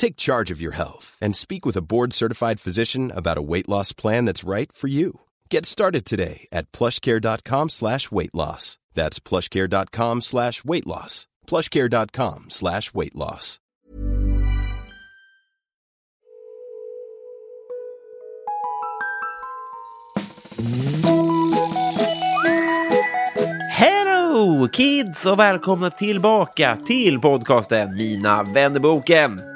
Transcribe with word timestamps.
Take 0.00 0.16
charge 0.16 0.50
of 0.50 0.62
your 0.62 0.72
health 0.72 1.18
and 1.20 1.36
speak 1.36 1.66
with 1.66 1.76
a 1.76 1.82
board-certified 1.82 2.58
physician 2.58 3.12
about 3.14 3.36
a 3.36 3.42
weight 3.42 3.68
loss 3.68 3.92
plan 3.92 4.24
that's 4.24 4.48
right 4.48 4.72
for 4.72 4.88
you. 4.88 5.20
Get 5.50 5.66
started 5.66 6.06
today 6.06 6.48
at 6.50 6.72
plushcare.com 6.72 7.68
slash 7.68 8.10
weight 8.10 8.34
loss. 8.34 8.78
That's 8.94 9.20
plushcare.com 9.20 10.22
slash 10.22 10.64
weight 10.64 10.86
loss. 10.86 11.26
plushcare.com 11.46 12.44
slash 12.48 12.94
weight 12.94 13.14
loss. 13.14 13.58
Hello 23.70 24.68
kids 24.68 25.26
och 25.26 25.38
välkomna 25.38 25.90
tillbaka 25.90 26.76
till 26.86 27.20
podcasten 27.20 27.96
Mina 27.96 28.42
vännerboken. 28.42 29.49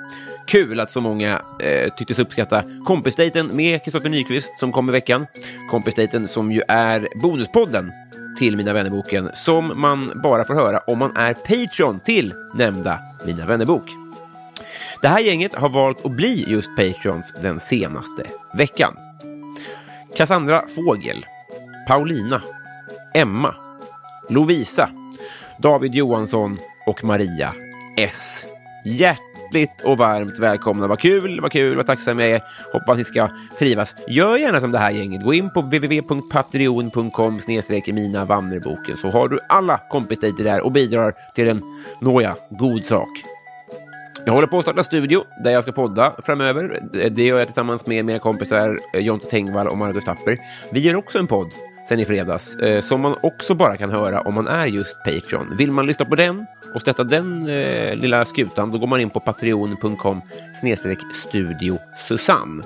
Kul 0.46 0.80
att 0.80 0.90
så 0.90 1.00
många 1.00 1.42
eh, 1.60 1.94
tycktes 1.94 2.18
uppskatta 2.18 2.62
kompisdejten 2.86 3.56
med 3.56 3.84
Kristoffer 3.84 4.08
Nyqvist 4.08 4.58
som 4.58 4.72
kom 4.72 4.88
i 4.88 4.92
veckan. 4.92 5.26
Kompisdejten 5.70 6.28
som 6.28 6.52
ju 6.52 6.62
är 6.68 7.08
bonuspodden 7.22 7.92
till 8.38 8.56
Mina 8.56 8.72
vännerboken 8.72 9.30
som 9.34 9.80
man 9.80 10.20
bara 10.22 10.44
får 10.44 10.54
höra 10.54 10.78
om 10.78 10.98
man 10.98 11.16
är 11.16 11.34
Patreon 11.34 12.00
till 12.00 12.34
nämnda 12.54 13.00
Mina 13.26 13.46
vännerbok. 13.46 13.90
Det 15.02 15.08
här 15.08 15.20
gänget 15.20 15.54
har 15.54 15.68
valt 15.68 16.04
att 16.04 16.12
bli 16.12 16.44
just 16.48 16.76
Patreons 16.76 17.32
den 17.42 17.60
senaste 17.60 18.24
veckan. 18.54 18.96
Cassandra 20.16 20.62
Fågel, 20.76 21.26
Paulina, 21.88 22.42
Emma, 23.14 23.54
Lovisa, 24.28 24.90
David 25.58 25.94
Johansson 25.94 26.58
och 26.86 27.04
Maria 27.04 27.54
S. 27.96 28.46
Hjärtligt 29.54 29.80
och 29.84 29.98
varmt 29.98 30.38
välkomna. 30.38 30.86
Vad 30.86 31.00
kul, 31.00 31.40
vad 31.40 31.52
kul, 31.52 31.76
vad 31.76 31.86
tacksam 31.86 32.18
jag 32.18 32.30
är. 32.30 32.40
Hoppas 32.72 32.98
ni 32.98 33.04
ska 33.04 33.28
trivas. 33.58 33.94
Gör 34.08 34.36
gärna 34.36 34.60
som 34.60 34.72
det 34.72 34.78
här 34.78 34.90
gänget. 34.90 35.22
Gå 35.22 35.34
in 35.34 35.50
på 35.50 35.60
www.patreon.com 35.60 37.40
snedstreck 37.40 37.86
mina 37.86 38.24
vannerboken 38.24 38.96
så 38.96 39.08
har 39.08 39.28
du 39.28 39.38
alla 39.48 39.80
kompisdejter 39.90 40.44
där 40.44 40.60
och 40.60 40.72
bidrar 40.72 41.14
till 41.34 41.48
en, 41.48 41.62
nåja, 42.00 42.34
god 42.50 42.84
sak. 42.84 43.08
Jag 44.26 44.32
håller 44.32 44.46
på 44.46 44.58
att 44.58 44.64
starta 44.64 44.84
studio 44.84 45.24
där 45.44 45.50
jag 45.50 45.62
ska 45.62 45.72
podda 45.72 46.12
framöver. 46.22 46.80
Det 47.10 47.24
gör 47.24 47.38
jag 47.38 47.46
tillsammans 47.46 47.86
med 47.86 48.04
mina 48.04 48.18
kompisar 48.18 48.78
eh, 48.94 49.00
Jonte 49.00 49.26
Tengvall 49.26 49.68
och 49.68 49.78
Marcus 49.78 50.04
Tapper. 50.04 50.38
Vi 50.72 50.80
gör 50.80 50.96
också 50.96 51.18
en 51.18 51.26
podd 51.26 51.50
sen 51.88 52.00
i 52.00 52.04
fredags 52.04 52.56
eh, 52.56 52.80
som 52.80 53.00
man 53.00 53.16
också 53.22 53.54
bara 53.54 53.76
kan 53.76 53.90
höra 53.90 54.20
om 54.20 54.34
man 54.34 54.46
är 54.46 54.66
just 54.66 55.04
Patreon. 55.04 55.56
Vill 55.56 55.70
man 55.70 55.86
lyssna 55.86 56.04
på 56.04 56.14
den 56.14 56.46
och 56.74 56.80
stötta 56.80 57.04
den 57.04 57.48
eh, 57.48 57.96
lilla 57.96 58.24
skutan 58.24 58.70
då 58.70 58.78
går 58.78 58.86
man 58.86 59.00
in 59.00 59.10
på 59.10 59.20
patreon.com 59.20 60.20
snedstreck 60.60 60.98
studio 61.14 61.78
Susanne. 62.08 62.64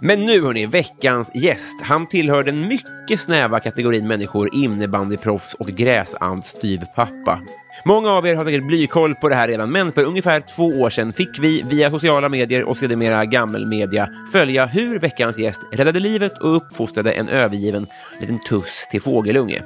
Men 0.00 0.26
nu 0.26 0.42
hörni, 0.42 0.66
veckans 0.66 1.30
gäst. 1.34 1.82
Han 1.82 2.06
tillhör 2.06 2.42
den 2.42 2.68
mycket 2.68 3.20
snäva 3.20 3.60
kategorin 3.60 4.06
människor 4.06 4.54
innebandyproffs 4.54 5.54
och 5.54 5.66
gräsandstyvpappa. 5.66 7.40
Många 7.84 8.10
av 8.10 8.26
er 8.26 8.34
har 8.34 8.44
säkert 8.44 8.66
blykoll 8.66 9.14
på 9.14 9.28
det 9.28 9.34
här 9.34 9.48
redan, 9.48 9.72
men 9.72 9.92
för 9.92 10.04
ungefär 10.04 10.40
två 10.40 10.66
år 10.66 10.90
sedan 10.90 11.12
fick 11.12 11.38
vi 11.38 11.62
via 11.62 11.90
sociala 11.90 12.28
medier 12.28 12.64
och 12.64 12.76
sedermera 12.76 13.24
gammelmedia 13.24 14.08
följa 14.32 14.66
hur 14.66 14.98
veckans 14.98 15.38
gäst 15.38 15.60
räddade 15.72 16.00
livet 16.00 16.38
och 16.38 16.56
uppfostrade 16.56 17.12
en 17.12 17.28
övergiven 17.28 17.86
liten 18.20 18.38
tuss 18.38 18.88
till 18.90 19.02
fågelunge. 19.02 19.62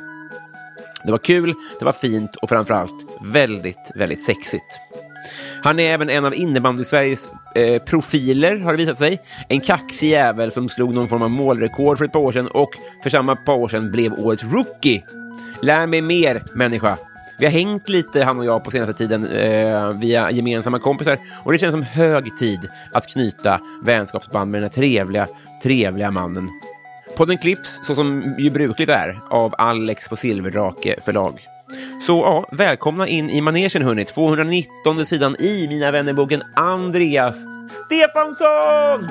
Det 1.04 1.10
var 1.10 1.18
kul, 1.18 1.54
det 1.78 1.84
var 1.84 1.92
fint 1.92 2.36
och 2.36 2.48
framförallt 2.48 3.06
väldigt, 3.20 3.90
väldigt 3.94 4.24
sexigt. 4.24 4.78
Han 5.62 5.78
är 5.78 5.94
även 5.94 6.10
en 6.10 6.24
av 6.24 6.34
innebandy-Sveriges 6.34 7.30
eh, 7.54 7.82
profiler, 7.82 8.58
har 8.58 8.72
det 8.72 8.78
visat 8.78 8.98
sig. 8.98 9.20
En 9.48 9.60
kaxig 9.60 10.10
jävel 10.10 10.52
som 10.52 10.68
slog 10.68 10.94
någon 10.94 11.08
form 11.08 11.22
av 11.22 11.30
målrekord 11.30 11.98
för 11.98 12.04
ett 12.04 12.12
par 12.12 12.20
år 12.20 12.32
sedan 12.32 12.48
och 12.48 12.70
för 13.02 13.10
samma 13.10 13.36
par 13.36 13.54
år 13.54 13.68
sedan 13.68 13.92
blev 13.92 14.12
årets 14.12 14.44
rookie. 14.44 15.04
Lär 15.62 15.86
mig 15.86 16.00
mer, 16.00 16.42
människa. 16.54 16.98
Vi 17.42 17.46
har 17.46 17.52
hängt 17.52 17.88
lite, 17.88 18.24
han 18.24 18.38
och 18.38 18.44
jag, 18.44 18.64
på 18.64 18.70
senaste 18.70 18.94
tiden 18.94 19.26
eh, 19.26 19.92
via 19.92 20.30
gemensamma 20.30 20.78
kompisar 20.78 21.18
och 21.44 21.52
det 21.52 21.58
känns 21.58 21.72
som 21.72 21.82
hög 21.82 22.36
tid 22.36 22.68
att 22.92 23.06
knyta 23.06 23.60
vänskapsband 23.84 24.50
med 24.50 24.62
den 24.62 24.70
här 24.70 24.74
trevliga, 24.74 25.26
trevliga 25.62 26.10
mannen. 26.10 26.50
Podden 27.16 27.38
klipps, 27.38 27.80
så 27.82 27.94
som 27.94 28.34
ju 28.38 28.50
brukligt 28.50 28.90
är, 28.90 29.20
av 29.30 29.54
Alex 29.58 30.08
på 30.08 30.16
Silverdrake 30.16 30.96
förlag. 31.04 31.40
Så 32.06 32.12
ja, 32.12 32.48
välkomna 32.52 33.08
in 33.08 33.30
i 33.30 33.40
manegen 33.40 33.82
hörni. 33.82 34.04
219 34.04 35.04
sidan 35.04 35.36
i 35.38 35.68
Mina 35.68 35.90
vännerboken 35.90 36.42
Andreas 36.54 37.36
Stefansson! 37.86 39.08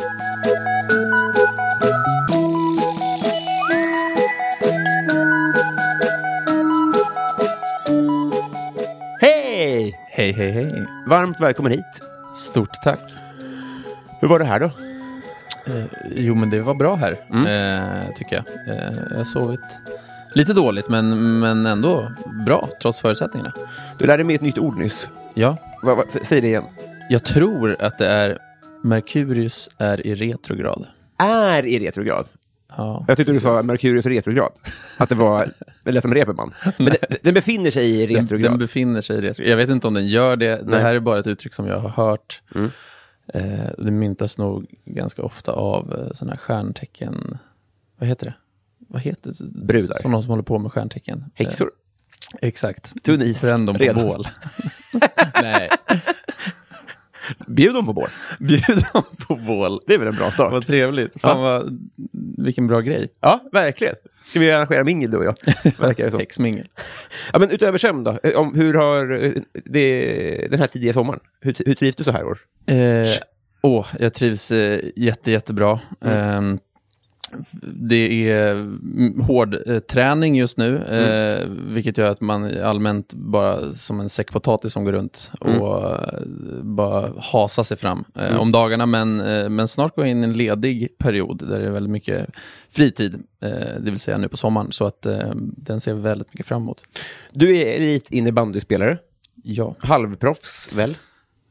Hej! 10.22 10.32
Hej, 10.32 10.52
hej. 10.52 10.86
Varmt 11.08 11.40
välkommen 11.40 11.72
hit. 11.72 12.02
Stort 12.36 12.74
tack. 12.84 13.00
Hur 14.22 14.28
var 14.28 14.40
det 14.40 14.46
här 14.46 14.60
då? 14.60 14.66
Eh, 15.66 15.86
jo, 16.16 16.36
men 16.36 16.50
det 16.50 16.62
var 16.62 16.74
bra 16.74 16.96
här, 16.96 17.12
eh, 17.12 18.16
tycker 18.16 18.36
jag. 18.36 18.76
Eh, 18.78 18.92
jag 19.10 19.18
har 19.18 19.24
sovit 19.24 19.60
lite 20.36 20.54
dåligt, 20.54 20.90
men, 20.90 21.40
men 21.40 21.66
ändå 21.66 22.12
bra, 22.46 22.70
trots 22.82 23.00
förutsättningarna. 23.00 23.54
Du 24.00 24.06
lärde 24.06 24.24
mig 24.24 24.36
ett 24.36 24.42
nytt 24.42 24.58
ord 24.58 24.78
nyss. 24.78 25.08
Ja, 25.34 25.58
Va, 25.84 25.96
va, 25.96 26.04
säg 26.22 26.42
det 26.42 26.48
igen. 26.48 26.64
jag 27.10 27.24
tror 27.24 27.76
att 27.80 27.98
det 27.98 28.08
är 28.08 28.38
Merkurius 28.84 29.70
är 29.78 30.08
i 30.08 30.16
retrograd. 30.16 30.86
Är 31.18 31.66
i 31.66 31.80
retrograd. 31.80 32.28
Ja, 32.78 33.06
Jag 33.08 33.18
tyckte 33.18 33.34
du 33.34 33.40
sa 33.40 33.64
Merkurius 33.64 34.06
retrograd. 34.06 34.52
Att 35.00 35.10
det 35.10 35.16
var, 35.16 35.52
det 35.84 35.92
lät 35.92 36.02
som 36.04 36.14
Reeperbahn. 36.14 36.54
Men 36.78 36.86
det, 36.86 37.18
den 37.24 37.34
befinner 37.34 37.72
sig 37.72 38.02
i 38.02 38.08
den, 38.08 38.16
retrograd. 38.22 38.52
den 38.52 38.60
befinner 38.60 39.02
sig 39.02 39.18
i 39.18 39.22
retrograd. 39.22 39.52
Jag 39.52 39.58
vet 39.58 39.70
inte 39.70 39.88
om 39.88 39.94
den 39.94 40.08
gör 40.08 40.36
det. 40.36 40.56
Det 40.56 40.64
Nej. 40.66 40.82
här 40.82 40.96
är 40.96 41.00
bara 41.00 41.20
ett 41.20 41.28
uttryck 41.28 41.54
som 41.54 41.68
jag 41.68 41.80
har 41.80 41.90
hört. 41.90 42.42
Mm. 42.56 42.72
Eh, 43.34 43.70
det 43.78 43.92
myntas 43.92 44.38
nog 44.38 44.66
ganska 44.86 45.22
ofta 45.22 45.52
av 45.52 45.94
eh, 45.94 46.14
sådana 46.16 46.32
här 46.34 46.40
stjärntecken. 46.40 47.38
Vad 48.00 48.10
heter 48.10 48.26
det? 48.26 48.34
Vad 48.88 49.02
heter 49.02 49.32
det? 49.40 49.66
Brudar. 49.66 49.94
Som 50.02 50.12
de 50.12 50.24
som 50.24 50.30
håller 50.30 50.44
på 50.44 50.60
med 50.60 50.72
stjärntecken. 50.72 51.26
Häxor. 51.34 51.72
Eh, 52.42 52.48
exakt. 52.48 52.94
Tunn 53.04 53.22
is. 53.22 53.42
Bränn 53.42 53.66
dem 53.66 53.76
på 53.76 53.84
Redan. 53.84 54.08
bål. 54.08 54.28
Nej, 55.42 55.70
Bjud 57.48 57.74
dem 57.74 57.86
på 57.86 57.94
bål. 57.94 58.08
bjud 58.40 58.84
dem 58.94 59.04
på 59.28 59.36
bål. 59.36 59.80
Det 59.88 59.94
är 59.94 59.98
väl 59.98 60.08
en 60.08 60.16
bra 60.16 60.32
start? 60.32 60.52
Vad 60.52 60.66
trevligt. 60.68 61.22
Fan 61.22 61.42
vad, 61.42 61.80
vilken 62.44 62.68
bra 62.68 62.80
grej. 62.82 63.10
Ja, 63.20 63.40
verkligen. 63.52 63.96
Ska 64.30 64.40
vi 64.40 64.52
arrangera 64.52 64.84
mingel 64.84 65.12
du 65.12 65.18
och 65.18 65.26
jag? 65.26 65.36
Verkar 65.80 66.06
det 66.06 66.12
som. 66.12 66.20
Häxmingel. 66.20 66.68
Ja, 67.34 67.40
men 67.40 67.50
utöver 67.52 67.78
sömn 67.78 68.04
då? 68.04 68.20
Eh, 68.24 68.40
Om, 68.40 68.56
hur 68.56 68.74
har 68.74 69.24
eh, 69.24 69.32
det, 69.66 70.48
den 70.50 70.60
här 70.60 70.68
tidiga 70.68 70.94
sommaren, 70.94 71.20
hur, 71.42 71.56
hur 71.66 71.76
trivs 71.76 71.96
du 71.96 72.04
så 72.04 72.12
här 72.12 72.24
år? 72.26 72.40
Eh, 72.68 73.08
åh, 73.62 73.88
jag 74.00 74.14
trivs 74.14 74.52
eh, 74.52 74.80
jätte, 74.96 75.32
jättebra. 75.32 75.80
Mm. 76.06 76.54
Eh, 76.54 76.60
Det 77.74 78.30
är 78.32 78.52
mm, 78.52 79.20
hård 79.22 79.58
eh, 79.68 79.80
träning 79.80 80.36
just 80.36 80.58
nu, 80.58 80.78
eh, 80.78 81.48
vilket 81.50 81.98
gör 81.98 82.10
att 82.10 82.22
man 82.22 82.62
allmänt 82.64 83.14
bara 83.14 83.74
som 83.74 84.00
en 84.00 84.10
säck 84.10 84.32
potatis 84.32 84.74
som 84.74 84.84
går 84.84 84.92
runt 84.92 85.32
och 85.40 85.92
eh, 85.92 86.24
bara 86.62 87.12
hasar 87.20 87.64
sig 87.64 87.78
fram 87.78 88.04
eh, 88.16 88.36
om 88.40 88.52
dagarna. 88.52 88.86
Men, 88.86 89.20
eh, 89.20 89.50
men 89.50 89.68
snart 89.68 89.96
går 89.96 90.06
jag 90.06 90.12
in 90.12 90.22
i 90.22 90.24
en 90.24 90.34
ledig 90.34 90.98
period 90.98 91.50
där 91.50 91.60
det 91.60 91.66
är 91.66 91.72
väldigt 91.72 91.92
mycket 91.92 92.30
fritid, 92.70 93.24
det 93.80 93.82
vill 93.92 94.00
säga 94.00 94.18
nu 94.18 94.28
på 94.30 94.38
sommaren. 94.38 94.72
Så 94.72 94.86
att 94.86 95.06
den 95.36 95.80
ser 95.80 95.92
jag 95.92 95.98
väldigt 95.98 96.34
mycket 96.34 96.46
fram 96.46 96.62
emot. 96.62 96.84
Du 97.34 97.58
är 97.58 97.66
elit 97.76 98.12
innebandyspelare, 98.12 98.98
Ja, 99.44 99.76
halvproffs 99.80 100.70
väl? 100.74 100.98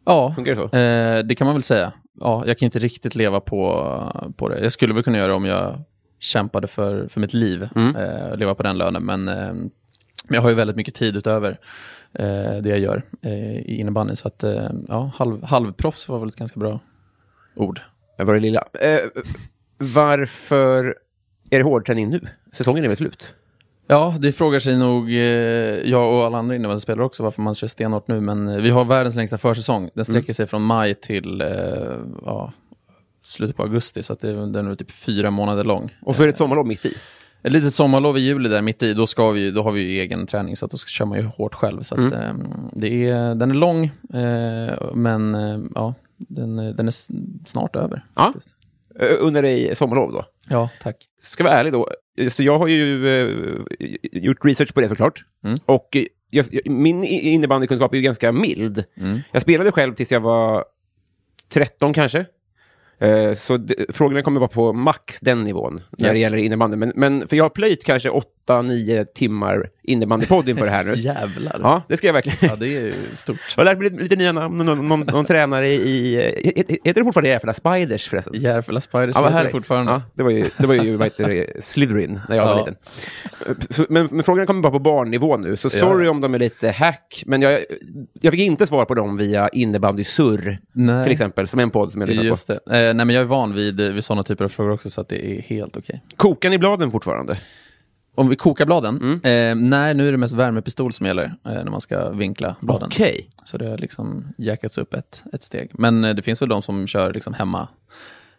ja 0.04 0.34
det 0.44 0.56
så? 0.56 0.62
eh, 0.62 1.24
det 1.24 1.34
kan 1.34 1.44
man 1.46 1.54
väl 1.54 1.62
säga. 1.62 1.92
Ja, 2.20 2.44
jag 2.46 2.58
kan 2.58 2.66
inte 2.66 2.78
riktigt 2.78 3.14
leva 3.14 3.40
på, 3.40 4.32
på 4.36 4.48
det. 4.48 4.60
Jag 4.60 4.72
skulle 4.72 4.94
väl 4.94 5.02
kunna 5.02 5.18
göra 5.18 5.28
det 5.28 5.34
om 5.34 5.44
jag 5.44 5.82
kämpade 6.18 6.66
för, 6.66 7.08
för 7.08 7.20
mitt 7.20 7.34
liv, 7.34 7.68
eh, 7.96 8.36
leva 8.36 8.54
på 8.54 8.62
den 8.62 8.78
lönen. 8.78 9.04
Men 9.04 9.28
eh, 9.28 9.52
jag 10.28 10.40
har 10.42 10.48
ju 10.48 10.54
väldigt 10.54 10.76
mycket 10.76 10.94
tid 10.94 11.16
utöver 11.16 11.50
eh, 12.12 12.56
det 12.62 12.68
jag 12.68 12.78
gör 12.78 13.02
eh, 13.22 13.56
i 13.58 13.76
innebandyn. 13.80 14.16
Så 14.16 14.28
att, 14.28 14.44
eh, 14.44 14.70
ja, 14.88 15.10
halv, 15.14 15.42
halvproffs 15.44 16.08
var 16.08 16.18
väl 16.18 16.28
ett 16.28 16.36
ganska 16.36 16.60
bra 16.60 16.80
ord. 17.56 17.80
Jag 18.16 18.24
var 18.24 18.34
det 18.34 18.40
lilla. 18.40 18.64
Eh, 18.80 19.00
varför 19.78 20.84
är 21.50 21.58
det 21.58 21.62
hårdträning 21.64 22.10
nu? 22.10 22.20
Säsongen 22.52 22.84
är 22.84 22.88
väl 22.88 22.96
slut? 22.96 23.34
Ja, 23.90 24.14
det 24.18 24.32
frågar 24.32 24.58
sig 24.58 24.76
nog 24.76 25.10
eh, 25.10 25.18
jag 25.90 26.14
och 26.14 26.24
alla 26.24 26.38
andra 26.38 26.54
innebandyspelare 26.54 27.04
också 27.04 27.22
varför 27.22 27.42
man 27.42 27.54
kör 27.54 27.68
stenhårt 27.68 28.08
nu. 28.08 28.20
Men 28.20 28.48
eh, 28.48 28.56
vi 28.56 28.70
har 28.70 28.84
världens 28.84 29.16
längsta 29.16 29.38
försäsong. 29.38 29.90
Den 29.94 30.04
sträcker 30.04 30.32
sig 30.32 30.46
från 30.46 30.62
maj 30.62 30.94
till 30.94 31.40
eh, 31.40 31.48
ja, 32.24 32.52
slutet 33.22 33.56
på 33.56 33.62
augusti. 33.62 34.02
Så 34.02 34.12
att 34.12 34.20
det, 34.20 34.32
den 34.46 34.66
är 34.66 34.74
typ 34.74 34.90
fyra 34.90 35.30
månader 35.30 35.64
lång. 35.64 35.96
Och 36.02 36.16
så 36.16 36.22
är 36.22 36.26
det 36.26 36.30
ett 36.30 36.36
sommarlov 36.36 36.66
mitt 36.66 36.86
i. 36.86 36.94
Ett 37.42 37.52
litet 37.52 37.74
sommarlov 37.74 38.18
i 38.18 38.20
juli 38.20 38.48
där 38.48 38.62
mitt 38.62 38.82
i, 38.82 38.94
då, 38.94 39.06
ska 39.06 39.30
vi, 39.30 39.50
då 39.50 39.62
har 39.62 39.72
vi 39.72 39.80
ju 39.80 40.00
egen 40.00 40.26
träning 40.26 40.56
så 40.56 40.64
att 40.64 40.70
då 40.70 40.78
kör 40.78 41.04
man 41.04 41.18
ju 41.18 41.24
hårt 41.24 41.54
själv. 41.54 41.82
Så 41.82 41.94
att, 41.94 42.12
eh, 42.12 42.34
det 42.72 43.08
är, 43.08 43.34
den 43.34 43.50
är 43.50 43.54
lång, 43.54 43.84
eh, 44.14 44.74
men 44.94 45.34
ja, 45.74 45.94
den, 46.16 46.56
den 46.56 46.88
är 46.88 46.94
snart 47.48 47.76
över. 47.76 48.04
Ja. 48.16 48.34
Under 49.20 49.42
dig 49.42 49.76
sommarlov 49.76 50.12
då. 50.12 50.24
ja, 50.48 50.68
tack. 50.82 50.96
Ska 51.20 51.44
vara 51.44 51.54
ärlig 51.54 51.72
då, 51.72 51.88
så 52.28 52.42
jag 52.42 52.58
har 52.58 52.66
ju 52.68 53.08
eh, 53.08 53.34
gjort 54.12 54.44
research 54.44 54.74
på 54.74 54.80
det 54.80 54.88
såklart. 54.88 55.22
Mm. 55.44 55.58
Och 55.66 55.96
eh, 55.96 56.04
jag, 56.30 56.46
min 56.64 57.04
innebandykunskap 57.04 57.92
är 57.92 57.96
ju 57.96 58.02
ganska 58.02 58.32
mild. 58.32 58.84
Mm. 58.96 59.18
Jag 59.32 59.42
spelade 59.42 59.72
själv 59.72 59.94
tills 59.94 60.12
jag 60.12 60.20
var 60.20 60.64
13 61.52 61.92
kanske. 61.92 62.24
Eh, 62.98 63.34
Så 63.34 63.56
d- 63.56 63.74
frågorna 63.88 64.22
kommer 64.22 64.40
vara 64.40 64.48
på 64.48 64.72
max 64.72 65.20
den 65.20 65.44
nivån 65.44 65.80
när 65.98 66.06
Ja. 66.08 66.12
det 66.12 66.18
gäller 66.18 66.36
innebandy. 66.36 66.76
Men, 66.76 66.92
men 66.96 67.28
för 67.28 67.36
jag 67.36 67.44
har 67.44 67.50
plöjt 67.50 67.84
kanske 67.84 68.10
8-9 68.48 69.04
timmar 69.04 69.68
innebandypodd 69.82 70.48
inför 70.48 70.64
det 70.64 70.70
här 70.70 70.84
nu. 70.84 70.94
Jävlar. 70.96 71.60
Ja, 71.62 71.82
det 71.88 71.96
ska 71.96 72.06
jag 72.06 72.14
verkligen. 72.14 72.38
Ja, 72.40 72.56
det 72.56 72.66
är 72.66 72.80
ju 72.80 72.94
stort. 73.14 73.36
Jag 73.56 73.64
har 73.64 73.74
lärt 73.74 73.78
mig 73.78 74.02
lite, 74.02 74.16
nya 74.16 74.32
namn. 74.32 74.58
Någon, 74.58 74.88
någon, 74.88 75.00
någon 75.00 75.24
tränare 75.24 75.66
i... 75.66 76.16
Heter 76.84 76.94
det 77.00 77.04
fortfarande 77.04 77.28
Järfälla 77.28 77.54
Spiders 77.54 78.08
förresten? 78.08 78.32
Järfälla 78.36 78.80
Spiders 78.80 79.16
Ja, 79.18 79.28
heter 79.28 79.44
det 79.44 79.50
fortfarande. 79.50 79.92
Ja, 79.92 80.02
det 80.14 80.22
var 80.22 80.30
ju, 80.30 80.50
det 80.58 80.66
var 80.66 80.74
ju 80.74 80.96
vad 80.96 81.06
heter 81.06 81.28
det, 81.28 81.64
Slytherin 81.64 82.20
när 82.28 82.36
jag 82.36 82.44
var 82.44 82.52
Ja. 82.52 82.58
liten. 82.58 82.76
Så, 83.70 83.86
men, 83.88 84.08
men 84.10 84.22
frågan 84.22 84.46
kommer 84.46 84.60
bara 84.62 84.72
på 84.72 84.78
barnnivå 84.78 85.36
nu, 85.36 85.56
så 85.56 85.70
sorry 85.70 86.08
om 86.08 86.20
de 86.20 86.34
är 86.34 86.38
lite 86.38 86.70
hack, 86.70 87.22
men 87.26 87.42
jag, 87.42 87.60
jag 88.20 88.30
fick 88.30 88.40
inte 88.40 88.66
svar 88.66 88.84
på 88.84 88.94
dem 88.94 89.16
via 89.16 89.48
innebandy 89.48 90.04
surr, 90.04 90.58
Nej. 90.72 91.04
till 91.04 91.12
exempel, 91.12 91.48
som 91.48 91.60
en 91.60 91.70
podd 91.70 91.92
som 91.92 92.00
jag 92.00 92.08
lyssnar 92.08 92.24
Just 92.24 92.46
på. 92.46 92.52
det. 92.66 92.88
Eh, 92.88 92.94
nej, 92.94 93.06
men 93.06 93.10
jag 93.10 93.22
är 93.22 93.26
van 93.26 93.54
vid, 93.54 93.80
vid 93.80 94.04
sådana 94.04 94.22
typer 94.22 94.44
av 94.44 94.48
frågor 94.48 94.72
också, 94.72 94.90
så 94.90 95.00
att 95.00 95.08
det 95.08 95.26
är 95.26 95.40
helt 95.42 95.76
okej. 95.76 96.02
Kokar 96.16 96.50
ni 96.50 96.58
bladen 96.58 96.90
fortfarande? 96.90 97.36
Om 98.14 98.28
vi 98.28 98.36
kokar 98.36 98.66
bladen? 98.66 99.20
Mm. 99.22 99.60
Eh, 99.60 99.68
nej, 99.68 99.94
nu 99.94 100.08
är 100.08 100.12
det 100.12 100.18
mest 100.18 100.34
värmepistol 100.34 100.92
som 100.92 101.06
gäller 101.06 101.24
eh, 101.24 101.52
när 101.52 101.70
man 101.70 101.80
ska 101.80 102.10
vinkla 102.10 102.56
bladen. 102.60 102.88
Okej. 102.92 103.28
Så 103.44 103.58
det 103.58 103.68
har 103.68 103.78
liksom 103.78 104.24
jackats 104.38 104.78
upp 104.78 104.94
ett, 104.94 105.22
ett 105.32 105.42
steg. 105.42 105.70
Men 105.72 106.04
eh, 106.04 106.14
det 106.14 106.22
finns 106.22 106.42
väl 106.42 106.48
de 106.48 106.62
som 106.62 106.86
kör 106.86 107.12
liksom 107.12 107.34
hemma, 107.34 107.68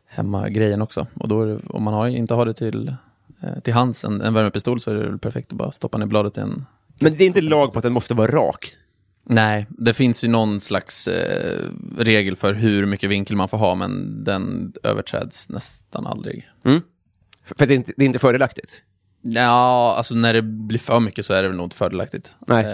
hemma 0.06 0.50
grejen 0.50 0.81
också. 0.81 1.07
Och 1.13 1.27
då 1.27 1.45
det, 1.45 1.59
om 1.69 1.83
man 1.83 1.94
har, 1.94 2.07
inte 2.07 2.33
har 2.33 2.45
det 2.45 2.53
till, 2.53 2.95
eh, 3.41 3.59
till 3.59 3.73
hands, 3.73 4.03
en, 4.06 4.21
en 4.21 4.33
värmepistol, 4.33 4.79
så 4.79 4.91
är 4.91 4.95
det 4.95 5.09
väl 5.09 5.19
perfekt 5.19 5.51
att 5.51 5.57
bara 5.57 5.71
stoppa 5.71 5.97
ner 5.97 6.06
bladet 6.06 6.38
i 6.38 6.41
en... 6.41 6.65
Men 7.01 7.15
det 7.15 7.24
är 7.24 7.27
inte 7.27 7.41
lag 7.41 7.74
på 7.74 7.79
att 7.79 7.83
den 7.83 7.94
måste 7.94 8.13
vara 8.13 8.31
rak? 8.31 8.69
Nej, 9.24 9.67
det 9.69 9.94
finns 9.94 10.24
ju 10.24 10.27
någon 10.27 10.59
slags 10.59 11.07
eh, 11.07 11.69
regel 11.97 12.35
för 12.35 12.53
hur 12.53 12.85
mycket 12.85 13.09
vinkel 13.09 13.35
man 13.35 13.47
får 13.47 13.57
ha, 13.57 13.75
men 13.75 14.24
den 14.24 14.74
överträds 14.83 15.50
nästan 15.50 16.07
aldrig. 16.07 16.50
För 16.63 17.56
för 17.56 17.65
det 17.65 17.74
är 17.74 17.75
inte, 17.75 17.94
det 17.97 18.03
är 18.03 18.06
inte 18.06 18.19
fördelaktigt? 18.19 18.83
Ja, 19.21 19.94
alltså 19.97 20.15
när 20.15 20.33
det 20.33 20.41
blir 20.41 20.79
för 20.79 21.00
mycket 21.00 21.25
så 21.25 21.33
är 21.33 21.41
det 21.44 21.47
väl 21.47 21.57
nog 21.57 21.65
inte 21.65 21.75
fördelaktigt. 21.75 22.35
Nej. 22.47 22.65
Eh, 22.65 22.71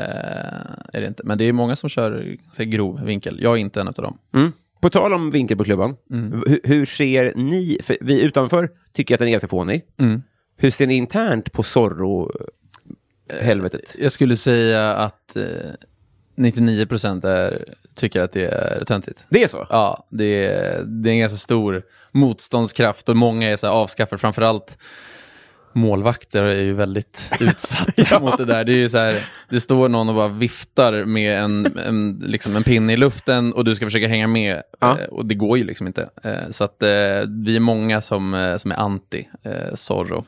är 0.94 1.02
det 1.02 1.08
inte. 1.08 1.24
Men 1.26 1.38
det 1.38 1.44
är 1.44 1.54
många 1.54 1.76
som 1.76 1.90
kör 1.90 2.38
ganska 2.44 2.64
grov 2.64 3.04
vinkel. 3.04 3.40
Jag 3.42 3.54
är 3.54 3.58
inte 3.58 3.82
en 3.82 3.88
av 3.88 3.94
dem. 3.94 4.18
Mm. 4.36 4.52
På 4.82 4.90
tal 4.90 5.14
om 5.14 5.32
vinkel 5.32 5.58
på 5.58 5.64
klubban, 5.64 5.96
Mm. 6.12 6.44
hur, 6.48 6.60
hur 6.64 6.86
ser 6.86 7.34
ni, 7.36 7.78
för 7.84 7.98
vi 8.02 8.22
utanför 8.22 8.70
tycker 8.94 9.16
att 9.16 9.20
den 9.20 9.28
är 9.28 9.32
ganska 9.32 9.48
fånig, 9.48 9.82
Mm. 10.00 10.22
hur 10.58 10.72
ser 10.72 10.88
ni 10.88 10.96
internt 10.96 11.52
på 11.52 11.64
Zorro-helvetet? 11.64 13.96
Jag 14.00 14.12
skulle 14.12 14.38
säga 14.38 14.94
att 14.94 15.36
eh, 15.36 15.44
99% 16.38 17.26
är, 17.28 17.66
tycker 17.96 18.22
att 18.22 18.32
det 18.32 18.46
är 18.46 18.84
töntigt. 18.84 19.26
Det 19.30 19.44
är 19.44 19.48
så? 19.48 19.68
Ja, 19.70 20.08
det 20.12 20.46
är, 20.46 20.84
det 20.84 21.10
är 21.10 21.14
en 21.14 21.20
ganska 21.20 21.38
stor 21.38 21.84
motståndskraft 22.12 23.10
och 23.10 23.18
många 23.18 23.50
är 23.52 23.56
så 23.56 23.68
här 23.68 23.74
avskaffade, 23.74 24.20
framförallt 24.20 24.78
målvakter 25.78 26.44
är 26.44 26.62
ju 26.62 26.74
väldigt 26.74 27.32
utsatta 27.40 28.20
mot 28.20 28.38
det 28.38 28.46
där. 28.46 28.64
Det, 28.64 28.74
är 28.74 28.78
ju 28.78 28.90
så 28.90 28.98
här, 28.98 29.26
det 29.50 29.60
står 29.60 29.90
någon 29.90 30.10
och 30.10 30.16
bara 30.16 30.28
viftar 30.28 31.06
med 31.06 31.40
en, 31.40 31.78
en, 31.78 32.24
liksom 32.26 32.56
en 32.56 32.64
pinne 32.64 32.94
i 32.94 32.98
luften 32.98 33.54
och 33.54 33.66
du 33.66 33.76
ska 33.76 33.86
försöka 33.86 34.08
hänga 34.08 34.28
med. 34.28 34.62
Ja. 34.80 35.00
Eh, 35.00 35.06
och 35.08 35.26
det 35.26 35.36
går 35.36 35.58
ju 35.58 35.64
liksom 35.64 35.88
inte. 35.88 36.10
Eh, 36.24 36.50
så 36.50 36.64
att 36.64 36.84
eh, 36.84 36.90
vi 37.28 37.56
är 37.56 37.60
många 37.60 38.02
som, 38.02 38.56
som 38.60 38.72
är 38.72 38.76
anti 38.76 39.28
Zorro. 39.74 40.26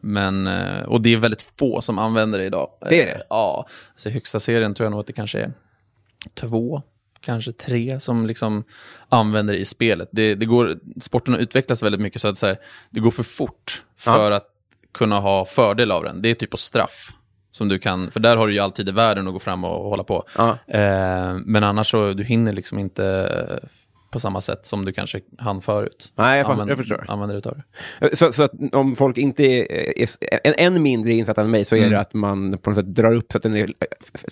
Men, 0.00 0.46
och 0.86 1.00
det 1.00 1.12
är 1.12 1.16
väldigt 1.16 1.52
få 1.58 1.80
som 1.80 1.98
använder 1.98 2.38
det 2.38 2.44
idag. 2.44 2.68
Det 2.88 3.02
är 3.02 3.06
det? 3.06 3.22
Ja, 3.28 3.66
i 4.06 4.10
högsta 4.10 4.40
serien 4.40 4.74
tror 4.74 4.84
jag 4.84 4.90
nog 4.90 5.00
att 5.00 5.06
det 5.06 5.12
kanske 5.12 5.40
är 5.40 5.52
två, 6.34 6.82
kanske 7.20 7.52
tre 7.52 8.00
som 8.00 8.26
liksom 8.26 8.64
använder 9.08 9.54
det 9.54 9.60
i 9.60 9.64
spelet. 9.64 10.08
Det, 10.12 10.34
det 10.34 10.46
går, 10.46 10.74
sporten 11.00 11.34
har 11.34 11.40
utvecklats 11.40 11.82
väldigt 11.82 12.00
mycket 12.00 12.20
så 12.20 12.28
att 12.28 12.38
så 12.38 12.46
här, 12.46 12.58
det 12.90 13.00
går 13.00 13.10
för 13.10 13.22
fort 13.22 13.84
för 13.98 14.30
att 14.30 14.46
kunna 14.94 15.20
ha 15.20 15.44
fördel 15.44 15.92
av 15.92 16.04
den. 16.04 16.22
Det 16.22 16.30
är 16.30 16.34
typ 16.34 16.50
på 16.50 16.56
straff. 16.56 17.12
Som 17.50 17.68
du 17.68 17.78
kan, 17.78 18.10
för 18.10 18.20
där 18.20 18.36
har 18.36 18.46
du 18.46 18.52
ju 18.52 18.60
alltid 18.60 18.88
i 18.88 18.92
världen 18.92 19.26
att 19.26 19.32
gå 19.32 19.38
fram 19.38 19.64
och, 19.64 19.84
och 19.84 19.90
hålla 19.90 20.04
på. 20.04 20.24
Ja. 20.36 20.58
Eh, 20.66 21.36
men 21.44 21.64
annars 21.64 21.90
så, 21.90 22.12
du 22.12 22.24
hinner 22.24 22.52
liksom 22.52 22.78
inte 22.78 23.60
på 24.10 24.20
samma 24.20 24.40
sätt 24.40 24.66
som 24.66 24.84
du 24.84 24.92
kanske 24.92 25.20
hann 25.38 25.60
förut. 25.60 26.12
Nej, 26.16 26.38
jag 26.38 26.50
Använd- 26.50 26.70
jag 26.70 26.78
förstår. 26.78 27.04
Använder 27.08 27.36
utav 27.36 27.56
det. 28.00 28.16
Så, 28.16 28.32
så 28.32 28.42
att 28.42 28.52
om 28.72 28.96
folk 28.96 29.18
inte 29.18 29.44
är, 29.44 29.98
är, 30.02 30.08
är 30.46 30.54
än 30.66 30.82
mindre 30.82 31.12
insatta 31.12 31.42
än 31.42 31.50
mig 31.50 31.64
så 31.64 31.74
är 31.74 31.78
Mm. 31.78 31.90
det 31.90 32.00
att 32.00 32.14
man 32.14 32.58
på 32.58 32.70
något 32.70 32.78
sätt 32.78 32.94
drar 32.94 33.12
upp 33.12 33.32
så 33.32 33.36
att 33.38 33.42
den 33.42 33.56
är 33.56 33.72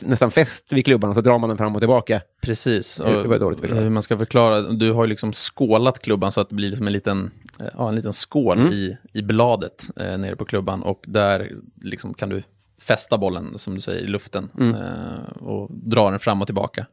nästan 0.01 0.31
fäst 0.31 0.73
vid 0.73 0.85
klubban 0.85 1.11
och 1.11 1.17
så 1.17 1.21
drar 1.23 1.39
man 1.39 1.49
den 1.49 1.59
fram 1.59 1.75
och 1.75 1.81
tillbaka. 1.81 2.21
Precis. 2.43 2.95
Det 2.97 3.29
var 3.29 3.39
dåligt 3.39 3.61
förklarat. 3.61 3.85
hur 3.85 3.91
man 3.91 4.03
ska 4.03 4.19
förklara, 4.19 4.61
du 4.61 4.93
har 4.93 5.05
ju 5.05 5.09
liksom 5.09 5.33
skålat 5.33 5.99
klubban 6.03 6.33
så 6.33 6.41
att 6.41 6.49
det 6.49 6.55
blir 6.55 6.69
liksom 6.71 6.87
en 6.87 6.93
liten, 6.93 7.31
eh, 7.61 7.67
ja, 7.79 7.89
en 7.89 7.95
liten 7.97 8.13
skål 8.13 8.59
Mm. 8.59 8.73
i, 8.73 8.97
i 9.13 9.23
bladet 9.23 9.89
eh, 10.01 10.19
nere 10.19 10.37
på 10.37 10.45
klubban 10.45 10.83
och 10.83 11.01
där 11.07 11.53
liksom 11.83 12.15
kan 12.15 12.29
du 12.29 12.43
fästa 12.87 13.19
bollen, 13.19 13.59
som 13.59 13.75
du 13.75 13.81
säger, 13.81 14.03
i 14.03 14.07
luften 14.07 14.49
Mm. 14.61 14.75
eh, 14.75 15.37
och 15.41 15.71
dra 15.73 16.11
den 16.11 16.19
fram 16.19 16.41
och 16.41 16.47
tillbaka. 16.49 16.87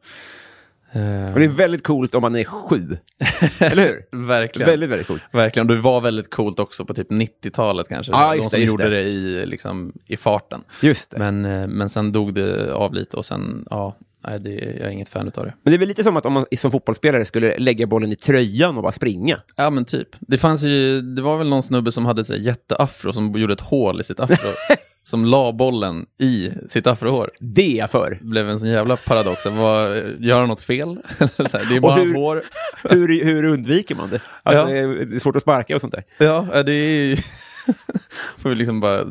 Eh, 0.94 1.32
Och 1.32 1.38
det 1.38 1.44
är 1.44 1.48
väldigt 1.48 1.82
coolt 1.84 2.14
om 2.14 2.20
man 2.22 2.36
är 2.36 2.44
sju. 2.44 2.98
Eller 3.60 3.86
hur? 3.86 4.26
verkligen. 4.26 4.70
Väldigt, 4.70 4.90
väldigt 4.90 5.06
coolt. 5.06 5.22
Verkligen, 5.32 5.70
och 5.70 5.76
det 5.76 5.80
var 5.82 6.00
väldigt 6.00 6.30
coolt 6.30 6.58
också 6.58 6.84
på 6.84 6.94
typ 6.94 7.10
90-talet 7.10 7.88
kanske. 7.88 8.12
De 8.12 8.36
just 8.36 8.50
som 8.50 8.56
det, 8.58 8.62
just 8.62 8.72
gjorde 8.72 8.88
det. 8.88 8.96
det, 8.96 9.02
i, 9.02 9.46
liksom, 9.46 9.92
i 10.06 10.16
farten. 10.16 10.60
Just 10.80 11.10
det. 11.10 11.18
Men, 11.18 11.44
eh, 11.44 11.66
men 11.68 11.88
sen 11.88 12.12
dog 12.12 12.34
det 12.34 12.72
av 12.74 12.94
lite 12.94 13.16
och 13.16 13.24
sen, 13.24 13.66
ja, 13.70 13.96
nej, 14.26 14.40
det, 14.40 14.50
jag 14.50 14.86
är 14.86 14.90
inget 14.90 15.08
fan 15.08 15.28
utav 15.28 15.44
det. 15.44 15.54
Men 15.62 15.70
det 15.72 15.76
är 15.76 15.78
väl 15.78 15.88
lite 15.88 16.04
som 16.04 16.16
att 16.16 16.26
om 16.26 16.32
man 16.32 16.46
som 16.56 16.70
fotbollsspelare 16.70 17.24
skulle 17.24 17.58
lägga 17.58 17.86
bollen 17.86 18.12
i 18.12 18.16
tröjan 18.16 18.76
och 18.76 18.82
bara 18.82 18.92
springa. 18.92 19.36
Ja 19.56 19.70
men 19.70 19.84
typ. 19.84 20.08
Det 20.20 20.38
fanns 20.38 20.62
ju, 20.62 21.00
det 21.00 21.22
var 21.22 21.38
väl 21.38 21.48
någon 21.48 21.62
snubbe 21.62 21.92
som 21.92 22.06
hade 22.06 22.24
så 22.24 22.34
jätteafro 22.34 23.12
som 23.12 23.32
gjorde 23.38 23.52
ett 23.52 23.60
hål 23.60 24.00
i 24.00 24.04
sitt 24.04 24.20
afro. 24.20 24.48
som 25.04 25.24
la 25.24 25.52
bollen 25.52 26.06
i 26.20 26.50
sitt 26.68 26.86
afrohår. 26.86 27.30
Det 27.40 27.72
är 27.74 27.78
jag 27.78 27.90
för. 27.90 28.18
Det 28.20 28.24
blev 28.26 28.48
en 28.50 28.58
sån 28.60 28.68
jävla 28.68 28.96
paradox. 28.96 29.46
Var, 29.46 30.02
gör 30.18 30.38
han 30.40 30.48
något 30.48 30.60
fel? 30.60 30.88
här, 31.18 31.68
det 31.68 31.76
är 31.76 31.80
bara 31.80 31.94
hur- 31.94 32.00
hans 32.00 32.14
hår. 32.14 32.42
Hur, 32.90 33.24
hur 33.24 33.44
undviker 33.44 33.94
man 33.94 34.10
det? 34.10 34.20
Alltså, 34.42 34.74
Ja. 34.74 34.86
Det 34.88 35.14
är 35.14 35.18
svårt 35.18 35.36
att 35.36 35.42
sparka 35.42 35.74
och 35.74 35.80
sånt 35.80 35.92
där. 35.94 36.04
Ja, 36.18 36.62
det 36.62 36.72
är 36.72 37.04
ju... 37.04 37.16
Får 38.38 38.48
vi 38.48 38.54
liksom 38.54 38.80
bara 38.80 39.04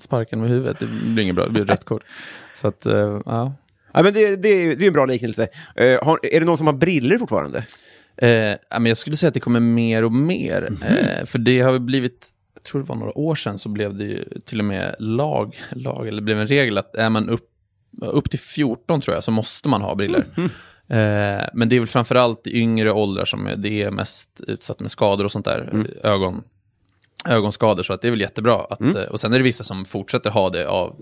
sparka 0.00 0.36
med 0.36 0.50
huvudet. 0.50 0.78
Det 0.78 0.86
blir 0.86 1.22
inget 1.22 1.34
bra, 1.34 1.44
det 1.44 1.50
blir 1.50 1.64
rött 1.64 1.84
kort. 1.84 2.02
Så 2.54 2.68
att, 2.68 2.86
eh, 2.86 3.20
ja. 3.26 3.54
Ja, 3.92 4.02
men 4.02 4.14
det, 4.14 4.36
det, 4.36 4.48
är, 4.48 4.76
det 4.76 4.84
är 4.84 4.86
en 4.86 4.92
bra 4.92 5.06
liknelse. 5.06 5.48
Eh, 5.76 6.04
har, 6.04 6.18
är 6.22 6.40
det 6.40 6.46
någon 6.46 6.58
som 6.58 6.66
har 6.66 6.74
briller 6.74 7.18
fortfarande? 7.18 7.66
Eh, 8.16 8.30
ja, 8.30 8.56
men 8.78 8.86
jag 8.86 8.96
skulle 8.96 9.16
säga 9.16 9.28
att 9.28 9.34
det 9.34 9.40
kommer 9.40 9.60
mer 9.60 10.04
och 10.04 10.12
mer. 10.12 10.68
Mhm. 10.70 10.82
Eh, 10.82 11.24
för 11.26 11.38
det 11.38 11.60
har 11.60 11.78
blivit 11.78 12.28
tror 12.66 12.80
det 12.80 12.88
var 12.88 12.96
några 12.96 13.18
år 13.18 13.34
sedan, 13.34 13.58
så 13.58 13.68
blev 13.68 13.94
det 13.94 14.04
ju 14.04 14.24
till 14.44 14.58
och 14.58 14.64
med 14.64 14.96
lag, 14.98 15.56
lag 15.70 16.08
eller 16.08 16.20
det 16.20 16.24
blev 16.24 16.40
en 16.40 16.46
regel 16.46 16.78
att 16.78 16.94
är 16.94 17.10
man 17.10 17.28
upp, 17.28 17.50
upp 18.02 18.30
till 18.30 18.40
14 18.40 19.00
tror 19.00 19.14
jag, 19.14 19.24
så 19.24 19.30
måste 19.30 19.68
man 19.68 19.82
ha 19.82 19.94
briller. 19.94 20.24
Eh, 20.88 21.46
men 21.52 21.68
det 21.68 21.76
är 21.76 21.80
väl 21.80 21.86
framförallt 21.86 22.46
i 22.46 22.58
yngre 22.60 22.92
åldrar 22.92 23.24
som 23.24 23.46
är, 23.46 23.56
det 23.56 23.82
är 23.82 23.90
mest 23.90 24.40
utsatt 24.46 24.80
med 24.80 24.90
skador 24.90 25.24
och 25.24 25.32
sånt 25.32 25.44
där, 25.44 25.86
ögon, 26.02 26.42
ögonskador, 27.28 27.82
så 27.82 27.92
att 27.92 28.02
det 28.02 28.08
är 28.08 28.10
väl 28.10 28.20
jättebra. 28.20 28.66
Att, 28.70 28.80
eh, 28.80 29.02
Och 29.02 29.20
sen 29.20 29.32
är 29.32 29.38
det 29.38 29.44
vissa 29.44 29.64
som 29.64 29.84
fortsätter 29.84 30.30
ha 30.30 30.50
det 30.50 30.68
av 30.68 30.96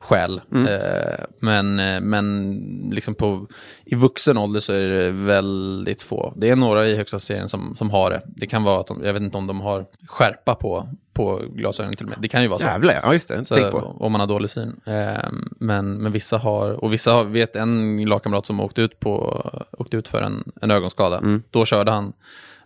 t- 0.00 0.06
säkerhetsskäl. 0.08 0.40
Eh, 0.68 1.24
men 1.40 1.78
eh, 1.78 2.00
men 2.00 2.90
liksom 2.92 3.14
på, 3.14 3.46
i 3.84 3.94
vuxen 3.94 4.38
ålder 4.38 4.60
så 4.60 4.72
är 4.72 4.88
det 4.88 5.10
väldigt 5.10 6.02
få. 6.02 6.32
Det 6.36 6.50
är 6.50 6.56
några 6.56 6.86
i 6.86 6.96
högsta 6.96 7.18
serien 7.18 7.48
som, 7.48 7.76
som 7.78 7.90
har 7.90 8.10
det. 8.10 8.22
Det 8.26 8.46
kan 8.46 8.62
vara 8.64 8.80
att 8.80 8.86
de, 8.86 9.02
jag 9.04 9.12
vet 9.12 9.22
inte 9.22 9.36
om 9.38 9.46
de 9.46 9.60
har 9.60 9.86
skärpa 10.08 10.54
på, 10.54 10.88
på 11.12 11.42
glasögonen 11.54 11.96
till 11.96 12.06
och 12.06 12.10
med. 12.10 12.18
Det 12.22 12.28
kan 12.28 12.42
ju 12.42 12.48
vara 12.48 12.58
så. 12.58 12.66
Jävlar, 12.66 13.00
ja 13.02 13.12
just 13.12 13.28
det. 13.28 13.44
Så, 13.44 13.54
Tänk 13.54 13.70
på. 13.70 13.78
Om 13.78 14.12
man 14.12 14.20
har 14.20 14.28
dålig 14.28 14.50
syn. 14.50 14.80
Eh, 14.86 15.30
men, 15.58 15.94
men 15.94 16.12
vissa 16.12 16.38
har, 16.38 16.84
och 16.84 16.92
vissa 16.92 17.12
har, 17.12 17.24
vet 17.24 17.56
en 17.56 18.04
lagkamrat 18.04 18.46
som 18.46 18.60
åkte 18.60 18.82
ut, 18.82 19.00
på, 19.00 19.44
åkte 19.78 19.96
ut 19.96 20.08
för 20.08 20.22
en, 20.22 20.52
en 20.62 20.70
ögonskada. 20.70 21.18
Mm. 21.18 21.42
Då 21.50 21.64
körde 21.64 21.90
han 21.90 22.12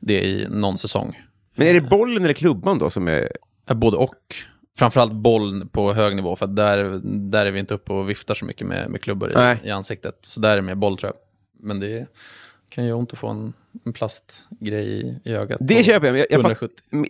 det 0.00 0.24
i 0.24 0.46
någon 0.50 0.78
säsong. 0.78 1.20
Men 1.56 1.66
är 1.66 1.74
det 1.74 1.80
bollen 1.80 2.24
eller 2.24 2.34
klubban 2.34 2.78
då 2.78 2.90
som 2.90 3.08
är... 3.08 3.28
Eh, 3.68 3.74
Både 3.74 3.96
och. 3.96 4.14
Framförallt 4.78 5.12
boll 5.12 5.66
på 5.72 5.92
hög 5.92 6.16
nivå, 6.16 6.36
för 6.36 6.46
där, 6.46 7.00
där 7.04 7.46
är 7.46 7.50
vi 7.50 7.60
inte 7.60 7.74
uppe 7.74 7.92
och 7.92 8.10
viftar 8.10 8.34
så 8.34 8.44
mycket 8.44 8.66
med, 8.66 8.90
med 8.90 9.00
klubbor 9.00 9.30
i, 9.32 9.68
i 9.68 9.70
ansiktet. 9.70 10.18
Så 10.22 10.40
där 10.40 10.50
är 10.52 10.56
det 10.56 10.62
mer 10.62 10.74
boll 10.74 10.96
tror 10.98 11.12
jag. 11.12 11.16
Men 11.66 11.80
det 11.80 12.06
kan 12.68 12.84
göra 12.84 12.96
ont 12.96 13.12
att 13.12 13.18
få 13.18 13.28
en, 13.28 13.52
en 13.84 13.92
plastgrej 13.92 14.86
i, 14.86 15.16
i 15.24 15.34
ögat. 15.34 15.58
Det 15.60 15.82
köper 15.84 16.06
jag. 16.06 16.18
Jag, 16.18 16.26
jag, 16.30 16.42
fatt- 16.42 16.50
170. 16.50 16.76
Men- 16.90 17.06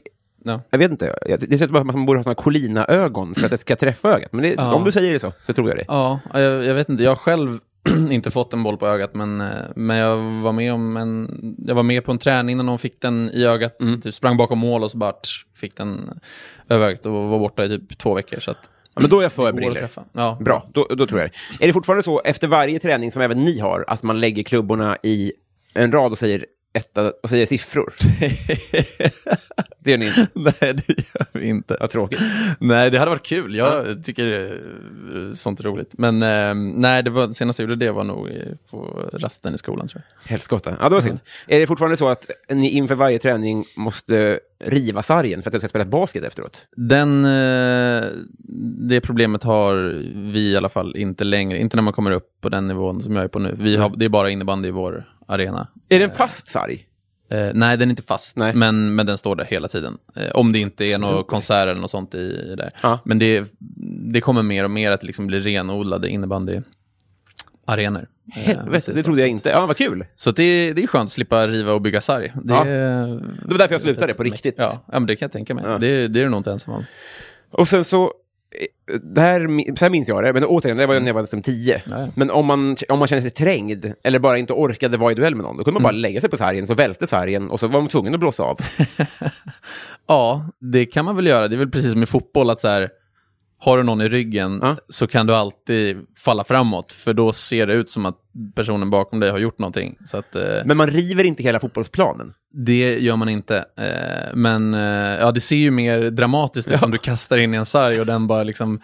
Ja. 0.47 0.61
jag 0.71 0.79
vet 0.79 0.91
inte. 0.91 1.19
Jag- 1.27 1.41
Det 1.49 1.59
känns 1.59 1.71
bara 1.71 1.81
som 1.81 1.91
att 1.91 1.97
man 1.97 2.07
borde 2.07 2.19
ha 2.19 2.23
såna 2.25 2.35
Colina-ögon 2.35 3.35
för 3.35 3.45
att 3.45 3.51
det 3.51 3.57
ska 3.59 3.77
träffa 3.77 4.09
ögat. 4.17 4.33
Men 4.33 4.43
det, 4.43 4.55
Ja. 4.55 4.75
om 4.75 4.85
du 4.85 4.93
säger 4.93 5.13
det 5.13 5.19
så, 5.19 5.33
så 5.43 5.53
tror 5.53 5.69
jag 5.69 5.77
det. 5.79 5.85
Ja, 5.89 6.21
jag, 6.33 6.65
jag 6.65 6.75
vet 6.75 6.89
inte. 6.89 7.03
Jag 7.03 7.19
själv 7.19 7.59
inte 8.11 8.31
fått 8.31 8.53
en 8.53 8.63
boll 8.63 8.77
på 8.77 8.87
ögat, 8.87 9.15
men, 9.15 9.41
eh, 9.41 9.47
men 9.77 9.97
jag, 9.97 10.17
var 10.17 10.53
med 10.53 10.73
om 10.73 10.97
en, 10.97 11.29
jag 11.67 11.75
var 11.75 11.83
med 11.83 12.05
på 12.05 12.13
en 12.13 12.19
träning 12.19 12.57
när 12.57 12.65
någon 12.65 12.79
fick 12.79 13.01
den 13.01 13.31
i 13.31 13.45
ögat. 13.45 13.81
Mm. 13.81 14.01
Typ 14.01 14.15
sprang 14.15 14.37
bakom 14.37 14.59
mål 14.59 14.83
och 14.83 14.91
så 14.91 14.99
bara 14.99 15.13
tsch, 15.13 15.47
fick 15.61 15.77
den 15.77 16.21
över 16.69 16.87
ögat 16.87 17.07
och 17.07 17.13
var 17.13 17.39
borta 17.39 17.65
i 17.65 17.69
typ 17.69 17.99
två 17.99 18.15
veckor. 18.15 18.41
Så 18.41 18.51
att, 18.51 18.71
Ja, 18.95 19.01
men 19.01 19.11
då 19.11 19.19
är 19.19 19.23
jag 19.23 19.33
för 19.33 19.53
briller. 19.53 19.91
Ja. 20.13 20.39
Bra, 20.41 20.69
då, 20.73 20.85
då 20.85 21.07
tror 21.07 21.21
jag 21.21 21.31
det. 21.31 21.65
Är 21.65 21.67
det 21.67 21.73
fortfarande 21.73 22.03
så, 22.03 22.21
efter 22.25 22.49
varje 22.49 22.79
träning 22.79 23.13
som 23.13 23.23
även 23.23 23.45
ni 23.45 23.59
har, 23.59 23.85
att 23.89 24.03
man 24.03 24.21
lägger 24.21 24.43
klubborna 24.43 24.97
i 25.03 25.33
en 25.75 25.93
rad 25.93 26.13
och 26.13 26.19
säger, 26.19 26.47
etta, 26.75 27.13
och 27.23 27.29
säger 27.29 27.47
siffror? 27.47 27.95
det 29.79 29.91
gör 29.91 29.99
ni 29.99 30.07
inte? 30.07 30.27
Nej, 30.33 30.75
det 30.75 30.89
gör 30.89 31.27
vi 31.33 31.49
inte. 31.49 31.77
Vad 31.81 31.91
tråkigt. 31.91 32.21
Nej, 32.59 32.91
det 32.91 32.99
hade 32.99 33.11
varit 33.11 33.27
kul. 33.27 33.55
Jag 33.55 34.05
tycker 34.05 34.43
eh, 34.43 35.35
sånt 35.35 35.61
är 35.61 35.65
roligt. 35.65 35.91
Men 35.93 36.23
eh, 36.23 36.55
nej, 36.81 37.03
det 37.03 37.11
var, 37.11 37.29
senast 37.29 37.59
jag 37.59 37.69
gjorde 37.69 37.87
det 37.87 37.93
var 37.93 38.05
nog 38.05 38.31
på 38.71 39.09
rasten 39.13 39.55
i 39.55 39.59
skolan 39.59 39.89
tror 39.89 40.03
jag. 40.07 40.31
Helskotta. 40.31 40.77
Ja, 40.81 40.89
det 40.89 40.95
var 40.95 41.03
synd. 41.03 41.21
Är 41.47 41.61
det 41.61 41.67
fortfarande 41.67 41.97
så 41.97 42.09
att 42.09 42.31
ni 42.49 42.71
inför 42.71 42.95
varje 42.95 43.19
träning 43.19 43.65
måste 43.77 44.41
riva 44.65 45.03
sargen 45.03 45.43
för 45.43 45.51
att 45.51 45.53
du 45.53 45.59
ska 45.59 45.69
spela 45.69 45.85
basket 45.85 46.25
efteråt? 46.25 46.67
Den, 46.77 47.25
eh, 47.25 48.05
det 48.89 49.01
problemet 49.01 49.43
har 49.43 49.75
vi 50.33 50.53
i 50.53 50.57
alla 50.57 50.69
fall 50.69 50.97
inte 50.97 51.25
längre. 51.25 51.59
Inte 51.59 51.77
när 51.77 51.83
man 51.83 51.93
kommer 51.93 52.11
upp 52.11 52.41
på 52.41 52.49
den 52.49 52.67
nivån 52.67 53.03
som 53.03 53.17
jag 53.17 53.25
är 53.25 53.29
på 53.29 53.39
nu. 53.39 53.57
Vi 53.59 53.77
har, 53.77 53.93
det 53.97 54.05
är 54.05 54.09
bara 54.09 54.31
innebandy 54.31 54.69
i 54.69 54.73
vår 54.73 55.14
arena. 55.27 55.69
Är 55.89 55.99
det 55.99 56.05
en 56.05 56.11
fast 56.11 56.49
sarg? 56.49 56.87
Eh, 57.31 57.51
nej, 57.55 57.77
den 57.77 57.89
är 57.89 57.91
inte 57.91 58.03
fast, 58.03 58.37
Nej. 58.37 58.55
Men, 58.55 58.95
men 58.95 59.07
den 59.07 59.19
står 59.19 59.37
där 59.37 59.45
hela 59.45 59.69
tiden. 59.69 59.99
Eh, 60.17 60.31
om 60.31 60.53
det 60.53 60.59
inte 60.59 60.85
är 60.85 60.99
några 60.99 61.23
konserter 61.23 61.67
eller 61.67 61.81
något 61.81 61.91
sånt 61.91 62.15
i, 62.15 62.19
i 62.19 62.55
där. 62.57 62.71
Ja. 62.83 62.99
Men 63.05 63.19
det, 63.19 63.53
det 64.13 64.21
kommer 64.21 64.43
mer 64.43 64.65
och 64.65 64.71
mer 64.71 64.91
att 64.91 65.03
liksom 65.03 65.27
bli 65.27 65.41
renodlade 65.41 66.09
innebandyarenor. 66.09 68.09
Eh, 68.37 68.43
Helvete, 68.43 68.93
det 68.93 69.03
trodde 69.03 69.21
jag 69.21 69.31
inte. 69.31 69.49
Ja, 69.49 69.67
vad 69.67 69.77
kul. 69.77 70.05
Så 70.15 70.31
det, 70.31 70.73
det 70.73 70.83
är 70.83 70.87
skönt 70.87 71.05
att 71.05 71.11
slippa 71.13 71.47
riva 71.47 71.73
och 71.73 71.83
bygga 71.83 72.01
sarg. 72.01 72.33
Det, 72.43 72.53
Ja. 72.55 72.65
Det 72.65 73.51
var 73.51 73.59
därför 73.59 73.75
jag 73.75 73.81
slutade, 73.81 74.15
på 74.15 74.23
riktigt. 74.23 74.55
Ja, 74.59 74.85
ja 74.87 74.93
men 75.01 75.07
det 75.07 75.17
kan 75.17 75.27
jag 75.27 75.33
tänka 75.33 75.55
mig. 75.55 75.65
Ja. 75.67 75.79
Det, 75.79 76.09
det 76.09 76.21
är 76.21 76.25
du 76.25 76.31
nog 76.31 76.41
inte 76.41 76.53
ensam 76.53 76.75
om. 76.75 76.85
Och 77.51 77.69
sen 77.69 77.85
så, 77.85 78.13
det 79.03 79.21
här, 79.21 79.75
så 79.77 79.85
här 79.85 79.91
minns 79.91 80.09
jag 80.09 80.25
det, 80.25 80.33
men 80.33 80.45
återigen, 80.45 80.77
det 80.77 80.87
var 80.87 81.01
när 81.01 81.07
jag 81.07 81.15
var 81.15 81.23
liksom 81.23 81.43
tio. 81.43 81.83
Ja. 81.91 82.09
Men 82.15 82.31
om 82.31 82.47
man, 82.47 82.77
om 82.89 82.99
man 82.99 83.09
känner 83.09 83.23
sig 83.23 83.31
trängd, 83.31 83.87
eller 84.03 84.19
bara 84.19 84.39
inte 84.39 84.53
orkade 84.53 84.97
vara 84.97 85.13
i 85.13 85.15
duell 85.15 85.35
med 85.35 85.45
någon, 85.45 85.57
då 85.57 85.65
kunde 85.65 85.81
man 85.81 85.83
bara 85.83 85.93
lägga 85.93 86.21
sig 86.21 86.31
på 86.31 86.37
sargen, 86.37 86.67
så 86.67 86.75
välte 86.75 87.07
sargen, 87.07 87.51
och 87.51 87.61
så 87.61 87.67
var 87.67 87.81
man 87.81 87.89
tvungen 87.89 88.15
att 88.15 88.21
blåsa 88.21 88.43
av. 88.43 88.59
Ja, 90.07 90.49
det 90.61 90.87
kan 90.87 91.05
man 91.05 91.17
väl 91.17 91.27
göra. 91.27 91.49
Det 91.49 91.57
är 91.57 91.59
väl 91.59 91.71
precis 91.71 91.93
som 91.93 92.03
i 92.03 92.07
fotboll, 92.07 92.51
att 92.51 92.61
så 92.61 92.69
här, 92.69 92.91
har 93.59 93.77
du 93.77 93.83
någon 93.83 94.01
i 94.01 94.09
ryggen 94.09 94.59
Ja. 94.63 94.77
så 94.89 95.07
kan 95.07 95.27
du 95.27 95.35
alltid 95.35 95.97
falla 96.17 96.45
framåt, 96.45 96.93
för 96.93 97.15
då 97.15 97.33
ser 97.33 97.67
det 97.67 97.73
ut 97.75 97.91
som 97.91 98.07
att 98.07 98.17
personen 98.55 98.91
bakom 98.91 99.21
dig 99.21 99.31
har 99.31 99.39
gjort 99.39 99.59
någonting. 99.59 99.97
Så 100.07 100.17
att, 100.17 100.37
eh, 100.37 100.43
Men 100.65 100.77
man 100.77 100.91
river 100.91 101.25
inte 101.25 101.43
hela 101.43 101.61
fotbollsplanen. 101.61 102.35
det 102.53 102.99
gör 102.99 103.17
man 103.17 103.29
inte. 103.29 103.57
Eh, 103.79 104.35
men 104.35 104.75
eh, 104.75 104.81
ja, 105.21 105.33
det 105.33 105.41
ser 105.41 105.57
ju 105.57 105.71
mer 105.71 106.11
dramatiskt 106.11 106.71
ut 106.71 106.83
om 106.83 106.91
du 106.91 106.99
kastar 106.99 107.39
in 107.39 107.55
i 107.55 107.57
en 107.57 107.67
sarg 107.67 108.01
och 108.01 108.07
den 108.07 108.27
bara 108.27 108.43
liksom 108.43 108.81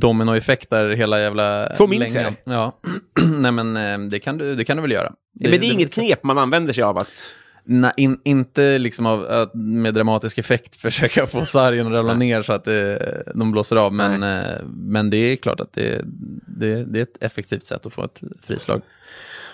dominoeffektar 0.00 0.90
hela 0.90 1.20
jävla 1.20 1.74
Så 1.76 1.86
minns 1.86 2.14
jag 2.14 2.22
längan. 2.22 2.36
Ja. 2.44 2.78
Nej 3.38 3.52
men 3.52 3.76
eh, 3.76 3.98
det 4.10 4.18
kan, 4.18 4.38
du, 4.38 4.54
det 4.54 4.64
kan 4.64 4.76
du 4.76 4.80
väl 4.82 4.92
göra. 4.92 5.12
men 5.40 5.50
det 5.50 5.56
är 5.66 5.72
inget 5.72 5.92
knep 5.92 6.24
man 6.24 6.38
använder 6.38 6.72
sig 6.72 6.84
av 6.84 6.96
att... 6.96 7.08
Nej, 7.72 7.92
in, 7.96 8.20
inte 8.24 8.78
liksom 8.78 9.06
av, 9.06 9.24
att 9.24 9.54
med 9.54 9.94
dramatisk 9.94 10.38
effekt 10.38 10.76
försöka 10.80 11.26
få 11.26 11.44
sargen 11.44 11.86
att 11.86 11.92
ramla 11.92 12.14
ner 12.14 12.42
så 12.42 12.52
att 12.52 12.64
det, 12.64 13.22
de 13.34 13.52
blåser 13.52 13.76
av. 13.76 13.92
Men, 13.92 14.22
eh, 14.22 14.56
men 14.66 15.10
det 15.10 15.16
är 15.16 15.36
klart 15.36 15.60
att 15.60 15.72
det, 15.72 16.00
det, 16.46 16.84
det 16.84 16.98
är 16.98 17.02
ett 17.02 17.22
effektivt 17.22 17.62
sätt 17.62 17.86
att 17.86 17.92
få 17.92 18.04
ett, 18.04 18.22
frislag. 18.46 18.82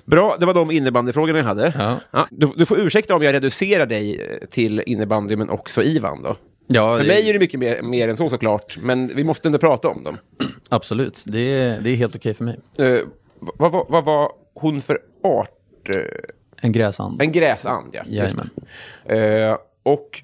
Bra, 0.04 0.36
det 0.40 0.46
var 0.46 0.54
de 0.54 0.70
innebandyfrågorna 0.70 1.38
jag 1.38 1.44
hade. 1.44 1.72
Ja. 1.78 2.00
Ja, 2.10 2.26
du, 2.30 2.52
du 2.56 2.66
får 2.66 2.80
ursäkta 2.80 3.16
om 3.16 3.22
jag 3.22 3.32
reducerar 3.32 3.86
dig 3.86 4.20
eh, 4.20 4.46
till 4.48 4.82
innebandy, 4.86 5.36
men 5.36 5.50
också 5.50 5.82
Ivan 5.82 6.22
då. 6.22 6.36
Ja, 6.66 6.96
För 6.96 7.02
det- 7.02 7.08
mig 7.08 7.28
är 7.28 7.32
det 7.32 7.38
mycket 7.38 7.60
mer, 7.60 7.82
mer 7.82 8.08
än 8.08 8.16
så 8.16 8.28
såklart, 8.28 8.78
men 8.80 9.16
vi 9.16 9.24
måste 9.24 9.48
ändå 9.48 9.58
prata 9.58 9.88
om 9.88 10.04
dem. 10.04 10.16
Absolut, 10.68 11.24
det 11.26 11.52
är, 11.52 11.80
det 11.80 11.90
är 11.90 11.96
helt 11.96 12.16
okej 12.16 12.34
för 12.34 12.44
mig. 12.44 12.58
Eh, 12.78 12.98
vad, 13.40 13.72
vad, 13.72 13.86
vad 13.88 14.04
var 14.04 14.32
hon 14.54 14.82
för 14.82 14.98
art? 15.24 15.50
En 16.62 16.72
gräsand. 16.72 17.22
en 17.22 17.32
gräsand, 17.32 17.94
ja. 17.94 18.02
Jajamän. 18.06 18.50
Eh, 19.04 19.56
och 19.82 20.22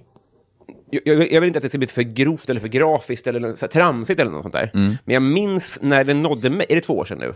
jag, 0.91 1.33
jag, 1.33 1.41
vill 1.41 1.49
inte 1.49 1.57
att 1.57 1.63
det 1.63 1.69
ska 1.69 1.79
bli 1.79 1.87
för 1.87 2.03
grovt 2.03 2.51
eller 2.51 2.61
för 2.61 2.69
grafiskt 2.69 3.27
eller 3.27 3.57
så 3.57 3.67
här 3.67 3.71
tramsigt 3.71 4.21
eller 4.21 4.31
något 4.31 4.43
sånt 4.43 4.55
där. 4.55 4.71
Mm. 4.75 4.97
Men 5.05 5.15
jag 5.15 5.23
minns 5.23 5.79
när 5.83 6.05
det 6.05 6.15
nådde 6.15 6.51
mig, 6.51 6.67
är 6.69 6.75
det 6.75 6.81
två 6.81 6.99
år 6.99 7.05
sedan 7.05 7.19
nu? 7.19 7.35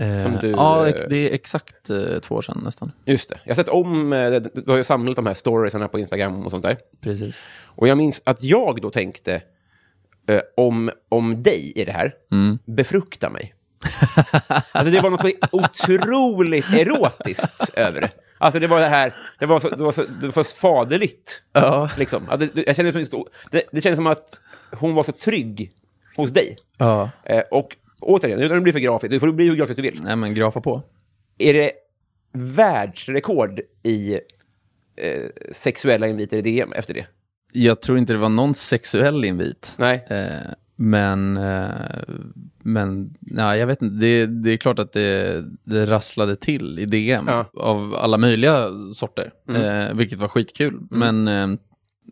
Eh, 0.00 0.40
du, 0.40 0.50
ja, 0.50 0.88
eh, 0.88 0.94
det 1.08 1.30
är 1.30 1.34
exakt 1.34 1.90
eh, 1.90 2.18
två 2.22 2.34
år 2.34 2.42
sedan 2.42 2.60
nästan. 2.64 2.92
Just 3.04 3.28
det. 3.28 3.40
Jag 3.44 3.50
har 3.50 3.62
sett 3.62 3.68
om, 3.68 4.12
eh, 4.12 4.30
du 4.30 4.70
har 4.70 4.76
ju 4.76 4.84
samlat 4.84 5.16
de 5.16 5.26
här 5.26 5.34
storiesarna 5.34 5.88
på 5.88 5.98
Instagram 5.98 6.46
och 6.46 6.50
sånt 6.50 6.62
där. 6.62 6.76
Precis. 7.00 7.44
Och 7.64 7.88
jag 7.88 7.98
minns 7.98 8.22
att 8.24 8.44
jag 8.44 8.80
då 8.82 8.90
tänkte 8.90 9.42
om, 10.56 10.90
om 11.08 11.42
dig 11.42 11.72
i 11.76 11.84
det 11.84 11.92
här, 11.92 12.14
Mm. 12.32 12.58
befrukta 12.64 13.30
mig. 13.30 13.54
alltså 14.72 14.92
det 14.92 15.00
var 15.00 15.10
något 15.10 15.20
så 15.20 15.30
otroligt 15.52 16.72
erotiskt 16.72 17.70
över 17.74 18.00
det. 18.00 18.10
Alltså 18.38 18.60
det 18.60 18.66
var 18.66 18.80
det 18.80 18.86
här, 18.86 19.14
det 19.38 19.46
var 19.46 19.60
så, 19.60 19.68
det 19.68 19.82
var 19.82 19.92
så, 19.92 20.02
det 20.20 20.36
var 20.36 20.44
så 20.44 20.56
faderligt. 20.56 21.42
Ja. 21.52 21.90
Liksom. 21.98 22.22
Ja, 22.30 22.36
det, 22.36 22.66
jag 22.66 22.76
kände, 22.76 23.06
så- 23.06 23.28
det, 23.50 23.62
det 23.72 23.80
kändes 23.80 23.96
som 23.96 24.06
att 24.06 24.40
hon 24.72 24.94
var 24.94 25.02
så 25.02 25.12
trygg 25.12 25.72
hos 26.16 26.30
dig. 26.30 26.56
Ja. 26.76 27.10
Eh, 27.24 27.40
och 27.50 27.76
återigen, 28.00 28.40
utan 28.40 28.56
att 28.56 28.62
bli 28.62 28.72
för 28.72 28.78
grafiskt, 28.78 29.10
du 29.12 29.20
får 29.20 29.32
bli 29.32 29.48
hur 29.48 29.56
grafisk 29.56 29.76
du 29.76 29.82
vill. 29.82 30.00
Nej, 30.02 30.16
men 30.16 30.34
grafa 30.34 30.60
på. 30.60 30.82
Är 31.38 31.54
det 31.54 31.72
världsrekord 32.32 33.60
i 33.82 34.14
eh, 34.96 35.22
sexuella 35.52 36.08
inviter 36.08 36.36
i 36.36 36.42
DM 36.42 36.72
efter 36.72 36.94
det? 36.94 37.06
Jag 37.52 37.80
tror 37.80 37.98
inte 37.98 38.12
det 38.12 38.18
var 38.18 38.28
någon 38.28 38.54
sexuell 38.54 39.24
invit. 39.24 39.74
Nej. 39.78 40.04
Eh, 40.10 40.52
men, 40.80 41.36
eh, 41.36 41.70
men 42.62 43.14
nej, 43.20 43.58
jag 43.60 43.66
vet 43.66 43.82
inte. 43.82 43.96
Det, 43.96 44.26
det 44.26 44.52
är 44.52 44.56
klart 44.56 44.78
att 44.78 44.92
det, 44.92 45.44
det 45.64 45.86
rasslade 45.86 46.36
till 46.36 46.78
i 46.78 46.84
DM 46.84 47.24
Ja. 47.28 47.44
av 47.56 47.94
alla 47.94 48.18
möjliga 48.18 48.68
sorter, 48.94 49.32
eh, 49.48 49.94
vilket 49.94 50.18
var 50.18 50.28
skitkul. 50.28 50.80
Men 50.90 51.28
eh, 51.28 51.48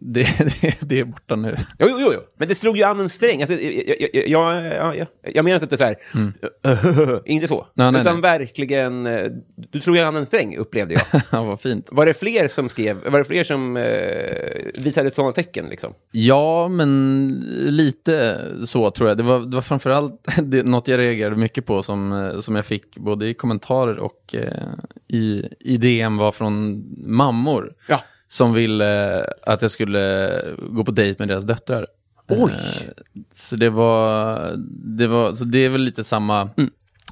det, 0.00 0.38
det, 0.60 0.78
det 0.80 1.00
är 1.00 1.04
borta 1.04 1.36
nu. 1.36 1.56
Jo, 1.78 1.86
jo, 1.90 2.10
jo, 2.14 2.20
men 2.38 2.48
det 2.48 2.54
slog 2.54 2.76
ju 2.76 2.82
an 2.82 3.00
en 3.00 3.08
sträng. 3.08 3.42
Alltså, 3.42 3.60
jag, 3.60 3.96
jag, 4.14 4.28
jag, 4.28 4.96
jag, 4.96 5.06
jag, 5.22 5.44
menar 5.44 5.54
inte 5.54 5.64
att 5.64 5.70
det 5.70 5.84
är 5.84 5.96
så 6.22 6.22
här, 6.22 7.22
inte 7.28 7.48
så. 7.48 7.66
Nej, 7.74 7.92
nej, 7.92 8.00
utan 8.00 8.20
nej. 8.20 8.38
verkligen, 8.38 9.06
eh, 9.06 9.30
du 9.72 9.80
slog 9.80 9.96
ju 9.96 10.02
an 10.02 10.16
en 10.16 10.26
sträng, 10.26 10.56
upplevde 10.56 10.94
jag. 10.94 11.22
ja, 11.32 11.42
vad 11.42 11.60
fint. 11.60 11.88
Var 11.92 12.06
det 12.06 12.14
fler 12.14 12.48
som 12.48 12.68
skrev, 12.68 13.10
var 13.10 13.18
det 13.18 13.24
fler 13.24 13.44
som 13.44 13.76
eh, 13.76 14.82
visade 14.84 15.10
sådana 15.10 15.32
tecken? 15.32 15.66
Liksom? 15.66 15.94
Ja, 16.10 16.68
men 16.68 17.28
lite 17.56 18.44
så 18.64 18.90
tror 18.90 19.08
jag. 19.08 19.16
Det 19.16 19.22
var, 19.22 19.38
det 19.40 19.54
var 19.54 19.62
framförallt 19.62 20.28
det, 20.42 20.62
något 20.62 20.88
jag 20.88 20.98
reagerade 20.98 21.36
mycket 21.36 21.66
på 21.66 21.82
som, 21.82 22.12
eh, 22.12 22.40
som 22.40 22.56
jag 22.56 22.66
fick 22.66 22.96
både 22.96 23.28
i 23.28 23.34
kommentarer 23.34 23.98
och 23.98 24.34
eh, 24.34 24.62
i, 25.08 25.48
i 25.60 25.76
DM 25.76 26.16
var 26.16 26.32
från 26.32 26.84
mammor. 27.16 27.72
Ja. 27.88 28.02
Som 28.28 28.52
ville 28.52 29.24
att 29.42 29.62
jag 29.62 29.70
skulle 29.70 30.42
gå 30.70 30.84
på 30.84 30.90
dejt 30.90 31.16
med 31.18 31.28
deras 31.28 31.44
döttrar. 31.44 31.86
Oj! 32.28 32.52
Eh, 32.52 32.92
Så 33.34 33.56
det 33.56 33.70
var, 33.70 34.52
det 34.96 35.06
var, 35.06 35.34
så 35.34 35.44
det 35.44 35.58
är 35.58 35.68
väl 35.68 35.80
lite 35.82 36.04
samma, 36.04 36.50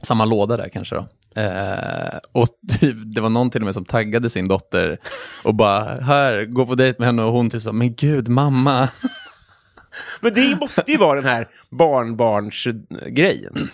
samma 0.02 0.25
låda 0.25 0.56
där 0.56 0.68
kanske 0.68 0.94
då. 0.94 1.06
Eh, 1.40 2.18
och 2.33 2.49
typ, 2.80 2.97
det 3.14 3.21
var 3.21 3.28
någon 3.28 3.50
till 3.50 3.61
och 3.61 3.64
med 3.64 3.75
som 3.75 3.85
taggade 3.85 4.30
sin 4.30 4.49
dotter 4.49 4.99
och 5.44 5.54
bara, 5.54 5.85
här, 5.85 6.44
gå 6.44 6.66
på 6.66 6.75
dejt 6.75 6.97
med 6.99 7.06
henne 7.06 7.23
och 7.23 7.33
hon 7.33 7.50
typ 7.50 7.62
så, 7.62 7.73
men 7.73 7.94
gud, 7.94 8.28
mamma. 8.28 8.88
Men 10.21 10.35
det 10.35 10.56
måste 10.61 10.92
ju 10.92 10.99
vara 10.99 11.21
den 11.21 11.30
här 11.30 11.49
barnbarnsgrejen. 11.71 13.68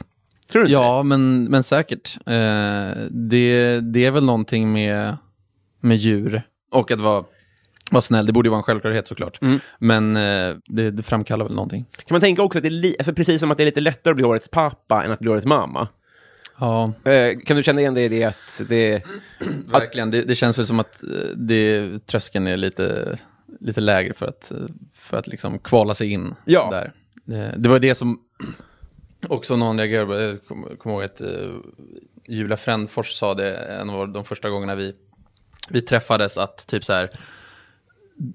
Tror 0.52 0.64
du 0.64 0.70
Ja, 0.70 1.02
men, 1.02 1.44
men 1.44 1.62
säkert. 1.62 2.16
Eh, 2.26 2.90
det, 3.10 3.80
det 3.80 4.04
är 4.06 4.10
väl 4.10 4.24
någonting 4.24 4.72
med, 4.72 5.16
med 5.80 5.96
djur 5.96 6.42
och 6.70 6.90
att 6.90 7.00
vara, 7.00 7.24
vara 7.90 8.02
snäll. 8.02 8.26
Det 8.26 8.32
borde 8.32 8.46
ju 8.46 8.50
vara 8.50 8.58
en 8.58 8.62
självklarhet 8.62 9.06
såklart. 9.06 9.38
Men 9.78 10.16
eh, 10.16 10.56
det, 10.66 10.90
det 10.90 11.02
framkallar 11.02 11.44
väl 11.44 11.54
någonting. 11.54 11.86
det? 11.96 12.02
Kan 12.04 12.14
man 12.14 12.20
tänka 12.20 12.42
också 12.42 12.58
att 12.58 12.62
det 12.62 12.68
är 12.68 12.70
li- 12.70 12.96
alltså 12.98 13.12
precis 13.14 13.40
som 13.40 13.50
att 13.50 13.56
det 13.56 13.62
är 13.62 13.66
lite 13.66 13.80
lättare 13.80 14.10
att 14.12 14.16
bli 14.16 14.24
årets 14.24 14.48
pappa 14.48 15.04
än 15.04 15.12
att 15.12 15.18
bli 15.20 15.30
årets 15.30 15.46
mamma? 15.46 15.88
Ja, 16.58 16.92
Eh, 17.04 17.38
kan 17.46 17.56
du 17.56 17.62
känna 17.62 17.80
igen 17.80 17.94
det 17.94 18.02
i 18.04 18.08
det 18.08 18.24
att 18.24 18.62
det... 18.68 19.02
verkligen. 19.66 20.10
Det, 20.10 20.22
det 20.22 20.34
känns 20.34 20.58
väl 20.58 20.66
som 20.66 20.80
att 20.80 21.02
eh, 21.02 21.08
det, 21.36 21.98
tröskeln 22.06 22.46
är 22.46 22.56
lite, 22.56 23.18
lite 23.60 23.80
lägre 23.80 24.14
för 24.14 24.26
att, 24.26 24.50
eh, 24.50 24.56
för 24.94 25.16
att 25.16 25.26
liksom 25.26 25.58
kvala 25.58 25.94
sig 25.94 26.10
in 26.12 26.34
Ja. 26.44 26.68
där. 26.70 26.92
Eh, 27.38 27.58
Det 27.58 27.68
var 27.68 27.78
det 27.78 27.94
som 27.94 28.18
också 29.28 29.56
någon 29.56 29.78
reagerade 29.78 30.06
på. 30.06 30.20
Jag 30.20 30.44
kommer 30.48 30.76
kom 30.76 30.92
ihåg 30.92 31.02
att 31.02 31.20
uh, 31.20 31.54
Julia 32.28 32.56
Frändfors 32.56 33.10
sa 33.10 33.34
det 33.34 33.56
en 33.56 33.90
av 33.90 34.08
de 34.08 34.24
första 34.24 34.50
gångerna 34.50 34.74
vi, 34.74 34.92
vi 35.70 35.80
träffades, 35.80 36.38
att 36.38 36.66
typ 36.66 36.84
så 36.84 36.92
här, 36.92 37.10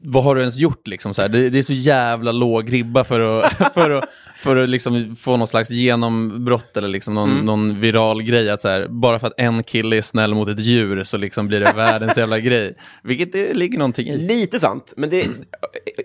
vad 0.01 0.23
har 0.23 0.35
du 0.35 0.41
ens 0.41 0.57
gjort 0.57 0.87
liksom? 0.87 1.13
Så 1.13 1.21
här, 1.21 1.29
det, 1.29 1.49
det 1.49 1.59
är 1.59 1.63
så 1.63 1.73
jävla 1.73 2.31
låg 2.31 2.73
ribba 2.73 3.03
för 3.03 3.19
att, 3.39 3.53
för 3.73 3.91
att, 3.91 4.05
för 4.39 4.55
att 4.55 4.69
liksom 4.69 5.15
få 5.15 5.37
någon 5.37 5.47
slags 5.47 5.69
genombrott 5.69 6.77
eller 6.77 6.87
liksom 6.87 7.13
någon, 7.13 7.37
någon 7.45 7.79
viral 7.81 8.23
grej. 8.23 8.49
Att 8.49 8.61
så 8.61 8.67
här, 8.67 8.87
bara 8.87 9.19
för 9.19 9.27
att 9.27 9.39
en 9.39 9.63
kille 9.63 9.97
är 9.97 10.01
snäll 10.01 10.33
mot 10.33 10.49
ett 10.49 10.59
djur 10.59 11.03
så 11.03 11.17
liksom 11.17 11.47
blir 11.47 11.59
det 11.59 11.71
världens 11.75 12.17
jävla 12.17 12.39
grej. 12.39 12.75
Vilket 13.03 13.31
det 13.31 13.53
ligger 13.53 13.77
någonting 13.77 14.07
i. 14.07 14.17
Lite 14.17 14.59
sant, 14.59 14.93
men 14.97 15.09
det, 15.09 15.27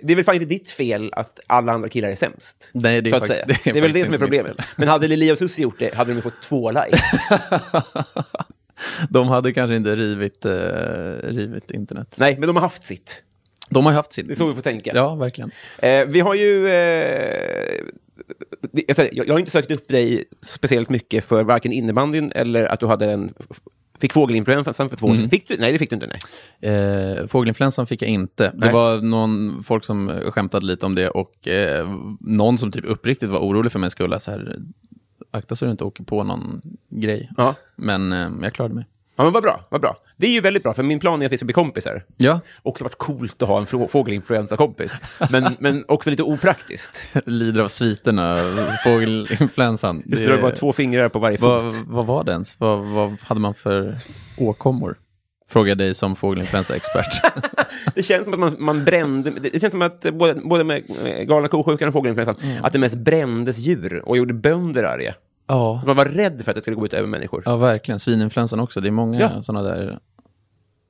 det 0.02 0.12
är 0.12 0.16
väl 0.16 0.24
fan 0.24 0.34
inte 0.34 0.46
ditt 0.46 0.70
fel 0.70 1.10
att 1.12 1.40
alla 1.46 1.72
andra 1.72 1.88
killar 1.88 2.08
är 2.08 2.16
sämst. 2.16 2.70
Nej, 2.74 3.00
det 3.02 3.10
är 3.10 3.12
så 3.12 3.16
att 3.16 3.22
fakt- 3.22 3.32
säga. 3.32 3.46
det 3.46 3.58
Det 3.64 3.70
är 3.70 3.76
är, 3.76 3.80
väl 3.80 3.92
det 3.92 3.98
faktiskt 3.98 4.06
som 4.06 4.14
är 4.14 4.18
problemet. 4.18 4.56
Men 4.76 4.88
hade 4.88 5.08
Lilia 5.08 5.32
och 5.32 5.38
Susie 5.38 5.62
gjort 5.62 5.78
det 5.78 5.94
hade 5.94 6.14
de 6.14 6.22
fått 6.22 6.42
två 6.42 6.70
likes. 6.70 7.00
De 9.10 9.28
hade 9.28 9.52
kanske 9.52 9.76
inte 9.76 9.96
rivit, 9.96 10.44
eh, 10.44 10.52
rivit 11.22 11.70
internet. 11.70 12.14
Nej, 12.18 12.36
men 12.38 12.46
de 12.46 12.56
har 12.56 12.60
haft 12.60 12.84
sitt. 12.84 13.22
De 13.70 13.86
har 13.86 13.92
haft 13.92 14.12
sitt. 14.12 14.26
Det 14.26 14.32
är 14.32 14.36
så 14.36 14.48
vi 14.48 14.54
får 14.54 14.62
tänka. 14.62 14.90
Ja, 14.94 15.14
verkligen. 15.14 15.50
Eh, 15.78 16.04
vi 16.06 16.20
har 16.20 16.34
ju... 16.34 16.68
Eh, 16.68 17.84
jag, 19.12 19.32
har 19.32 19.38
inte 19.38 19.50
sökt 19.50 19.70
upp 19.70 19.88
dig 19.88 20.24
speciellt 20.42 20.88
mycket 20.88 21.24
för 21.24 21.42
varken 21.42 21.72
innebandyn 21.72 22.32
eller 22.34 22.64
att 22.64 22.80
du 22.80 22.86
hade 22.86 23.12
en... 23.12 23.34
Fick 23.98 24.12
fågelinfluensan 24.12 24.90
för 24.90 24.96
två 24.96 25.06
år 25.06 25.14
sedan. 25.14 25.30
Fick 25.30 25.48
du? 25.48 25.56
Nej, 25.58 25.72
det 25.72 25.78
fick 25.78 25.90
du 25.90 25.94
inte. 25.94 26.18
Nej. 26.60 26.74
Eh, 26.74 27.26
fågelinfluensan 27.26 27.86
fick 27.86 28.02
jag 28.02 28.10
inte. 28.10 28.44
Det 28.44 28.52
Nej. 28.54 28.72
var 28.72 29.00
någon 29.00 29.62
folk 29.62 29.84
som 29.84 30.10
skämtade 30.30 30.66
lite 30.66 30.86
om 30.86 30.94
det 30.94 31.08
och 31.08 31.48
eh, 31.48 31.88
någon 32.20 32.58
som 32.58 32.72
typ 32.72 32.84
uppriktigt 32.84 33.30
var 33.30 33.38
orolig 33.38 33.72
för 33.72 33.78
mig 33.78 33.90
skull. 33.90 34.12
att 34.12 34.22
Så 34.22 34.30
här, 34.30 34.56
akta 35.30 35.54
så 35.54 35.64
du 35.64 35.70
inte 35.70 35.84
åker 35.84 36.04
på 36.04 36.24
någon 36.24 36.60
grej. 36.88 37.30
Ja. 37.36 37.54
Men 37.76 38.12
eh, 38.12 38.30
jag 38.42 38.52
klarade 38.54 38.74
mig. 38.74 38.86
Ja, 39.16 39.24
men 39.24 39.32
vad 39.32 39.42
bra, 39.42 39.60
vad 39.68 39.80
bra. 39.80 39.96
Det 40.16 40.26
är 40.26 40.30
ju 40.30 40.40
väldigt 40.40 40.62
bra, 40.62 40.74
för 40.74 40.82
min 40.82 41.00
plan 41.00 41.22
är 41.22 41.26
att 41.26 41.32
vi 41.32 41.36
ska 41.36 41.46
bli 41.46 41.52
kompisar. 41.52 42.04
Ja, 42.16 42.40
Också 42.62 42.84
varit 42.84 42.98
coolt 42.98 43.42
att 43.42 43.48
ha 43.48 43.58
en 43.58 43.66
fågelinfluensa-kompis. 43.88 44.96
Men, 45.30 45.56
men 45.58 45.84
också 45.88 46.10
lite 46.10 46.22
opraktiskt. 46.22 47.16
lider 47.26 47.62
av 47.62 47.68
sviterna, 47.68 48.38
fågelinfluensan. 48.84 50.02
Just 50.06 50.22
det, 50.22 50.28
det 50.28 50.34
var 50.36 50.42
bara 50.42 50.56
två 50.56 50.72
fingrar 50.72 51.08
på 51.08 51.18
varje 51.18 51.38
vad, 51.38 51.74
fot. 51.74 51.84
vad 51.86 52.06
var 52.06 52.24
det 52.24 52.32
ens? 52.32 52.60
Vad, 52.60 52.78
vad 52.78 53.20
hade 53.22 53.40
man 53.40 53.54
för 53.54 53.98
åkommor? 54.38 54.96
Frågar 55.50 55.74
dig 55.74 55.94
som 55.94 56.16
fågelinfluensa-expert. 56.16 57.22
Det 57.94 58.02
känns 58.02 58.24
som 58.24 58.32
att 58.34 58.40
man, 58.40 58.56
man 58.58 58.84
brände... 58.84 59.30
Det 59.30 59.60
känns 59.60 59.70
som 59.70 59.82
att 59.82 60.00
både, 60.12 60.34
både 60.34 60.64
med 60.64 60.82
galna 61.28 61.48
ko-sjukan 61.48 61.88
och 61.88 61.92
fågelinfluensan, 61.94 62.36
att 62.62 62.72
det 62.72 62.78
mest 62.78 62.94
brändes 62.96 63.58
djur 63.58 64.02
och 64.08 64.16
gjorde 64.16 64.34
bönder 64.34 64.84
arga. 64.84 65.14
ja. 65.46 65.82
Man 65.86 65.96
var 65.96 66.04
rädd 66.04 66.42
för 66.44 66.50
att 66.50 66.54
det 66.56 66.62
skulle 66.62 66.76
gå 66.76 66.86
ut 66.86 66.94
över 66.94 67.08
människor. 67.08 67.42
ja, 67.46 67.56
verkligen. 67.56 68.00
Svininfluensan 68.00 68.60
också. 68.60 68.80
Det 68.80 68.88
är 68.88 68.92
många 68.92 69.20
Ja. 69.20 69.42
sådana 69.42 69.68
där, 69.68 69.98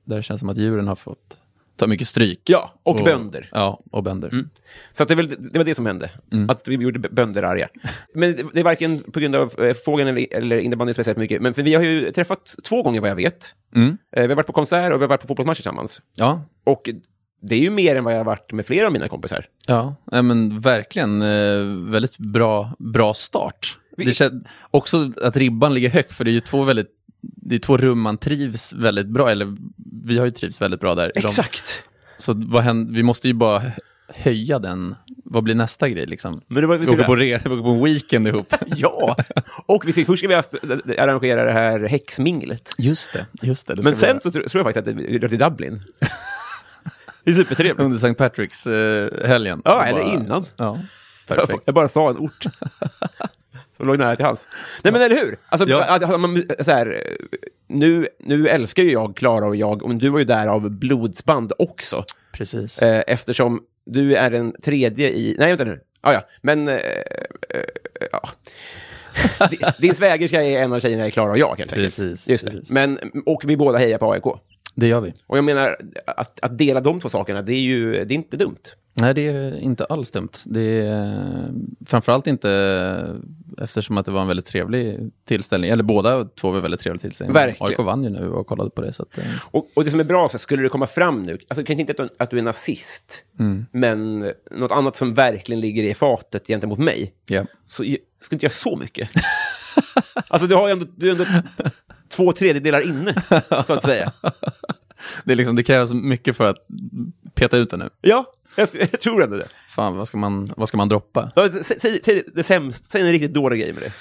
där 0.05 0.15
det 0.15 0.23
känns 0.23 0.39
som 0.39 0.49
att 0.49 0.57
djuren 0.57 0.87
har 0.87 0.95
fått 0.95 1.37
ta 1.81 1.87
mycket 1.87 2.07
stryk. 2.07 2.41
Ja, 2.45 2.71
och 2.83 2.95
bönder. 2.95 3.49
Ja, 3.51 3.79
och 3.91 4.03
bönder. 4.03 4.45
Så 4.91 5.03
att 5.03 5.09
det, 5.09 5.15
väl, 5.15 5.27
det 5.27 5.57
var 5.59 5.65
det 5.65 5.75
som 5.75 5.85
hände, 5.85 6.09
att 6.49 6.67
vi 6.67 6.75
gjorde 6.75 6.99
bönder 7.09 7.43
arga. 7.43 7.67
Men 8.13 8.35
det, 8.35 8.43
det 8.53 8.59
är 8.59 8.63
varken 8.63 8.99
på 8.99 9.19
grund 9.19 9.35
av 9.35 9.63
eh, 9.63 9.73
fågeln 9.85 10.09
eller, 10.09 10.33
eller 10.33 10.57
innebandy 10.59 10.93
speciellt 10.93 11.17
mycket, 11.17 11.41
men 11.41 11.53
för 11.53 11.63
vi 11.63 11.73
har 11.73 11.83
ju 11.83 12.11
träffat 12.11 12.55
två 12.69 12.83
gånger 12.83 13.01
vad 13.01 13.09
jag 13.09 13.15
vet. 13.15 13.55
Mm. 13.75 13.97
Eh, 14.15 14.21
vi 14.23 14.27
har 14.27 14.35
varit 14.35 14.47
på 14.47 14.53
konsert 14.53 14.93
och 14.93 14.99
vi 14.99 15.03
har 15.03 15.09
varit 15.09 15.21
på 15.21 15.27
fotbollsmatch 15.27 15.57
tillsammans. 15.57 16.01
Ja, 16.15 16.41
Och 16.63 16.89
det 17.41 17.55
är 17.55 17.59
ju 17.59 17.69
mer 17.69 17.95
än 17.95 18.03
vad 18.03 18.13
jag 18.13 18.19
har 18.19 18.25
varit 18.25 18.51
med 18.51 18.65
flera 18.65 18.87
av 18.87 18.93
mina 18.93 19.07
kompisar. 19.07 19.45
Ja, 19.67 19.95
men 20.11 20.59
verkligen 20.61 21.21
eh, 21.21 21.91
väldigt 21.91 22.17
bra, 22.17 22.75
bra 22.79 23.13
start. 23.13 23.77
Det 23.97 24.03
kän- 24.03 24.45
också 24.71 25.11
att 25.21 25.37
ribban 25.37 25.73
ligger 25.73 25.89
högt, 25.89 26.13
för 26.13 26.23
det 26.23 26.31
är 26.31 26.33
ju 26.33 26.39
två 26.41 26.63
väldigt 26.63 26.87
det 27.21 27.55
är 27.55 27.59
två 27.59 27.77
rum 27.77 27.99
man 28.01 28.17
trivs 28.17 28.73
väldigt 28.73 29.07
bra, 29.07 29.31
eller 29.31 29.55
vi 30.05 30.17
har 30.17 30.25
ju 30.25 30.31
trivts 30.31 30.61
väldigt 30.61 30.79
bra 30.79 30.95
där. 30.95 31.11
De- 31.15 31.19
Exakt. 31.27 31.83
Så 32.17 32.33
vad 32.35 32.63
händer, 32.63 32.93
vi 32.93 33.03
måste 33.03 33.27
ju 33.27 33.33
bara 33.33 33.59
hö- 33.59 33.71
höja 34.07 34.59
den. 34.59 34.95
Vad 35.25 35.43
blir 35.43 35.55
nästa 35.55 35.89
grej 35.89 36.05
liksom? 36.05 36.41
Men 36.47 36.61
det 36.61 36.67
var, 36.67 36.77
vi 36.77 36.87
åker 36.87 37.03
på, 37.03 37.15
re, 37.15 37.39
vi 37.43 37.49
åker 37.49 37.63
på 37.63 37.69
en 37.69 37.83
weekend 37.83 38.27
ihop. 38.27 38.53
ja, 38.65 39.15
och 39.65 39.87
vi 39.87 39.91
ska, 39.93 40.05
först 40.05 40.19
ska 40.23 40.27
vi 40.27 40.97
arrangera 40.97 41.43
det 41.45 41.51
här 41.51 41.79
häxminglet. 41.79 42.69
Just 42.77 43.13
det, 43.13 43.25
just 43.41 43.67
det. 43.67 43.75
det 43.75 43.81
Men 43.83 43.95
sen 43.95 44.19
så 44.19 44.31
tror, 44.31 44.45
jag 44.53 44.63
faktiskt 44.63 44.87
att 44.87 44.95
vi 44.95 45.17
drar 45.17 45.29
till 45.29 45.39
Dublin. 45.39 45.83
det 47.23 47.31
är 47.31 47.35
supertrevligt. 47.35 47.79
Under 47.79 47.97
St. 47.97 48.13
Patricks 48.13 48.67
eh, 48.67 49.09
helgen. 49.27 49.61
Ja, 49.65 49.83
eller 49.83 50.01
innan. 50.13 50.45
Ja, 50.55 50.79
Jag, 51.27 51.37
perfekt. 51.37 51.63
jag 51.65 51.75
bara 51.75 51.87
sa 51.87 52.09
en 52.09 52.17
ort. 52.17 52.45
Som 53.81 53.87
låg 53.87 53.97
nära 53.97 54.15
till 54.15 54.25
hans. 54.25 54.47
Nej 54.83 54.93
men 54.93 55.01
eller 55.01 55.15
hur? 55.15 55.37
Alltså, 55.49 55.69
Ja. 55.69 56.17
man, 56.17 56.43
så 56.59 56.71
här, 56.71 57.01
nu, 57.67 58.07
nu 58.19 58.47
älskar 58.47 58.83
ju 58.83 58.91
jag 58.91 59.15
Klara 59.15 59.45
och 59.45 59.55
jag, 59.55 59.83
och 59.83 59.95
du 59.95 60.09
var 60.09 60.19
ju 60.19 60.25
där 60.25 60.47
av 60.47 60.69
blodsband 60.69 61.53
också. 61.57 62.03
Precis. 62.33 62.81
Eh, 62.81 63.03
eftersom 63.07 63.61
du 63.85 64.15
är 64.15 64.29
den 64.31 64.53
tredje 64.63 65.09
i... 65.09 65.35
Nej, 65.39 65.47
vänta 65.49 65.63
nu. 65.63 65.79
Ah, 66.01 66.13
ja, 66.13 66.21
men... 66.41 66.67
Eh, 66.67 66.75
eh, 66.75 67.61
ja. 68.11 68.29
Din- 69.79 69.95
svägerska 69.95 70.43
är 70.43 70.63
en 70.63 70.73
av 70.73 70.79
tjejerna 70.79 71.07
i 71.07 71.11
Klara 71.11 71.31
och 71.31 71.37
jag, 71.37 71.47
helt 71.57 71.73
enkelt. 71.73 71.75
Precis, 71.97 72.27
Just 72.27 72.45
det. 72.45 72.61
Men, 72.69 72.99
och 73.25 73.41
vi 73.45 73.57
båda 73.57 73.77
hejar 73.77 73.97
på 73.97 74.11
AIK. 74.11 74.23
Det 74.75 74.87
gör 74.87 75.01
vi. 75.01 75.13
Och 75.27 75.37
jag 75.37 75.43
menar, 75.43 75.77
att, 76.05 76.39
att 76.39 76.57
dela 76.57 76.81
de 76.81 76.99
två 76.99 77.09
sakerna, 77.09 77.41
det 77.41 77.53
är 77.53 77.59
ju 77.61 77.91
det 77.91 78.13
är 78.13 78.15
inte 78.15 78.37
dumt. 78.37 78.57
Nej, 78.93 79.13
det 79.13 79.27
är 79.27 79.59
inte 79.59 79.85
alls 79.85 80.11
dumt. 80.11 80.29
Det 80.45 80.61
är 80.81 81.51
framförallt 81.85 82.27
inte 82.27 82.49
eftersom 83.61 83.97
att 83.97 84.05
det 84.05 84.11
var 84.11 84.21
en 84.21 84.27
väldigt 84.27 84.45
trevlig 84.45 84.99
tillställning. 85.27 85.69
Eller 85.69 85.83
båda 85.83 86.25
två 86.25 86.51
var 86.51 86.59
väldigt 86.61 86.79
trevliga 86.79 87.01
tillställningar. 87.01 87.45
Verkligen. 87.47 87.69
AIK 87.71 87.79
vann 87.85 88.03
ju 88.03 88.09
nu 88.09 88.29
och 88.29 88.47
kollade 88.47 88.69
på 88.69 88.81
det. 88.81 88.93
Så 88.93 89.03
att, 89.03 89.17
eh, 89.17 89.23
Och, 89.51 89.67
och 89.73 89.83
det 89.83 89.91
som 89.91 89.99
är 89.99 90.03
bra, 90.03 90.29
så 90.29 90.37
skulle 90.37 90.63
det 90.63 90.69
komma 90.69 90.87
fram 90.87 91.23
nu, 91.23 91.31
alltså 91.47 91.63
kanske 91.63 91.81
inte 91.81 91.91
att 91.91 91.97
du, 91.97 92.09
att 92.19 92.29
du 92.29 92.37
är 92.37 92.41
nazist, 92.41 93.23
men 93.71 94.19
något 94.51 94.71
annat 94.71 94.95
som 94.95 95.13
verkligen 95.13 95.59
ligger 95.59 95.83
i 95.83 95.93
fatet 95.93 96.47
gentemot 96.47 96.79
mig, 96.79 97.13
ja. 97.29 97.45
så 97.67 97.83
jag- 97.83 97.97
skulle 98.19 98.35
inte 98.35 98.45
göra 98.45 98.53
så 98.53 98.75
mycket. 98.75 99.09
alltså 100.27 100.47
du 100.47 100.55
har 100.55 100.67
ju 100.67 100.71
ändå, 100.71 100.85
du 100.95 101.07
är 101.07 101.11
ändå 101.11 101.25
två 102.09 102.31
tredjedelar 102.31 102.81
inne, 102.81 103.21
så 103.65 103.73
att 103.73 103.83
säga. 103.83 104.11
det, 105.23 105.31
är 105.31 105.35
liksom, 105.35 105.55
det 105.55 105.63
krävs 105.63 105.93
mycket 105.93 106.37
för 106.37 106.45
att 106.45 106.67
peta 107.33 107.57
ut 107.57 107.69
det 107.69 107.77
nu. 107.77 107.89
Ja, 108.01 108.25
jag, 108.55 108.67
jag 108.73 108.99
tror 108.99 109.23
ändå 109.23 109.37
det. 109.37 109.47
Fan, 109.69 109.95
vad 109.97 110.07
ska 110.07 110.17
man, 110.17 110.53
vad 110.57 110.67
ska 110.67 110.77
man 110.77 110.89
droppa? 110.89 111.31
Ja, 111.35 111.49
Säg, 111.63 111.79
säg, 111.79 111.99
säg 112.03 112.23
det 112.33 112.43
sämst, 112.43 112.85
säg 112.85 113.01
en 113.01 113.11
riktigt 113.11 113.33
dålig 113.33 113.61
grej 113.61 113.73
med 113.73 113.83
det. 113.83 113.93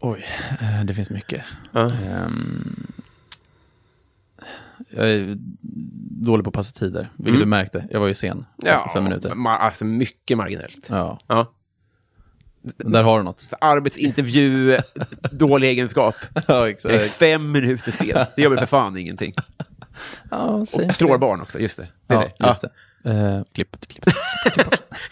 Oj, 0.00 0.24
eh, 0.60 0.84
det 0.84 0.94
finns 0.94 1.10
mycket. 1.10 1.44
Ja. 1.72 1.80
Ehm, 1.80 2.86
jag 4.90 5.10
är 5.10 5.36
dålig 6.24 6.44
på 6.44 6.48
att 6.50 6.54
passa 6.54 6.72
tider, 6.78 7.12
vilket 7.16 7.40
du 7.40 7.46
märkte. 7.46 7.88
Jag 7.90 8.00
var 8.00 8.08
ju 8.08 8.14
sen, 8.14 8.46
Ja, 8.56 8.90
fem 8.94 9.04
minuter. 9.04 9.34
Ma, 9.34 9.56
alltså 9.56 9.84
mycket 9.84 10.36
marginellt. 10.36 10.86
Ja, 10.90 11.18
Ja. 11.26 11.52
Där 12.62 13.02
har 13.02 13.18
du 13.18 13.24
något. 13.24 13.48
Arbetsintervju, 13.60 14.78
dålig 15.30 15.68
egenskap. 15.68 16.14
ja, 16.34 16.42
Jag 16.48 16.62
är 16.64 16.66
exakt. 16.70 17.10
fem 17.10 17.52
minuter 17.52 17.92
sen. 17.92 18.06
Det 18.36 18.42
gör 18.42 18.48
väl 18.50 18.58
för 18.58 18.66
fan 18.66 18.96
ingenting. 18.96 19.34
Ja, 20.30 20.64
jag 20.78 20.96
slår 20.96 21.18
barn 21.18 21.40
också, 21.40 21.58
just 21.58 21.76
det. 21.76 21.88
det, 22.06 22.14
Ja, 22.14 22.28
det. 22.38 22.46
just 22.46 22.60
det. 22.60 22.70
Eh, 23.04 23.42
klipp, 23.54 23.86
klipp. 23.88 24.04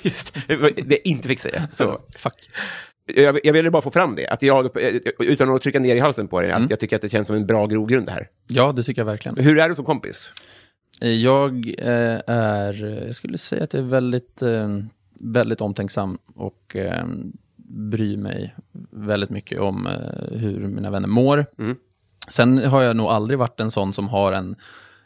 Just 0.02 0.34
det. 0.48 0.56
det 0.86 1.08
inte 1.08 1.28
fick 1.28 1.40
säga. 1.40 1.68
Så. 1.72 2.00
Fuck. 2.16 2.34
Jag, 3.14 3.40
jag 3.44 3.52
ville 3.52 3.70
bara 3.70 3.82
få 3.82 3.90
fram 3.90 4.14
det, 4.16 4.26
att 4.28 4.42
jag, 4.42 4.70
utan 5.18 5.54
att 5.54 5.62
trycka 5.62 5.78
ner 5.80 5.96
i 5.96 6.00
halsen 6.00 6.28
på 6.28 6.40
dig, 6.42 6.52
att 6.52 6.70
jag 6.70 6.80
tycker 6.80 6.96
att 6.96 7.02
det 7.02 7.08
känns 7.08 7.26
som 7.26 7.36
en 7.36 7.46
bra 7.46 7.66
grogrund 7.66 8.06
det 8.06 8.12
här. 8.12 8.28
Ja, 8.46 8.72
det 8.72 8.82
tycker 8.82 9.00
jag 9.00 9.06
verkligen. 9.06 9.38
Hur 9.38 9.58
är 9.58 9.68
du 9.68 9.74
som 9.74 9.84
kompis? 9.84 10.30
Jag 11.00 11.74
eh, 11.78 12.20
är, 12.26 13.04
jag 13.06 13.14
skulle 13.14 13.38
säga 13.38 13.64
att 13.64 13.72
jag 13.74 13.82
är 13.82 13.86
väldigt, 13.86 14.42
eh, 14.42 14.68
väldigt 15.20 15.60
omtänksam 15.60 16.18
och 16.34 16.76
eh, 16.76 17.06
bryr 17.90 18.16
mig 18.16 18.54
väldigt 18.90 19.30
mycket 19.30 19.60
om 19.60 19.86
eh, 19.86 20.38
hur 20.38 20.66
mina 20.66 20.90
vänner 20.90 21.08
mår. 21.08 21.46
Mm. 21.58 21.76
Sen 22.28 22.58
har 22.58 22.82
jag 22.82 22.96
nog 22.96 23.06
aldrig 23.06 23.38
varit 23.38 23.60
en 23.60 23.70
sån 23.70 23.92
som 23.92 24.08
har 24.08 24.32
en, 24.32 24.56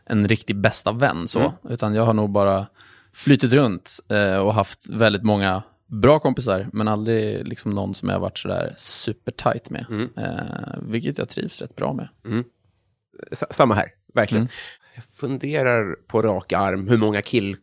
en 0.04 0.28
riktig 0.28 0.56
bästa 0.56 0.92
vän, 0.92 1.28
så. 1.28 1.38
Mm. 1.40 1.52
utan 1.68 1.94
jag 1.94 2.04
har 2.04 2.14
nog 2.14 2.30
bara 2.30 2.66
flyttit 3.12 3.52
runt 3.52 4.00
eh, 4.08 4.36
och 4.36 4.54
haft 4.54 4.88
väldigt 4.88 5.22
många 5.22 5.62
bra 5.86 6.18
kompisar, 6.18 6.68
men 6.72 6.88
aldrig 6.88 7.48
liksom 7.48 7.70
någon 7.70 7.94
som 7.94 8.08
jag 8.08 8.16
har 8.16 8.20
varit 8.20 8.38
sådär 8.38 8.74
supertight 8.76 9.70
med. 9.70 9.86
Mm. 9.90 10.08
Eh, 10.16 10.78
vilket 10.82 11.18
jag 11.18 11.28
trivs 11.28 11.60
rätt 11.60 11.76
bra 11.76 11.92
med. 11.92 12.08
S- 13.30 13.44
samma 13.50 13.74
här, 13.74 13.88
verkligen. 14.14 14.42
Mm. 14.42 14.52
Jag 14.94 15.04
funderar 15.04 15.96
på 16.06 16.22
rak 16.22 16.52
arm 16.52 16.88
hur 16.88 16.96
många 16.96 17.22
killar 17.22 17.58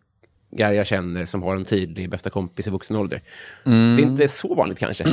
jag 0.49 0.87
känner 0.87 1.25
som 1.25 1.43
har 1.43 1.55
en 1.55 1.65
tydlig 1.65 2.09
bästa 2.09 2.29
kompis 2.29 2.67
i 2.67 2.69
vuxen 2.69 2.95
ålder. 2.95 3.21
Mm. 3.65 3.95
Det 3.95 4.01
är 4.01 4.05
inte 4.05 4.27
så 4.27 4.55
vanligt 4.55 4.79
kanske. 4.79 5.05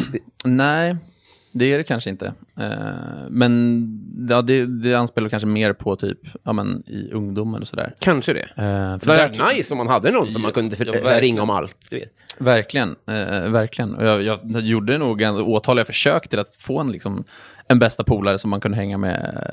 Nej, 0.44 0.96
det 1.52 1.72
är 1.72 1.78
det 1.78 1.84
kanske 1.84 2.10
inte. 2.10 2.26
Eh, 2.60 2.66
men 3.30 3.82
ja, 4.28 4.42
det, 4.42 4.66
det 4.66 4.94
anspelar 4.94 5.28
kanske 5.28 5.46
mer 5.46 5.72
på 5.72 5.96
typ 5.96 6.18
ja, 6.42 6.52
men, 6.52 6.82
i 6.86 7.10
ungdomen 7.12 7.62
och 7.62 7.68
sådär. 7.68 7.94
Kanske 7.98 8.32
det. 8.32 8.40
Eh, 8.40 8.98
för 8.98 9.06
Det 9.06 9.12
hade 9.12 9.38
varit 9.38 9.56
nice 9.56 9.74
om 9.74 9.78
man 9.78 9.88
hade 9.88 10.10
någon 10.10 10.30
som 10.30 10.42
man 10.42 10.52
kunde 10.52 10.76
för, 10.76 11.12
Ja, 11.12 11.20
ringa 11.20 11.42
om 11.42 11.50
allt. 11.50 11.92
Verkligen, 12.38 12.96
eh, 13.06 13.50
verkligen. 13.50 13.94
Och 13.94 14.06
jag, 14.06 14.22
jag, 14.22 14.38
jag 14.44 14.62
gjorde 14.62 14.98
nog 14.98 15.22
åtaliga 15.48 15.84
försök 15.84 16.28
till 16.28 16.38
att 16.38 16.56
få 16.56 16.80
en, 16.80 16.92
liksom, 16.92 17.24
en 17.68 17.78
bästa 17.78 18.04
polare 18.04 18.38
som 18.38 18.50
man 18.50 18.60
kunde 18.60 18.76
hänga 18.76 18.98
med 18.98 19.44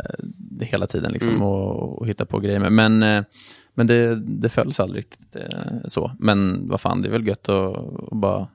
eh, 0.61 0.67
hela 0.67 0.87
tiden 0.87 1.11
liksom, 1.11 1.41
och, 1.41 2.01
och 2.01 2.07
hitta 2.07 2.25
på 2.25 2.39
grejer 2.39 2.59
med. 2.59 2.71
Men, 2.71 3.03
eh, 3.03 3.23
men 3.73 3.87
det, 3.87 4.15
det 4.15 4.49
följs 4.49 4.79
aldrig 4.79 4.99
riktigt 5.05 5.35
eh, 5.35 5.51
så. 5.87 6.11
Men 6.19 6.69
vad 6.69 6.81
fan, 6.81 7.01
det 7.01 7.07
är 7.07 7.11
väl 7.11 7.27
gött 7.27 7.49
att, 7.49 7.77
att 8.11 8.17
bara 8.17 8.47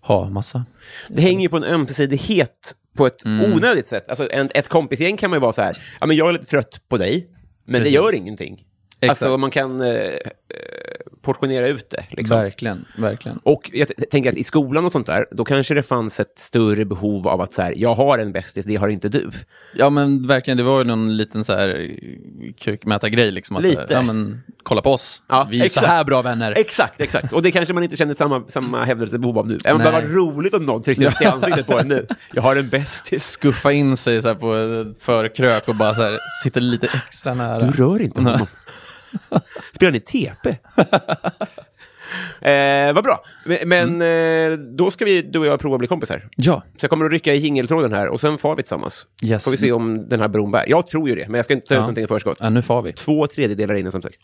ha 0.00 0.30
massa. 0.30 0.64
Det 1.08 1.22
hänger 1.22 1.42
ju 1.42 1.48
på 1.48 1.56
en 1.56 1.64
ömsesidighet 1.64 2.74
på 2.96 3.06
ett 3.06 3.24
Mm. 3.24 3.52
onödigt 3.52 3.86
sätt. 3.86 4.08
Alltså, 4.08 4.28
en, 4.30 4.48
ett 4.54 4.68
kompisgäng 4.68 5.16
kan 5.16 5.30
man 5.30 5.36
ju 5.36 5.40
vara 5.40 5.52
så 5.52 5.62
här, 5.62 5.82
ja, 6.00 6.06
men 6.06 6.16
jag 6.16 6.28
är 6.28 6.32
lite 6.32 6.46
trött 6.46 6.80
på 6.88 6.96
dig, 6.96 7.28
men 7.64 7.80
Precis. 7.80 7.92
det 7.92 7.94
gör 7.94 8.14
ingenting. 8.14 8.64
Exakt. 9.00 9.10
Alltså 9.22 9.36
man 9.36 9.50
kan 9.50 9.80
eh, 9.80 10.12
portionera 11.22 11.66
ut 11.66 11.90
det. 11.90 12.04
Liksom. 12.10 12.36
Verkligen, 12.36 12.84
verkligen. 12.98 13.38
Och 13.42 13.70
jag 13.72 13.88
tänker 14.10 14.30
att 14.30 14.36
i 14.36 14.44
skolan 14.44 14.84
och 14.84 14.92
sånt 14.92 15.06
där, 15.06 15.26
då 15.30 15.44
kanske 15.44 15.74
det 15.74 15.82
fanns 15.82 16.20
ett 16.20 16.38
större 16.38 16.84
behov 16.84 17.28
av 17.28 17.40
att 17.40 17.52
så 17.52 17.62
här, 17.62 17.74
jag 17.76 17.94
har 17.94 18.18
en 18.18 18.32
bästis, 18.32 18.66
det 18.66 18.76
har 18.76 18.88
inte 18.88 19.08
du. 19.08 19.30
Ja 19.74 19.90
men 19.90 20.26
verkligen, 20.26 20.58
det 20.58 20.62
var 20.62 20.78
ju 20.78 20.84
någon 20.84 21.16
liten 21.16 21.44
så 21.44 21.52
här 21.52 21.90
kukmätargrej 22.60 23.30
liksom. 23.30 23.56
Att, 23.56 23.62
Lite. 23.62 23.86
Ja 23.90 24.02
men, 24.02 24.42
kolla 24.62 24.82
på 24.82 24.92
oss. 24.92 25.22
Ja, 25.28 25.48
Vi 25.50 25.60
är 25.60 25.64
exakt. 25.64 25.86
så 25.86 25.92
här 25.92 26.04
bra 26.04 26.22
vänner. 26.22 26.54
Exakt, 26.56 27.00
exakt. 27.00 27.32
Och 27.32 27.42
det 27.42 27.50
kanske 27.50 27.74
man 27.74 27.82
inte 27.82 27.96
känner 27.96 28.14
samma, 28.14 28.44
samma 28.48 28.84
hävdelsebehov 28.84 29.38
av 29.38 29.48
nu. 29.48 29.58
Även 29.64 29.80
om 29.80 29.92
det 29.92 30.00
var 30.00 30.02
roligt 30.02 30.54
om 30.54 30.64
någon 30.64 30.82
tryckte 30.82 31.06
upp 31.06 31.22
i 31.22 31.24
ansiktet 31.24 31.66
på 31.66 31.78
en 31.78 31.88
nu. 31.88 32.06
Jag 32.32 32.42
har 32.42 32.56
en 32.56 32.68
bästis. 32.68 33.24
Skuffa 33.24 33.72
in 33.72 33.96
sig 33.96 34.22
så 34.22 34.28
här 34.28 34.34
på 34.34 34.94
förkrök 35.00 35.68
och 35.68 35.74
bara 35.74 35.94
så 35.94 36.02
här, 36.02 36.18
sitter 36.42 36.60
lite 36.60 36.86
extra 37.06 37.34
nära. 37.34 37.66
Du 37.66 37.72
rör 37.72 38.02
inte 38.02 38.20
honom. 38.20 38.46
Spelar 39.74 39.92
ni 39.92 40.00
TP? 40.00 40.50
eh, 42.40 42.92
vad 42.94 43.04
bra. 43.04 43.24
Men, 43.44 43.58
men 43.68 44.02
eh, 44.52 44.58
då 44.58 44.90
ska 44.90 45.04
vi, 45.04 45.22
du 45.22 45.38
och 45.38 45.46
jag 45.46 45.60
prova 45.60 45.74
att 45.74 45.78
bli 45.78 45.88
kompisar. 45.88 46.28
Ja, 46.36 46.62
Så 46.72 46.84
jag 46.84 46.90
kommer 46.90 47.04
att 47.04 47.12
rycka 47.12 47.34
i 47.34 47.36
jingeltråden 47.36 47.92
här 47.92 48.08
och 48.08 48.20
sen 48.20 48.38
far 48.38 48.56
vi 48.56 48.62
tillsammans. 48.62 49.06
Yes. 49.22 49.44
Får 49.44 49.50
vi 49.50 49.56
se 49.56 49.72
om 49.72 50.08
den 50.08 50.20
här 50.20 50.28
bron 50.28 50.50
bär. 50.50 50.64
Jag 50.68 50.86
tror 50.86 51.08
ju 51.08 51.14
det, 51.14 51.28
men 51.28 51.34
jag 51.34 51.44
ska 51.44 51.54
inte 51.54 51.66
ta 51.66 51.74
ut 51.74 51.76
Ja. 51.76 51.80
någonting 51.80 52.04
i 52.04 52.08
förskott. 52.08 52.38
ja 52.40 52.50
nu 52.50 52.62
far 52.62 52.82
vi. 52.82 52.92
Två 52.92 53.26
tredjedelar 53.26 53.74
innan 53.74 53.92
som 53.92 54.02
sagt. 54.02 54.18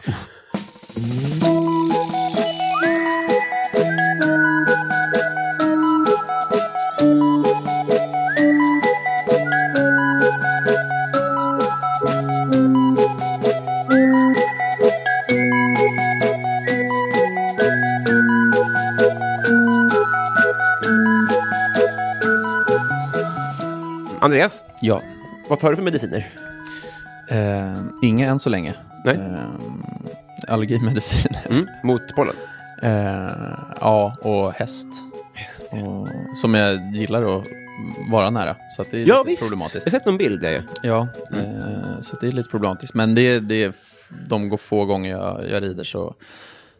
Andreas, 24.23 24.65
Ja. 24.83 25.03
vad 25.49 25.61
tar 25.61 25.71
du 25.71 25.77
för 25.77 25.83
mediciner? 25.83 26.29
Eh, 27.29 27.79
inga 28.03 28.27
än 28.31 28.39
så 28.39 28.51
länge. 28.51 28.75
Nej. 29.05 29.15
Eh, 29.17 29.47
allergimedicin. 30.49 31.33
Mm, 31.51 31.67
mot 31.83 32.03
pollen? 32.17 32.35
Eh, 32.83 33.59
ja, 33.81 34.17
och 34.23 34.53
häst. 34.53 34.89
Och, 35.71 36.09
som 36.37 36.55
jag 36.55 36.95
gillar 36.95 37.23
att 37.39 37.47
vara 38.11 38.31
nära. 38.31 38.57
Så 38.77 38.83
att 38.83 38.91
det 38.91 39.03
är 39.03 39.25
lite 39.25 39.41
problematiskt. 39.43 39.87
Jag 39.87 39.93
har 39.93 39.99
sett 39.99 40.07
någon 40.07 40.17
bild 40.19 40.41
där 40.41 40.51
ju. 40.51 40.63
Ja, 40.83 41.09
eh, 41.33 42.01
så 42.01 42.17
det 42.21 42.29
är 42.29 42.33
lite 42.33 42.51
problematiskt. 42.51 42.95
Men 42.95 43.15
det, 43.15 43.41
det 43.41 43.63
är 43.65 43.69
f- 43.69 44.09
de 44.29 44.49
går 44.49 44.57
få 44.57 44.85
gånger 44.85 45.11
jag, 45.11 45.51
jag 45.51 45.63
rider 45.63 45.85
så, 45.85 46.15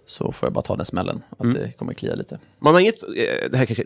så 0.07 0.33
får 0.33 0.47
jag 0.47 0.53
bara 0.53 0.63
ta 0.63 0.77
den 0.77 0.85
smällen. 0.85 1.23
Att 1.31 1.41
Mm. 1.41 1.55
det 1.55 1.73
kommer 1.73 1.95
klia 1.95 2.15
lite. 2.15 2.39
Man 2.59 2.75
har 2.75 2.81
inget, 2.81 3.03
eh, 3.03 3.51
det 3.51 3.57
här 3.59 3.67
kanske, 3.67 3.85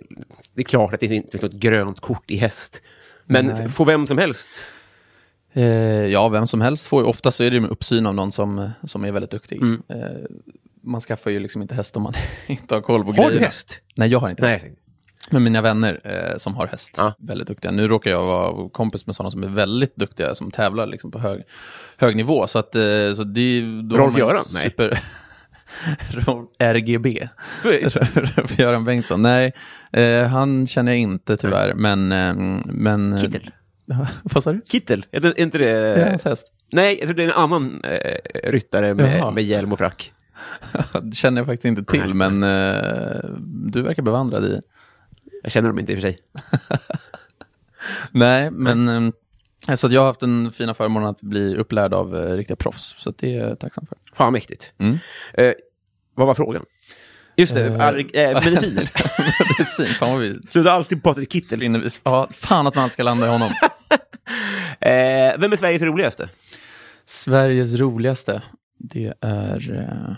det 0.55 0.61
är 0.61 0.65
klart 0.65 0.95
att 0.95 1.01
det 1.01 1.07
inte 1.07 1.31
finns 1.39 1.43
något 1.43 1.53
grönt 1.61 2.01
kort 2.01 2.31
i 2.31 2.37
häst. 2.37 2.83
Men 3.27 3.47
Nej. 3.47 3.69
får 3.69 3.85
vem 3.85 4.07
som 4.07 4.19
helst? 4.19 4.49
Eh, 5.53 5.65
ja, 6.07 6.29
vem 6.29 6.47
som 6.47 6.61
helst 6.61 6.87
får 6.87 7.03
ju, 7.03 7.09
ofta 7.09 7.33
så 7.33 7.45
är 7.45 7.51
det 7.51 7.61
med 7.61 7.71
uppsyn 7.71 8.07
av 8.07 8.15
någon 8.15 8.33
som, 8.33 8.71
som 8.85 9.05
är 9.05 9.13
väldigt 9.13 9.31
duktig. 9.31 9.57
Mm. 9.63 9.83
Eh, 9.89 9.97
man 10.83 11.01
skaffar 11.01 11.31
ju 11.31 11.41
liksom 11.41 11.63
inte 11.63 11.75
häst 11.75 11.97
om 11.97 12.03
man 12.03 12.15
inte 12.47 12.75
har 12.75 12.81
koll 12.83 13.05
på 13.05 13.09
Har 13.11 13.17
du 13.17 13.23
grejerna. 13.23 13.47
häst? 13.47 13.81
Nej, 13.95 14.09
jag 14.09 14.19
har 14.19 14.31
inte 14.31 14.47
häst. 14.47 14.65
Nej. 14.69 14.77
Men 15.31 15.43
mina 15.43 15.61
vänner 15.63 16.01
eh, 16.05 16.39
som 16.39 16.55
har 16.55 16.67
häst, 16.67 16.95
Ja. 16.97 17.15
väldigt 17.19 17.49
duktiga. 17.49 17.71
Nu 17.71 17.89
råkar 17.89 18.11
jag 18.11 18.25
vara 18.27 18.69
kompis 18.69 19.07
med 19.07 19.17
sådana 19.17 19.31
som 19.31 19.43
är 19.43 19.49
väldigt 19.49 19.97
duktiga, 19.97 20.35
som 20.35 20.51
tävlar 20.51 20.87
liksom 20.87 21.11
på 21.11 21.19
hög, 21.19 21.43
hög 21.97 22.17
nivå. 22.17 22.47
Så 22.47 22.59
att, 22.59 22.75
eh, 22.77 22.83
så 23.17 23.25
det, 23.25 23.61
då 23.83 23.97
Rolf 23.97 23.99
har 23.99 24.07
man 24.07 24.13
ju 24.15 24.19
Göran? 24.19 24.45
Nej. 24.55 24.75
RGB. 26.59 27.29
Så 27.63 27.71
är 27.71 28.61
Göran 28.61 28.85
Bengtsson. 28.85 29.23
Nej, 29.23 29.53
eh, 29.93 30.27
han 30.27 30.67
känner 30.67 30.93
jag 30.93 30.99
inte 30.99 31.37
tyvärr. 31.37 31.75
Men... 31.75 32.13
Eh, 32.13 32.35
men 32.65 33.21
Kittel. 33.21 33.51
Vad 34.23 34.43
sa 34.43 34.53
du? 34.53 34.61
Kittel, 34.69 35.07
är 35.11 35.41
inte 35.41 35.59
det? 35.59 35.71
Är 35.71 35.97
det 35.97 36.09
hans 36.09 36.25
häst? 36.25 36.47
Nej, 36.73 36.97
jag 36.99 37.09
tror 37.09 37.17
det 37.17 37.23
är 37.23 37.29
en 37.29 37.35
annan 37.35 37.85
eh, 37.85 38.19
ryttare 38.51 38.95
med, 38.95 39.19
Jaha. 39.19 39.31
med 39.31 39.45
hjälm 39.45 39.73
och 39.73 39.79
frack. 39.79 40.13
Det 41.03 41.17
känner 41.17 41.41
jag 41.41 41.47
faktiskt 41.47 41.65
inte 41.65 41.85
till, 41.85 42.15
men 42.15 42.43
eh, 42.43 43.31
du 43.47 43.83
verkar 43.83 44.03
bevandrad 44.03 44.45
i. 44.45 44.61
Jag 45.43 45.53
känner 45.53 45.69
dem 45.69 45.79
inte 45.79 45.93
i 45.93 45.97
och 45.97 46.01
för 46.01 46.09
sig. 46.09 46.19
Nej, 48.11 48.51
men 48.51 48.89
eh, 49.69 49.75
så 49.75 49.89
jag 49.91 50.01
har 50.01 50.07
haft 50.07 50.21
den 50.21 50.53
fina 50.53 50.75
förmånen 50.75 51.09
att 51.09 51.21
bli 51.21 51.57
upplärd 51.57 51.95
av 51.95 52.17
eh, 52.17 52.37
riktiga 52.37 52.57
proffs, 52.57 52.95
så 52.99 53.13
det 53.17 53.37
är 53.37 53.49
jag 53.49 53.59
tacksam 53.59 53.87
för. 53.87 53.99
Fan 54.15 54.33
mäktigt. 54.33 54.73
Mm. 54.79 54.99
Vad 56.17 56.27
var 56.27 56.35
frågan? 56.35 56.65
Just 57.37 57.55
det, 57.55 57.67
Eh, 57.67 57.73
allerg- 57.79 58.11
eh, 58.17 58.45
mediciner. 58.45 58.91
Medicin, 59.59 59.95
fan 59.95 60.11
vad 60.11 60.21
vi... 60.21 60.35
Sluta 60.47 60.73
alltid 60.73 61.03
Patrik 61.03 61.33
Kittel. 61.33 61.89
Ja, 62.03 62.29
fan 62.33 62.67
att 62.67 62.75
man 62.75 62.91
ska 62.91 63.03
landa 63.03 63.27
i 63.27 63.31
honom. 63.31 63.53
Eh, 64.81 65.39
vem 65.39 65.53
är 65.53 65.57
Sveriges 65.57 65.83
roligaste? 65.83 66.29
Sveriges 67.05 67.75
roligaste, 67.75 68.43
det 68.79 69.13
är... 69.21 69.73
Eh, 69.75 70.11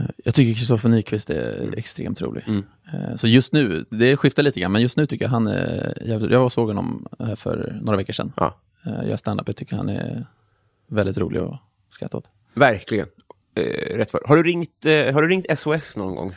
eh, 0.00 0.06
jag 0.24 0.34
tycker 0.34 0.54
Kristoffer 0.58 0.88
Nyqvist 0.88 1.30
är 1.30 1.74
extremt 1.78 2.20
rolig. 2.22 2.44
Mm. 2.46 2.64
Eh, 2.92 3.16
så 3.16 3.26
just 3.28 3.52
nu, 3.52 3.84
det 3.90 4.16
skiftar 4.16 4.42
lite 4.42 4.60
grann, 4.60 4.72
men 4.72 4.82
just 4.82 4.96
nu 4.96 5.06
tycker 5.06 5.24
jag 5.24 5.30
han 5.30 5.46
är 5.46 5.98
jävligt... 6.06 6.30
Jag 6.30 6.52
såg 6.52 6.66
honom 6.68 7.06
för 7.36 7.78
några 7.82 7.96
veckor 7.96 8.12
sedan. 8.12 8.32
Ja, 8.36 8.60
jag 9.06 9.18
stand-up, 9.18 9.48
jag 9.48 9.56
tycker 9.56 9.76
han 9.76 9.88
är 9.88 10.26
väldigt 10.88 11.18
rolig 11.18 11.40
att 11.40 11.60
skratta 11.88 12.16
åt. 12.18 12.24
verkligen. 12.54 13.06
Eh, 13.58 13.96
rätt 13.96 14.10
för. 14.10 14.20
Har 14.26 14.36
du, 14.36 14.42
ringt, 14.42 14.86
eh, 14.86 15.14
har 15.14 15.22
du 15.22 15.28
ringt 15.28 15.58
SOS 15.58 15.96
någon 15.96 16.14
gång? 16.14 16.34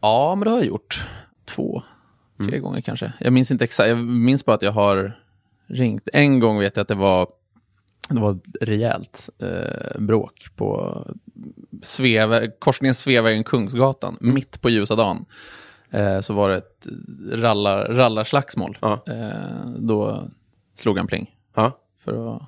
Ja, 0.00 0.34
men 0.34 0.44
det 0.44 0.50
har 0.50 0.58
jag 0.58 0.66
gjort. 0.66 1.08
Två, 1.44 1.82
tre 2.38 2.48
Mm. 2.48 2.62
gånger 2.62 2.80
kanske. 2.80 3.12
Jag 3.20 3.32
minns 3.32 3.50
inte 3.50 3.64
exakt, 3.64 3.88
jag 3.88 3.98
minns 3.98 4.44
bara 4.44 4.56
att 4.56 4.62
jag 4.62 4.72
har 4.72 5.20
ringt. 5.66 6.08
En 6.12 6.40
gång 6.40 6.58
vet 6.58 6.76
jag 6.76 6.82
att 6.82 6.88
det 6.88 6.94
var, 6.94 7.28
det 8.08 8.20
var 8.20 8.30
ett 8.32 8.42
rejält 8.60 9.30
eh, 9.42 10.00
bråk 10.00 10.46
på 10.56 10.98
Sveve, 11.82 12.50
korsningen 12.58 12.94
Sveavägen-Kungsgatan, 12.94 14.16
Mm. 14.20 14.34
mitt 14.34 14.60
på 14.60 14.70
ljusa 14.70 14.94
dagen. 14.96 15.24
Eh, 15.90 16.20
så 16.20 16.34
var 16.34 16.48
det 16.50 16.56
ett 16.56 16.86
rallar, 17.32 17.88
rallarslagsmål. 17.88 18.78
Ja. 18.80 19.04
Eh, 19.06 19.70
då 19.78 20.28
slog 20.74 20.98
han 20.98 21.06
pling 21.06 21.34
Ja. 21.54 21.78
för 21.98 22.36
att, 22.36 22.42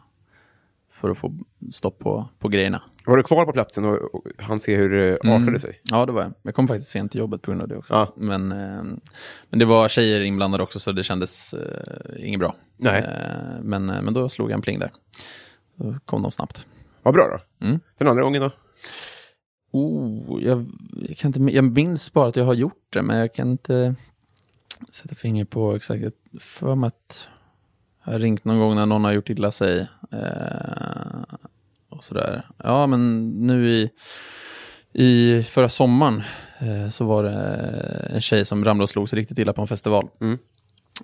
för 0.90 1.10
att 1.10 1.18
få 1.18 1.34
stopp 1.72 1.98
på, 1.98 2.28
på 2.38 2.48
grejerna. 2.48 2.82
Var 3.06 3.16
du 3.16 3.22
kvar 3.22 3.44
på 3.46 3.52
platsen 3.52 3.84
och, 3.84 4.14
och 4.14 4.26
han 4.38 4.60
ser 4.60 4.76
hur 4.76 4.90
det 4.90 5.16
Mm. 5.24 5.42
artade 5.42 5.58
sig? 5.58 5.80
Ja, 5.84 6.06
det 6.06 6.12
var 6.12 6.22
jag. 6.22 6.32
Jag 6.42 6.54
kom 6.54 6.68
faktiskt 6.68 6.90
sent 6.90 7.12
till 7.12 7.20
jobbet 7.20 7.42
på 7.42 7.50
grund 7.50 7.62
av 7.62 7.68
det 7.68 7.76
också. 7.76 7.94
Ja. 7.94 8.12
Men, 8.16 8.52
eh, 8.52 8.82
men 9.50 9.58
det 9.58 9.64
var 9.64 9.88
tjejer 9.88 10.20
inblandade 10.20 10.62
också, 10.62 10.78
så 10.80 10.92
det 10.92 11.02
kändes 11.02 11.54
eh, 11.54 12.26
inget 12.26 12.40
bra. 12.40 12.54
Nej. 12.76 13.00
Eh, 13.02 13.62
men, 13.62 13.90
eh, 13.90 14.02
men 14.02 14.14
då 14.14 14.28
slog 14.28 14.50
jag 14.50 14.54
en 14.54 14.62
pling 14.62 14.78
där. 14.78 14.92
Då 15.76 15.94
kom 16.04 16.22
de 16.22 16.32
snabbt. 16.32 16.66
Vad 17.02 17.14
bra 17.14 17.24
då. 17.58 17.66
Mm. 17.66 17.80
Den 17.98 18.08
andra 18.08 18.22
gången 18.22 18.42
då? 18.42 18.50
Oh, 19.72 20.42
jag, 20.42 20.66
jag, 21.08 21.16
kan 21.16 21.28
inte, 21.28 21.54
jag 21.56 21.64
minns 21.64 22.12
bara 22.12 22.28
att 22.28 22.36
jag 22.36 22.44
har 22.44 22.54
gjort 22.54 22.86
det, 22.92 23.02
men 23.02 23.16
jag 23.18 23.34
kan 23.34 23.50
inte 23.50 23.94
sätta 24.90 25.14
finger 25.14 25.44
på 25.44 25.74
exakt. 25.74 26.04
För 26.40 26.74
mig 26.74 26.88
att 26.88 27.28
jag 28.04 28.12
har 28.12 28.18
ringt 28.18 28.44
någon 28.44 28.58
gång 28.58 28.74
när 28.74 28.86
någon 28.86 29.04
har 29.04 29.12
gjort 29.12 29.30
illa 29.30 29.50
sig. 29.50 29.88
Eh, 30.12 30.18
och 32.00 32.04
sådär. 32.04 32.46
Ja, 32.56 32.86
men 32.86 33.28
nu 33.28 33.68
i, 33.68 33.90
i 34.92 35.42
förra 35.42 35.68
sommaren 35.68 36.22
eh, 36.58 36.90
så 36.90 37.04
var 37.04 37.22
det 37.22 37.32
en 38.14 38.20
tjej 38.20 38.44
som 38.44 38.64
ramlade 38.64 38.82
och 38.82 38.90
slog 38.90 39.08
sig 39.08 39.18
riktigt 39.18 39.38
illa 39.38 39.52
på 39.52 39.62
en 39.62 39.68
festival. 39.68 40.08
Mm. 40.20 40.38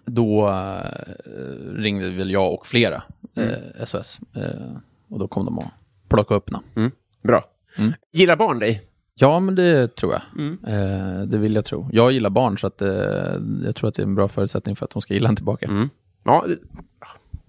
Då 0.04 0.48
eh, 0.48 1.74
ringde 1.74 2.11
väl 2.11 2.30
jag 2.30 2.54
och 2.54 2.66
flera 2.66 3.02
eh, 3.37 3.85
SOS. 3.85 4.20
Eh, 4.35 4.76
och 5.11 5.18
då 5.18 5.28
kom 5.28 5.44
de 5.44 5.59
och 5.59 5.64
plockade 6.09 6.38
upp 6.38 6.50
henne. 6.50 6.62
Mm. 6.76 6.90
Bra. 7.22 7.44
Mm. 7.78 7.92
Gillar 8.12 8.37
barn 8.37 8.59
dig? 8.59 8.82
Ja, 9.14 9.40
men 9.40 9.54
det 9.54 9.96
tror 9.96 10.12
jag. 10.12 10.22
Mm. 10.38 10.59
Eh, 10.66 11.26
det 11.26 11.38
vill 11.38 11.54
jag 11.54 11.64
tro. 11.64 11.88
Jag 11.92 12.12
gillar 12.12 12.30
barn, 12.30 12.59
så 12.59 12.66
att, 12.66 12.82
eh, 12.82 12.88
jag 13.64 13.76
tror 13.76 13.88
att 13.88 13.94
det 13.94 14.02
är 14.02 14.06
en 14.06 14.14
bra 14.14 14.28
förutsättning 14.28 14.76
för 14.76 14.85
att 14.85 14.90
de 14.90 15.02
ska 15.02 15.14
gilla 15.14 15.28
en 15.28 15.37
tillbaka. 15.37 15.66
Mm. 15.66 15.88
Ja, 16.24 16.46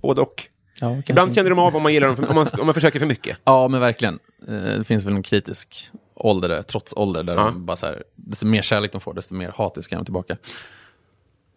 både 0.02 0.22
och. 0.22 0.50
Ja, 0.82 1.02
Ibland 1.08 1.36
känner 1.36 1.50
de 1.50 1.60
av 1.60 1.76
om 1.76 1.84
man 1.84 1.94
gillar 1.94 2.08
dem, 2.08 2.16
för, 2.16 2.30
om, 2.30 2.36
man, 2.36 2.48
om 2.60 2.66
man 2.66 2.74
försöker 2.74 3.00
för 3.00 3.06
mycket. 3.06 3.38
Ja, 3.44 3.68
men 3.68 3.80
verkligen. 3.80 4.20
Eh, 4.48 4.54
det 4.78 4.84
finns 4.84 5.06
väl 5.06 5.14
en 5.16 5.24
kritisk 5.24 5.90
ålder, 6.16 6.50
där, 6.50 6.62
trots 6.62 6.94
ålder, 6.94 7.24
där 7.24 7.36
Ja. 7.36 7.44
de 7.44 7.66
bara 7.66 7.78
så 7.78 7.86
här, 7.86 8.04
desto 8.16 8.46
mer 8.46 8.62
kärlek 8.62 8.92
de 8.92 9.02
får, 9.02 9.14
desto 9.14 9.34
mer 9.34 9.54
hatisk 9.56 9.92
är 9.92 9.96
de 9.96 10.06
tillbaka. 10.06 10.38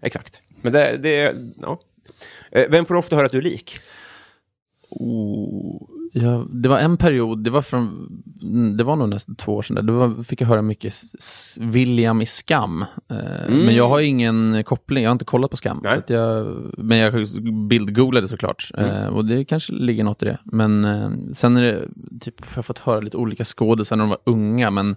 Exakt. 0.03 0.43
Men 0.63 0.73
det, 0.73 0.97
det 0.97 1.35
ja. 1.61 1.81
Eh, 2.53 2.67
Vem 2.71 2.85
får 2.85 2.95
ofta 2.95 3.17
höra 3.17 3.27
att 3.27 3.33
du 3.33 3.39
är 3.39 3.43
lik? 3.43 3.77
Oh, 4.91 5.83
ja, 6.13 6.45
det 6.53 6.69
var 6.69 6.79
en 6.79 6.97
period, 6.97 7.45
det 7.45 7.51
var, 7.51 7.63
från, 7.63 8.09
mm, 8.43 8.77
det 8.77 8.85
var 8.85 8.97
nog 8.97 9.09
nästan 9.09 9.35
två 9.37 9.57
år 9.57 9.63
sedan, 9.63 9.75
där, 9.77 9.83
då 9.83 10.25
fick 10.25 10.41
jag 10.41 10.49
höra 10.49 10.63
mycket 10.63 10.95
William 11.61 12.21
i 12.23 12.27
Skam. 12.27 12.83
Eh, 13.11 13.17
Men 13.49 13.75
jag 13.75 13.89
har 13.89 14.01
ingen 14.01 14.65
koppling, 14.65 15.05
jag 15.05 15.11
har 15.11 15.13
inte 15.13 15.25
kollat 15.25 15.51
på 15.51 15.57
Skam. 15.57 15.79
Mm. 15.79 15.83
Nej. 15.85 15.93
Så 15.95 15.99
att 16.01 16.11
jag, 16.11 16.47
men 16.79 16.99
jag 16.99 17.27
bildgooglade 17.69 18.29
såklart, 18.29 18.71
Mm. 18.79 18.91
eh, 18.91 19.07
och 19.07 19.25
det 19.25 19.45
kanske 19.45 19.73
ligger 19.73 20.05
något 20.05 20.23
i 20.23 20.27
det. 20.27 20.39
Men 20.45 20.85
eh, 20.85 21.11
sen 21.33 21.57
är 21.57 21.63
det, 21.63 21.81
typ, 22.21 22.35
jag 22.51 22.57
har 22.57 22.63
fått 22.63 22.79
höra 22.79 23.01
lite 23.01 23.17
olika 23.17 23.45
skådisar 23.45 23.97
när 23.97 24.03
de 24.05 24.09
var 24.11 24.19
unga, 24.25 24.71
men... 24.71 24.97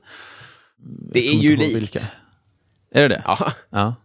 Det 1.13 1.27
är 1.27 1.33
ju 1.33 1.55
likt. 1.55 2.13
Är 2.95 3.01
det 3.01 3.07
det? 3.07 3.21
Ja, 3.25 3.51
ja. 3.69 3.95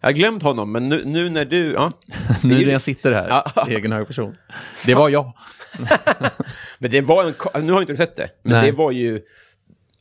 jag 0.00 0.08
har 0.08 0.12
glömt 0.12 0.42
honom, 0.42 0.72
men 0.72 0.88
nu, 0.88 1.02
nu 1.04 1.30
när 1.30 1.44
du... 1.44 1.72
Ja. 1.72 1.92
Nu 2.42 2.54
när 2.66 2.72
jag 2.72 2.80
sitter 2.80 3.12
här, 3.12 3.28
Ja. 3.28 3.66
egen 3.68 3.92
hög 3.92 4.06
person. 4.06 4.34
Det 4.86 4.94
var 4.94 5.08
jag. 5.08 5.32
Men 6.78 6.90
det 6.90 7.00
var 7.00 7.24
en... 7.54 7.66
Nu 7.66 7.72
har 7.72 7.80
inte 7.80 7.92
du 7.92 7.96
sett 7.96 8.16
det, 8.16 8.30
men 8.42 8.52
Nej. 8.52 8.70
det 8.70 8.76
var 8.76 8.90
ju... 8.90 9.20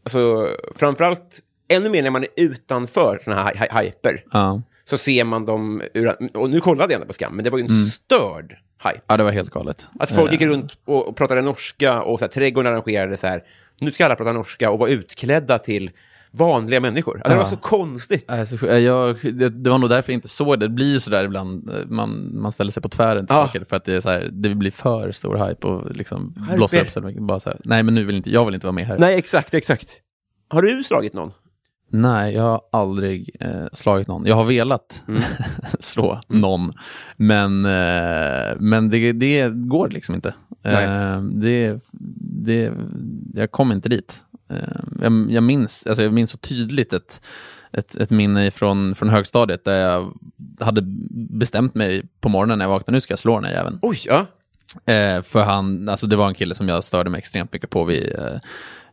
Alltså, 0.04 0.50
framförallt, 0.76 1.40
ännu 1.68 1.90
mer 1.90 2.04
när 2.04 2.10
man 2.10 2.24
är 2.24 2.30
utanför 2.36 3.20
såna 3.24 3.44
här 3.44 3.54
hy- 3.54 3.82
hyper, 3.84 4.24
Ja. 4.32 4.62
så 4.90 4.98
ser 4.98 5.24
man 5.24 5.46
dem 5.46 5.82
ur... 5.94 6.38
Och 6.38 6.50
nu 6.50 6.60
kollade 6.60 6.94
jag 6.94 7.02
ändå 7.02 7.08
på 7.08 7.14
Skam, 7.14 7.36
men 7.36 7.44
det 7.44 7.50
var 7.50 7.58
ju 7.58 7.64
en 7.66 7.86
störd 7.86 8.58
hype. 8.84 9.02
ja, 9.08 9.18
det 9.18 9.24
var 9.24 9.32
helt 9.32 9.50
galet. 9.50 9.88
Att 10.00 10.12
folk 10.16 10.32
gick 10.32 10.42
Eh, 10.42 10.48
runt 10.50 10.72
och, 10.86 11.08
och 11.08 11.16
pratade 11.16 11.42
norska 11.42 12.02
och 12.02 12.20
så 12.20 12.26
här, 12.26 12.30
trädgården 12.32 12.72
arrangerade 12.74 13.18
så 13.18 13.28
här, 13.28 13.44
nu 13.80 13.92
ska 13.92 14.06
alla 14.06 14.16
prata 14.16 14.34
norska 14.34 14.72
och 14.72 14.80
vara 14.80 14.90
utklädda 14.90 15.60
till 15.60 15.92
vanliga 16.38 16.80
människor. 16.80 17.14
Alltså, 17.16 17.30
Det 17.30 17.36
Ja. 17.36 17.44
var 17.44 17.50
så 17.50 17.58
konstigt. 17.58 18.32
Alltså, 18.32 18.68
jag, 18.68 19.18
det, 19.34 19.50
det 19.50 19.70
var 19.70 19.78
nog 19.78 19.90
därför 19.90 20.12
jag 20.14 20.18
inte 20.18 20.28
såg 20.28 20.60
det. 20.60 20.66
Det 20.66 20.70
blir 20.74 20.94
ju 20.94 21.00
sådär 21.00 21.24
ibland, 21.24 21.70
eh, 21.70 21.76
man, 21.90 22.42
man 22.42 22.52
ställer 22.52 22.72
sig 22.72 22.84
på 22.84 22.90
tvären 22.90 23.28
till 23.28 23.36
Ja. 23.36 23.46
saker 23.48 23.66
för 23.70 23.76
att 23.76 23.86
det, 23.86 23.94
är 23.96 24.02
så 24.02 24.10
här, 24.10 24.30
det 24.32 24.56
blir 24.56 24.72
för 24.72 25.12
stor 25.12 25.48
hype 25.48 25.68
och 25.68 25.96
liksom 25.96 26.34
Hype 26.46 26.56
blossar 26.58 26.82
upp 26.82 26.90
så 26.90 27.02
mycket. 27.02 27.22
Bara 27.24 27.40
så 27.40 27.50
här, 27.50 27.60
nej 27.64 27.84
men 27.84 27.96
nu 27.96 28.04
vill 28.04 28.16
inte, 28.16 28.30
jag 28.32 28.46
vill 28.46 28.54
inte 28.54 28.68
vara 28.68 28.76
med 28.76 28.86
här. 28.86 28.98
Nej, 28.98 29.18
exakt, 29.18 29.54
exakt. 29.54 29.90
Har 30.50 30.62
du 30.62 30.84
slagit 30.84 31.14
någon? 31.14 31.32
Nej, 31.92 32.34
jag 32.34 32.44
har 32.44 32.62
aldrig 32.72 33.36
eh, 33.40 33.66
slagit 33.74 34.08
någon. 34.08 34.26
Jag 34.26 34.36
har 34.36 34.44
velat 34.44 35.02
Mm. 35.08 35.22
slå 35.80 36.22
någon, 36.28 36.72
men, 37.18 37.66
eh, 37.66 38.56
men 38.60 38.90
det, 38.90 39.12
det 39.12 39.50
går 39.54 39.90
liksom 39.90 40.16
inte. 40.16 40.34
Eh, 40.64 41.22
det, 41.22 41.80
det, 42.46 42.72
jag 43.34 43.52
kom 43.52 43.72
inte 43.72 43.90
dit. 43.90 44.24
Eh, 44.50 44.58
jag, 45.02 45.32
jag, 45.32 45.44
minns, 45.44 45.88
alltså 45.88 46.04
jag 46.04 46.14
minns 46.14 46.30
så 46.32 46.38
tydligt 46.38 46.94
ett, 46.94 47.22
ett, 47.72 47.96
ett 47.96 48.12
minne 48.12 48.52
från, 48.52 48.96
från 48.96 49.10
högstadiet 49.10 49.64
där 49.66 49.90
jag 49.90 50.14
hade 50.60 50.82
bestämt 51.30 51.76
mig 51.76 52.04
på 52.22 52.30
morgonen 52.30 52.58
när 52.58 52.66
jag 52.66 52.70
vaknade, 52.70 52.96
nu 52.96 53.02
ska 53.02 53.12
jag 53.12 53.20
slå 53.20 53.36
den 53.36 53.44
här 53.44 53.52
jäveln. 53.52 53.80
Oj, 53.82 54.00
ja. 54.06 54.26
Eh, 54.94 55.22
för 55.22 55.44
han, 55.44 55.90
alltså 55.90 56.08
det 56.08 56.16
var 56.16 56.28
en 56.28 56.34
kille 56.34 56.56
som 56.56 56.70
jag 56.70 56.84
störde 56.84 57.10
mig 57.10 57.18
extremt 57.20 57.54
mycket 57.54 57.70
på. 57.70 57.84
Vi, 57.84 58.14
eh, 58.14 58.40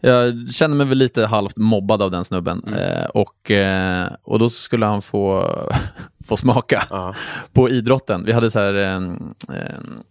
jag 0.00 0.50
kände 0.50 0.76
mig 0.76 0.86
väl 0.86 0.98
lite 0.98 1.26
halvt 1.26 1.56
mobbad 1.56 2.02
av 2.02 2.10
den 2.10 2.24
snubben. 2.24 2.64
Eh, 2.76 3.04
och, 3.04 3.50
eh, 3.50 4.08
och 4.22 4.38
då 4.38 4.50
skulle 4.50 4.86
han 4.86 5.02
få, 5.02 5.50
få 6.24 6.36
smaka 6.36 6.84
Ja. 6.90 7.14
på 7.52 7.70
idrotten. 7.70 8.24
Vi 8.24 8.32
hade 8.32 8.50
så 8.50 8.58
här 8.60 8.74
en, 8.74 9.34
en 9.48 10.02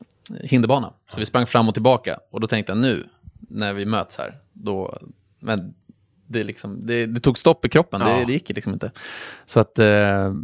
hinderbana, 0.43 0.93
så 1.11 1.19
vi 1.19 1.25
sprang 1.25 1.47
fram 1.47 1.67
och 1.67 1.73
tillbaka. 1.73 2.19
Och 2.31 2.39
då 2.41 2.47
tänkte 2.47 2.71
jag 2.71 2.77
nu, 2.77 3.07
när 3.49 3.73
vi 3.73 3.85
möts 3.85 4.17
här, 4.17 4.37
då, 4.53 4.97
men 5.43 5.73
det, 6.27 6.43
liksom, 6.43 6.85
det, 6.85 7.05
det 7.05 7.19
tog 7.19 7.37
stopp 7.37 7.65
i 7.65 7.69
kroppen, 7.69 8.01
Ja. 8.05 8.17
det, 8.17 8.25
det 8.25 8.33
gick 8.33 8.49
liksom 8.49 8.73
inte. 8.73 8.91
Så 9.45 9.59
att 9.59 9.79
eh, 9.79 9.85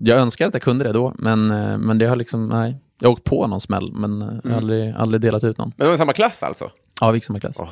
jag 0.03 0.09
önskar 0.09 0.47
att 0.47 0.53
jag 0.53 0.63
kunde 0.63 0.83
det 0.83 0.91
då, 0.93 1.13
men, 1.17 1.51
eh, 1.51 1.77
men 1.77 1.97
det 1.97 2.05
har 2.05 2.15
liksom, 2.15 2.47
nej. 2.47 2.77
Jag 3.01 3.09
har 3.09 3.13
åkt 3.13 3.23
på 3.23 3.47
någon 3.47 3.61
smäll, 3.61 3.91
men 3.93 4.21
eh, 4.21 4.27
jag 4.43 4.49
har 4.51 4.57
aldrig, 4.57 4.93
aldrig 4.97 5.21
delat 5.21 5.43
ut 5.43 5.57
någon. 5.57 5.71
Men 5.77 5.85
det 5.85 5.91
var 5.91 5.97
samma 5.97 6.13
klass 6.13 6.43
alltså? 6.43 6.71
Ja, 7.01 7.11
vi 7.11 7.17
gick 7.17 7.23
samma 7.25 7.39
klass. 7.39 7.55
Gud. 7.57 7.65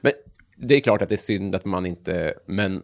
Men 0.00 0.12
det 0.56 0.74
är 0.74 0.80
klart 0.80 1.02
att 1.02 1.08
det 1.08 1.14
är 1.14 1.16
synd 1.16 1.54
att 1.54 1.64
man 1.64 1.86
inte... 1.86 2.34
Men 2.46 2.82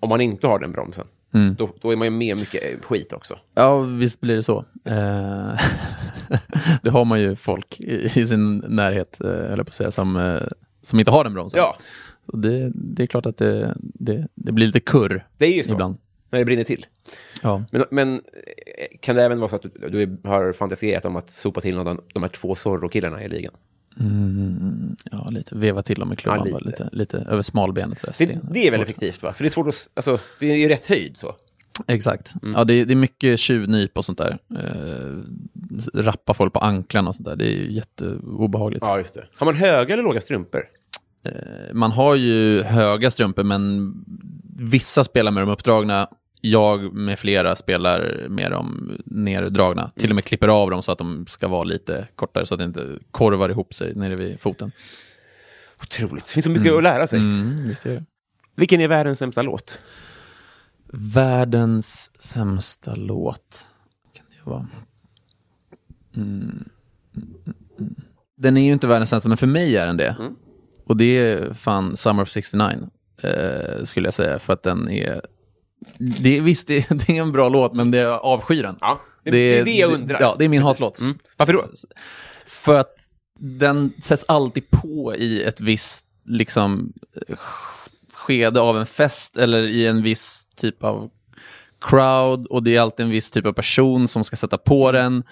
om 0.00 0.08
man 0.08 0.20
inte 0.20 0.46
har 0.46 0.58
den 0.58 0.72
bromsen, 0.72 1.06
Mm. 1.34 1.54
då, 1.54 1.68
då 1.80 1.90
är 1.92 1.96
man 1.96 2.06
ju 2.06 2.10
med 2.10 2.36
mycket 2.36 2.62
eh, 2.62 2.80
skit 2.80 3.12
också. 3.12 3.38
Ja, 3.54 3.78
visst 3.80 4.20
blir 4.20 4.36
det 4.36 4.42
så. 4.42 4.58
Eh, 4.84 5.50
det 6.82 6.90
har 6.90 7.04
man 7.04 7.20
ju 7.20 7.36
folk 7.36 7.80
i, 7.80 8.20
i 8.20 8.26
sin 8.26 8.58
närhet, 8.58 9.20
eh, 9.20 9.30
höll 9.30 9.58
jag 9.58 9.66
på 9.66 9.70
att 9.70 9.74
säga, 9.74 9.90
som, 9.90 10.16
eh, 10.16 10.42
som 10.82 10.98
inte 10.98 11.10
har 11.10 11.24
den 11.24 11.34
bromsen. 11.34 11.58
Ja, 11.60 11.74
Så 12.26 12.36
det, 12.36 12.70
det 12.74 13.02
är 13.02 13.06
klart 13.06 13.26
att 13.26 13.36
det, 13.36 13.74
det, 13.78 14.26
det 14.34 14.52
blir 14.52 14.66
lite 14.66 14.80
kurr 14.80 15.26
det 15.38 15.46
är 15.46 15.52
ju 15.56 15.64
så. 15.64 15.72
ibland. 15.72 15.96
När 16.30 16.38
det 16.38 16.44
brinner 16.44 16.64
till. 16.64 16.86
Ja. 17.42 17.64
Men, 17.72 17.84
men 17.90 18.14
eh, 18.14 18.20
kan 19.00 19.16
det 19.16 19.22
även 19.24 19.38
vara 19.38 19.48
så 19.48 19.56
att 19.56 19.62
du, 19.62 19.88
du 19.90 20.28
har 20.28 20.52
fantiserat 20.52 21.04
om 21.04 21.16
att 21.16 21.30
sopa 21.30 21.60
till 21.60 21.74
någon 21.76 21.86
av 21.88 22.00
de 22.14 22.22
här 22.22 22.30
två 22.30 22.54
Zorro-killarna 22.54 23.24
i 23.24 23.28
ligan? 23.28 23.52
Mm, 24.00 24.96
ja, 25.10 25.28
lite 25.30 25.56
veva 25.56 25.82
till 25.82 25.98
dem 26.00 26.12
i 26.12 26.16
klubban, 26.16 26.48
Ja, 26.50 26.58
lite. 26.58 26.68
lite, 26.70 26.88
lite 26.92 27.18
över 27.18 27.42
smalbenet. 27.42 28.04
Det, 28.18 28.38
det 28.52 28.66
är 28.66 28.70
väl 28.70 28.80
effektivt, 28.82 29.22
va? 29.22 29.32
För 29.32 29.44
det 29.44 29.48
är 29.48 29.50
svårt 29.50 29.68
att... 29.68 29.88
Alltså, 29.94 30.18
det 30.40 30.52
är 30.52 30.56
ju 30.56 30.68
rätt 30.68 30.86
höjd 30.86 31.16
så. 31.16 31.36
Exakt. 31.86 32.32
Mm. 32.42 32.54
Ja, 32.54 32.64
det, 32.64 32.74
är- 32.74 32.84
det 32.84 32.92
är 32.94 32.96
mycket 32.96 33.38
tjuvnyp 33.38 33.98
och 33.98 34.04
sånt 34.04 34.18
där. 34.18 34.38
Eh, 34.58 35.22
rappa 36.00 36.34
folk 36.34 36.52
på 36.52 36.58
anklarna 36.58 37.08
och 37.08 37.14
sånt 37.14 37.28
där. 37.28 37.36
Det 37.36 37.46
är 37.46 37.62
jätteobehagligt. 37.64 38.84
Ja, 38.84 38.98
just 38.98 39.14
det. 39.14 39.24
Har 39.34 39.44
man 39.44 39.54
höga 39.54 39.94
eller 39.94 40.02
låga 40.02 40.20
strumpor? 40.20 40.64
Man 41.72 41.92
har 41.92 42.14
ju 42.14 42.62
höga 42.62 43.10
strumpor, 43.10 43.44
men 43.44 43.92
vissa 44.56 45.04
spelar 45.04 45.30
med 45.30 45.42
dem 45.42 45.50
uppdragna. 45.50 46.08
Jag 46.40 46.94
med 46.94 47.18
flera 47.18 47.56
spelar 47.56 48.26
med 48.28 48.50
dem 48.50 48.98
nerdragna. 49.04 49.90
Till 49.96 50.10
och 50.10 50.14
med 50.14 50.24
klipper 50.24 50.48
av 50.48 50.70
dem 50.70 50.82
så 50.82 50.92
att 50.92 50.98
de 50.98 51.26
ska 51.26 51.48
vara 51.48 51.64
lite 51.64 52.08
kortare, 52.14 52.46
så 52.46 52.54
att 52.54 52.58
det 52.58 52.64
inte 52.64 52.98
korvar 53.10 53.48
ihop 53.48 53.74
sig 53.74 53.94
nere 53.94 54.16
vid 54.16 54.40
foten. 54.40 54.72
Otroligt. 55.82 56.24
Det 56.24 56.32
finns 56.32 56.44
så 56.44 56.50
mycket 56.50 56.72
att 56.72 56.82
lära 56.82 57.06
sig. 57.06 57.18
Mm, 57.18 57.68
visst 57.68 57.86
är 57.86 57.94
det. 57.94 58.04
Vilken 58.56 58.80
är 58.80 58.88
världens 58.88 59.18
sämsta 59.18 59.42
låt? 59.42 59.78
Världens 60.92 62.10
sämsta 62.20 62.94
låt. 62.94 63.66
Kan 64.12 64.26
det 64.30 64.50
vara? 64.50 64.66
Mm. 66.16 66.64
Mm, 67.16 67.34
mm. 67.78 67.94
Den 68.36 68.56
är 68.56 68.64
ju 68.64 68.72
inte 68.72 68.86
världens 68.86 69.10
sämsta, 69.10 69.28
men 69.28 69.38
för 69.38 69.46
mig 69.46 69.76
är 69.76 69.86
den 69.86 69.96
det. 69.96 70.16
Och 70.90 70.96
det 70.96 71.18
är 71.18 71.54
fan 71.54 71.96
Summer 71.96 72.22
of 72.22 72.28
69, 72.28 72.78
eh, 73.22 73.84
skulle 73.84 74.06
jag 74.06 74.14
säga. 74.14 74.38
För 74.38 74.52
att 74.52 74.62
den 74.62 74.90
är... 74.90 75.20
Det 75.98 76.38
är, 76.38 76.40
visst, 76.40 76.66
det, 76.66 76.88
det 76.88 77.18
är 77.18 77.22
en 77.22 77.32
bra 77.32 77.48
låt, 77.48 77.74
men 77.74 77.90
det 77.90 77.98
är 77.98 78.06
avskyr 78.06 78.62
den. 78.62 78.76
Ja, 78.80 79.00
det, 79.24 79.30
det 79.30 79.58
är 79.58 79.64
det 79.64 79.70
jag 79.70 79.92
undrar. 79.92 80.20
Ja, 80.20 80.36
det 80.38 80.44
är 80.44 80.48
min 80.48 80.60
Precis. 80.60 80.68
hatlåt. 80.68 81.00
Mm. 81.00 81.18
Varför 81.36 81.52
då? 81.52 81.66
För 82.46 82.78
att 82.78 82.94
den 83.38 83.92
sätts 84.02 84.24
alltid 84.28 84.70
på 84.70 85.14
i 85.16 85.42
ett 85.42 85.60
visst 85.60 86.06
liksom, 86.24 86.92
skede 88.12 88.60
av 88.60 88.78
en 88.78 88.86
fest 88.86 89.36
eller 89.36 89.62
i 89.62 89.86
en 89.86 90.02
viss 90.02 90.46
typ 90.56 90.84
av 90.84 91.10
crowd 91.80 92.46
och 92.46 92.62
det 92.62 92.76
är 92.76 92.80
alltid 92.80 93.06
en 93.06 93.12
viss 93.12 93.30
typ 93.30 93.46
av 93.46 93.52
person 93.52 94.08
som 94.08 94.24
ska 94.24 94.36
sätta 94.36 94.58
på 94.58 94.92
den. 94.92 95.22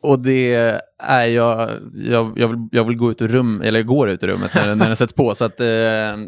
Och 0.00 0.18
det 0.18 0.54
är 0.98 1.26
jag, 1.26 1.80
jag, 1.94 2.38
jag, 2.38 2.48
vill, 2.48 2.68
jag 2.72 2.84
vill 2.84 2.96
gå 2.96 3.10
ut 3.10 3.22
ur 3.22 3.28
rum, 3.28 3.62
eller 3.62 3.78
jag 3.78 3.86
går 3.86 4.10
ut 4.10 4.22
ur 4.22 4.28
rummet 4.28 4.50
när, 4.54 4.74
när 4.74 4.86
den 4.86 4.96
sätts 4.96 5.12
på. 5.12 5.34
Så 5.34 5.44
att, 5.44 5.60
eh, 5.60 5.66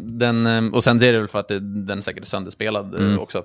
den, 0.01 0.45
eh, 0.45 0.73
och 0.73 0.83
sen 0.83 1.03
är 1.03 1.13
det 1.13 1.19
väl 1.19 1.27
för 1.27 1.39
att 1.39 1.47
det, 1.47 1.59
den 1.85 2.01
säkert 2.01 2.23
är 2.23 2.27
sönderspelad 2.27 2.95
eh, 3.01 3.17
också. 3.19 3.43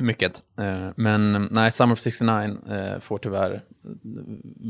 Mycket. 0.00 0.42
Eh, 0.60 0.88
men 0.96 1.48
nej, 1.50 1.70
Summer 1.70 1.92
of 1.92 1.98
69 1.98 2.56
eh, 2.70 3.00
får 3.00 3.18
tyvärr 3.18 3.54
eh, 3.54 3.60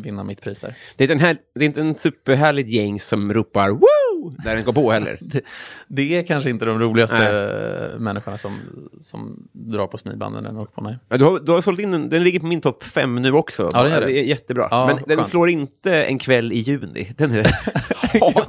vinna 0.02 0.24
mitt 0.24 0.42
pris 0.42 0.60
där. 0.60 0.76
Det 0.96 1.04
är, 1.04 1.08
den 1.08 1.20
här, 1.20 1.36
det 1.54 1.64
är 1.64 1.66
inte 1.66 1.80
en 1.80 1.94
superhärligt 1.94 2.68
gäng 2.68 3.00
som 3.00 3.34
ropar 3.34 3.70
woo! 3.70 3.86
Woo! 4.18 4.34
När 4.44 4.54
den 4.54 4.64
går 4.64 4.72
på 4.72 4.90
heller. 4.92 5.16
Det, 5.20 5.40
det 5.88 6.16
är 6.18 6.22
kanske 6.26 6.50
inte 6.50 6.64
de 6.64 6.78
roligaste 6.78 7.94
människorna 7.98 8.38
som, 8.38 8.60
som 9.00 9.48
drar 9.52 9.86
på 9.86 9.98
smidbanden 9.98 10.42
när 10.44 10.50
de 10.50 10.58
åker 10.58 10.72
på, 10.72 10.80
nej. 10.80 10.98
Ja, 11.08 11.16
du, 11.16 11.24
har, 11.24 11.38
du 11.38 11.52
har 11.52 11.60
sålt 11.60 11.80
in 11.80 11.90
den, 11.90 12.08
den 12.08 12.24
ligger 12.24 12.40
på 12.40 12.46
min 12.46 12.60
topp 12.60 12.84
fem 12.84 13.14
nu 13.14 13.32
också. 13.32 13.70
Ja, 13.74 13.82
det 13.82 13.90
gör 13.90 14.00
det. 14.00 14.12
är 14.12 14.22
jättebra. 14.24 14.68
Ja, 14.70 14.86
Men 14.86 14.96
den 15.06 15.16
skönt. 15.16 15.28
slår 15.28 15.48
inte 15.48 16.04
en 16.04 16.18
kväll 16.18 16.52
i 16.52 16.58
juni. 16.58 17.12
Den 17.16 17.34
är... 17.34 17.46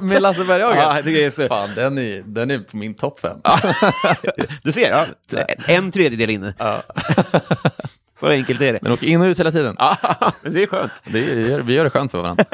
Med 0.02 0.22
Lasse 0.22 0.44
Berghagen? 0.44 0.78
Ja, 0.78 1.02
det 1.04 1.24
är 1.24 1.30
så- 1.30 1.46
Fan, 1.48 1.70
den 1.74 1.98
är, 1.98 2.22
den 2.26 2.50
är 2.50 2.58
på 2.58 2.76
min 2.76 2.94
topp 2.94 3.20
fem. 3.20 3.38
Du 4.62 4.72
ser, 4.72 4.90
ja. 4.90 5.06
en 5.66 5.92
tredjedel 5.92 6.30
inne. 6.30 6.54
så 8.20 8.28
enkelt 8.28 8.60
är 8.60 8.72
det. 8.72 8.78
Men 8.82 8.92
åker 8.92 9.06
in 9.06 9.20
och 9.20 9.24
ut 9.26 9.40
hela 9.40 9.50
tiden. 9.52 9.76
Ja, 9.78 9.96
det 10.42 10.62
är 10.62 10.66
skönt. 10.66 10.92
Det 11.12 11.18
är, 11.18 11.60
vi 11.62 11.74
gör 11.74 11.84
det 11.84 11.90
skönt 11.90 12.10
för 12.10 12.18
varandra. 12.22 12.44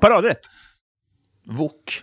Paradrätt. 0.00 0.40
Wok. 1.46 2.02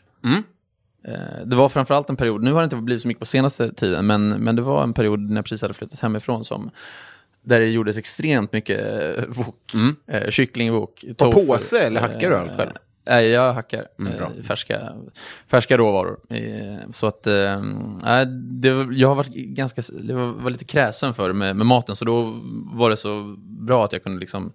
Eh, 1.08 1.46
Det 1.46 1.56
var 1.56 1.70
framförallt 1.70 2.10
en 2.10 2.16
period, 2.16 2.44
nu 2.44 2.52
har 2.54 2.62
det 2.62 2.64
inte 2.64 2.76
blivit 2.76 3.02
så 3.02 3.08
mycket 3.08 3.20
på 3.20 3.26
senaste 3.26 3.74
tiden, 3.74 4.08
men, 4.08 4.28
men 4.30 4.56
det 4.56 4.62
var 4.62 4.84
en 4.84 4.94
period 4.94 5.20
när 5.20 5.36
jag 5.36 5.46
precis 5.46 5.62
hade 5.62 5.74
flyttat 5.74 6.00
hemifrån 6.00 6.44
som 6.44 6.70
där 7.44 7.60
det 7.60 7.70
gjordes 7.70 7.98
extremt 7.98 8.54
mycket 8.54 8.80
eh, 9.18 9.24
wok. 9.28 9.72
Eh, 10.08 10.30
kycklingwok. 10.30 11.06
På 11.18 11.32
påse 11.32 11.80
eller 11.80 12.02
hackar 12.02 12.30
du 12.30 12.36
allt 12.36 12.56
själv? 12.56 12.70
Eh, 12.70 12.76
Nej, 13.08 13.28
jag 13.30 13.54
hackar 13.54 13.86
Mm, 14.00 14.44
färska, 14.44 14.80
färska 15.48 15.78
råvaror. 15.78 16.20
Så 16.92 17.08
att, 17.08 17.28
nej, 18.04 18.26
det, 18.26 18.88
jag 18.92 19.08
har 19.08 19.16
varit 19.16 19.34
ganska, 19.36 19.82
det 20.02 20.14
var, 20.14 20.26
var 20.28 20.50
lite 20.50 20.66
kräsen 20.66 21.14
för 21.14 21.34
med, 21.34 21.56
med 21.56 21.66
maten, 21.66 21.96
så 21.96 22.06
då 22.06 22.40
var 22.74 22.90
det 22.90 22.98
så 22.98 23.36
bra 23.38 23.86
att 23.86 23.92
jag 23.94 24.04
kunde 24.04 24.20
liksom, 24.20 24.54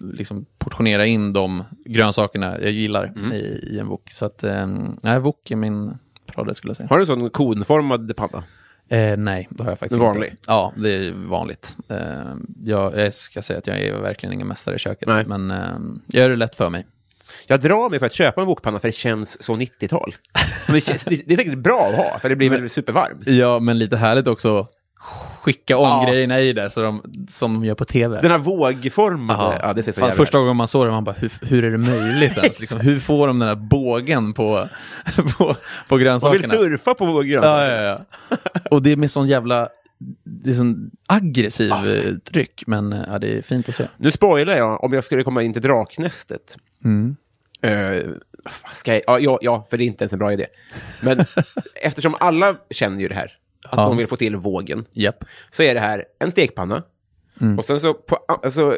liksom 0.00 0.46
portionera 0.58 1.06
in 1.06 1.32
de 1.32 1.64
grönsakerna 1.84 2.56
jag 2.60 2.70
gillar 2.70 3.04
Mm. 3.16 3.32
i, 3.32 3.68
i 3.72 3.78
en 3.78 3.86
wok. 3.86 4.10
Så 4.10 4.24
att, 4.24 4.44
eh, 4.44 4.66
nej, 5.02 5.20
wok 5.20 5.50
är 5.50 5.56
min 5.56 5.98
paradrätt 6.34 6.56
skulle 6.56 6.70
jag 6.70 6.76
säga. 6.76 6.86
Har 6.88 6.96
du 6.96 7.02
en 7.02 7.06
sån 7.06 7.30
konformad 7.30 8.16
panna? 8.16 8.44
Eh, 8.88 9.16
nej, 9.16 9.48
det 9.50 9.62
har 9.62 9.70
jag 9.70 9.78
faktiskt 9.78 10.00
Vanlig? 10.00 10.30
inte. 10.30 10.42
Ja, 10.46 10.72
det 10.76 10.90
är 11.06 11.12
vanligt. 11.28 11.76
Eh, 11.88 11.98
jag, 12.64 12.98
jag 12.98 13.14
ska 13.14 13.42
säga 13.42 13.58
att 13.58 13.66
jag 13.66 13.80
är 13.80 13.96
verkligen 14.00 14.32
ingen 14.32 14.46
mästare 14.46 14.74
i 14.74 14.78
köket, 14.78 15.08
Nej. 15.08 15.24
men 15.26 15.50
eh, 15.50 15.58
jag 16.06 16.20
gör 16.22 16.28
det 16.30 16.36
lätt 16.36 16.56
för 16.56 16.70
mig. 16.70 16.86
Jag 17.46 17.60
drar 17.60 17.90
mig 17.90 17.98
för 17.98 18.06
att 18.06 18.12
köpa 18.12 18.40
en 18.40 18.46
wokpanna 18.46 18.78
för 18.78 18.88
det 18.88 18.92
känns 18.92 19.42
så 19.42 19.54
90-tal. 19.56 20.14
Men 20.66 20.74
Det, 20.74 20.80
känns, 20.80 21.04
det, 21.04 21.22
det 21.26 21.32
är 21.34 21.36
säkert 21.36 21.58
bra 21.58 21.86
att 21.88 21.94
ha, 21.96 22.18
för 22.18 22.28
det 22.28 22.36
blir 22.36 22.50
väl 22.60 22.70
supervarmt. 22.70 23.26
Ja, 23.26 23.58
men 23.58 23.78
lite 23.78 23.96
härligt 23.96 24.26
också 24.26 24.66
skicka 25.40 25.76
om 25.78 25.88
Ja. 25.88 26.06
grejerna 26.10 26.40
i 26.40 26.52
där 26.52 26.68
så 26.68 26.82
de, 26.82 27.02
som 27.28 27.54
de 27.54 27.64
gör 27.64 27.74
på 27.74 27.84
tv. 27.84 28.20
Den 28.22 28.30
här 28.30 28.38
vågformade, 28.38 29.58
ja, 29.62 29.72
det 29.72 29.82
ser 29.82 29.92
så 29.92 30.00
Fan, 30.00 30.12
första 30.12 30.38
gången 30.38 30.56
man 30.56 30.68
såg 30.68 30.86
det, 30.86 30.90
man 30.90 31.04
bara, 31.04 31.14
hur, 31.18 31.32
hur 31.42 31.64
är 31.64 31.70
det 31.70 31.78
möjligt 31.78 32.36
ens? 32.36 32.60
Liksom, 32.60 32.80
hur 32.80 33.00
får 33.00 33.26
de 33.26 33.38
den 33.38 33.48
här 33.48 33.54
bågen 33.56 34.32
på, 34.32 34.68
på, 35.16 35.22
på 35.38 35.44
Man 35.88 35.98
vill 35.98 36.00
grönsakerna? 36.06 36.48
surfa 36.48 36.94
på 36.94 37.04
Ja, 37.04 37.20
grönsaker. 37.22 37.82
ja, 37.82 37.98
ja. 38.30 38.36
Och 38.70 38.82
det 38.82 38.92
är 38.92 38.96
med 38.96 39.10
sån 39.10 39.26
jävla, 39.26 39.68
det 40.24 40.50
är 40.50 40.54
sån 40.54 40.90
aggressiv 41.06 41.72
eh, 41.72 42.14
tryck, 42.32 42.62
men 42.66 42.92
eh, 42.92 43.02
ja, 43.08 43.18
det 43.18 43.38
är 43.38 43.42
fint 43.42 43.68
att 43.68 43.74
se. 43.74 43.88
Nu 43.96 44.10
spoilar 44.10 44.56
jag 44.56 44.84
om 44.84 44.92
jag 44.92 45.04
skulle 45.04 45.22
komma 45.24 45.42
in 45.42 45.52
till 45.52 45.62
Draknästet. 45.62 46.56
Mm. 46.84 47.16
Eh, 47.62 48.02
vad 48.66 48.74
ska 48.76 48.92
jag, 48.92 49.02
ja, 49.06 49.18
ja, 49.18 49.38
ja, 49.42 49.66
för 49.70 49.76
det 49.76 49.84
är 49.84 49.86
inte 49.86 50.04
ens 50.04 50.12
en 50.12 50.18
bra 50.18 50.32
idé. 50.32 50.46
Men 51.02 51.24
eftersom 51.82 52.14
alla 52.20 52.56
känner 52.70 53.00
ju 53.00 53.08
det 53.08 53.14
här, 53.14 53.32
att 53.64 53.76
Ja. 53.78 53.84
de 53.86 53.96
vill 53.96 54.06
få 54.06 54.16
till 54.16 54.36
vågen, 54.36 54.84
Japp. 54.92 55.24
så 55.50 55.62
är 55.62 55.74
det 55.74 55.80
här 55.80 56.04
en 56.18 56.30
stekpanna. 56.30 56.82
Mm. 57.40 57.58
Och 57.58 57.64
sen 57.64 57.80
så, 57.80 57.94
på, 57.94 58.16
alltså, 58.42 58.76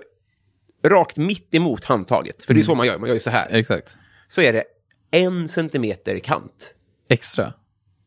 rakt 0.85 1.16
mitt 1.16 1.55
emot 1.55 1.85
handtaget, 1.85 2.45
för 2.45 2.55
det 2.55 2.61
är 2.61 2.64
så 2.64 2.75
man 2.75 2.87
gör, 2.87 2.99
man 2.99 3.09
gör 3.09 3.14
ju 3.14 3.21
så 3.21 3.31
här, 3.31 3.47
Exakt. 3.51 3.97
så 4.29 4.40
är 4.40 4.53
det 4.53 4.64
en 5.11 5.49
centimeter 5.49 6.18
kant. 6.18 6.75
Extra. 7.09 7.53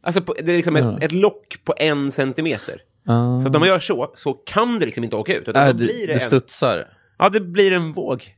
Alltså 0.04 0.22
på, 0.22 0.36
det 0.44 0.52
är 0.52 0.56
liksom 0.56 0.76
Ja. 0.76 0.98
ett, 0.98 1.04
ett 1.04 1.12
lock 1.12 1.58
på 1.64 1.74
en 1.78 2.12
centimeter. 2.12 2.82
Ah. 3.08 3.40
Så 3.42 3.48
att 3.48 3.52
när 3.54 3.60
man 3.60 3.68
gör 3.70 3.80
så, 3.80 4.12
så 4.16 4.34
kan 4.34 4.80
det 4.80 4.86
liksom 4.86 5.04
inte 5.04 5.16
åka 5.16 5.36
ut. 5.36 5.48
Utan 5.48 5.62
Äh, 5.62 5.68
det, 5.68 5.74
blir 5.74 5.88
det, 6.00 6.06
det 6.08 6.14
en, 6.14 6.20
studsar. 6.20 6.88
ja, 7.20 7.30
det 7.30 7.42
blir 7.42 7.72
en 7.72 7.94
våg. 7.94 8.36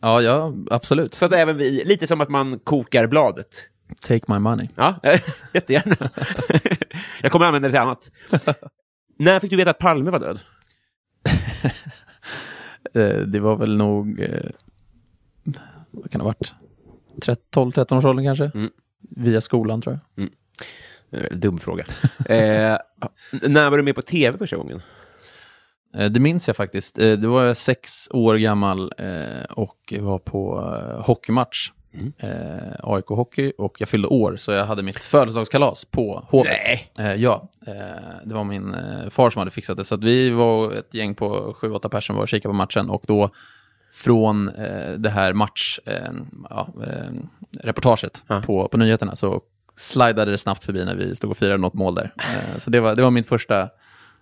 Ja, 0.00 0.22
ja, 0.22 0.54
absolut. 0.70 1.14
Så 1.14 1.24
att 1.24 1.32
även 1.32 1.56
vi, 1.56 1.84
lite 1.84 2.06
som 2.06 2.20
att 2.20 2.28
man 2.28 2.58
kokar 2.58 3.06
bladet. 3.06 3.68
Take 4.02 4.32
my 4.32 4.38
money. 4.38 4.68
Ja, 4.76 5.00
jättegärna. 5.54 5.96
jag 7.22 7.32
kommer 7.32 7.46
använda 7.46 7.68
det 7.68 7.72
till 7.72 7.80
annat. 7.80 8.10
När 9.18 9.40
fick 9.40 9.50
du 9.50 9.56
veta 9.56 9.70
att 9.70 9.78
Palme 9.78 10.10
var 10.10 10.18
död? 10.20 10.40
Eh, 12.94 13.18
det 13.18 13.40
var 13.40 13.56
väl 13.56 13.76
nog, 13.76 14.20
eh, 14.20 14.50
vad 15.90 16.10
kan 16.10 16.18
det 16.18 16.24
ha 16.24 16.34
varit? 16.38 16.54
12-13 17.54 17.96
års 17.98 18.04
åldern 18.04 18.24
kanske? 18.26 18.50
Mm. 18.54 18.70
Via 19.00 19.40
skolan 19.40 19.80
tror 19.82 19.98
jag. 20.16 20.28
Eh, 21.10 21.36
Dum 21.38 21.58
fråga. 21.58 21.84
eh, 22.18 22.78
när 23.42 23.70
var 23.70 23.76
du 23.76 23.82
med 23.82 23.94
på 23.94 24.02
tv 24.02 24.38
första 24.38 24.56
gången? 24.56 24.82
Eh, 25.96 26.10
Det 26.10 26.20
minns 26.20 26.46
jag 26.46 26.56
faktiskt. 26.56 26.94
Det 26.94 27.16
var 27.26 27.42
jag 27.44 27.56
sex 27.56 28.08
år 28.10 28.34
gammal 28.36 28.92
och 29.50 29.94
var 30.00 30.18
på 30.18 30.60
hockeymatch. 31.06 31.72
Mm. 31.94 32.12
Eh, 32.18 32.74
AIK 32.82 33.06
Hockey 33.06 33.52
och 33.58 33.80
jag 33.80 33.88
fyllde 33.88 34.08
år 34.08 34.36
så 34.36 34.52
jag 34.52 34.66
hade 34.66 34.82
mitt 34.82 35.04
födelsedagskalas 35.04 35.84
på 35.84 36.24
Hovet. 36.28 36.56
Eh, 36.98 37.14
ja, 37.14 37.48
eh, 37.66 37.74
det 38.24 38.34
var 38.34 38.44
min 38.44 38.74
eh, 38.74 39.10
far 39.10 39.30
som 39.30 39.38
hade 39.38 39.50
fixat 39.50 39.76
det. 39.76 39.84
Så 39.84 39.96
vi 39.96 40.30
var 40.30 40.72
ett 40.72 40.94
gäng 40.94 41.14
på 41.14 41.56
sju, 41.58 41.72
åtta 41.72 41.88
personer 41.88 42.16
var 42.16 42.22
och 42.22 42.28
kikade 42.28 42.52
på 42.52 42.56
matchen 42.56 42.90
och 42.90 43.02
då 43.06 43.30
från 43.92 44.48
eh, 44.48 44.92
det 44.92 45.10
här 45.10 45.32
match, 45.32 45.78
eh, 45.86 46.12
ja, 46.50 46.68
på, 48.46 48.68
på 48.68 48.76
nyheterna 48.76 49.16
så 49.16 49.40
slidade 49.76 50.30
det 50.30 50.38
snabbt 50.38 50.64
förbi 50.64 50.84
när 50.84 50.94
vi 50.94 51.16
stod 51.16 51.30
och 51.30 51.36
firade 51.36 51.58
något 51.58 51.74
mål 51.74 51.94
där. 51.94 52.14
Så 52.58 52.70
det 52.70 52.80
var, 52.80 52.94
det 52.96 53.02
var 53.02 53.10
mitt 53.10 53.28
första 53.28 53.68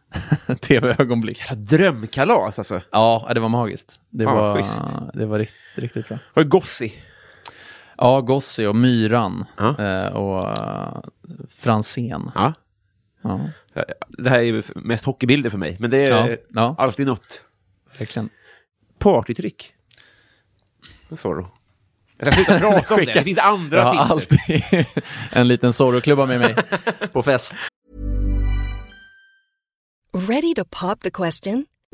tv-ögonblick. 0.60 1.42
Drömkalas 1.56 2.58
alltså. 2.58 2.80
Ja, 2.92 3.30
det 3.34 3.40
var 3.40 3.48
magiskt. 3.48 4.00
Det 4.10 4.24
vad 4.24 4.34
var, 4.34 4.56
schysst. 4.56 4.84
det 5.14 5.26
var 5.26 5.38
riktigt, 5.38 5.58
riktigt 5.74 6.08
bra. 6.08 6.18
Var 6.34 6.42
det 6.42 6.48
Gossi? 6.48 6.94
Ja, 7.98 8.20
Gossi 8.20 8.66
och 8.66 8.76
Myran 8.76 9.44
Ja. 9.56 9.78
eh, 9.84 10.16
och 10.16 10.48
uh, 10.48 11.00
Fransén. 11.50 12.30
Ja. 12.34 12.52
Ja, 13.22 13.40
Det 14.08 14.30
här 14.30 14.38
är 14.38 14.42
ju 14.42 14.62
mest 14.74 15.04
hockeybilder 15.04 15.50
för 15.50 15.58
mig, 15.58 15.76
men 15.80 15.90
det 15.90 15.98
är 15.98 16.28
Ja, 16.30 16.36
ja. 16.48 16.74
alltid 16.78 17.06
något. 17.06 17.42
verkligen. 17.98 18.28
Partytryck. 18.98 19.72
Zorro. 21.12 21.48
Jag 22.18 22.26
ska 22.32 22.44
sluta 22.44 22.58
prata 22.60 22.94
om 22.94 23.00
det, 23.04 23.12
det 23.14 23.22
finns 23.22 23.38
andra 23.38 23.76
Jag 23.78 23.84
har 23.84 24.04
alltid 24.14 24.38
en 25.30 25.48
liten 25.48 25.72
Zorro-klubba 25.72 26.26
med 26.26 26.38
mig 26.40 26.54
på 27.12 27.22
fest. 27.22 27.54
Ready 30.28 30.54
to 30.54 30.64
pop 30.70 31.00
the 31.00 31.10
question? 31.10 31.66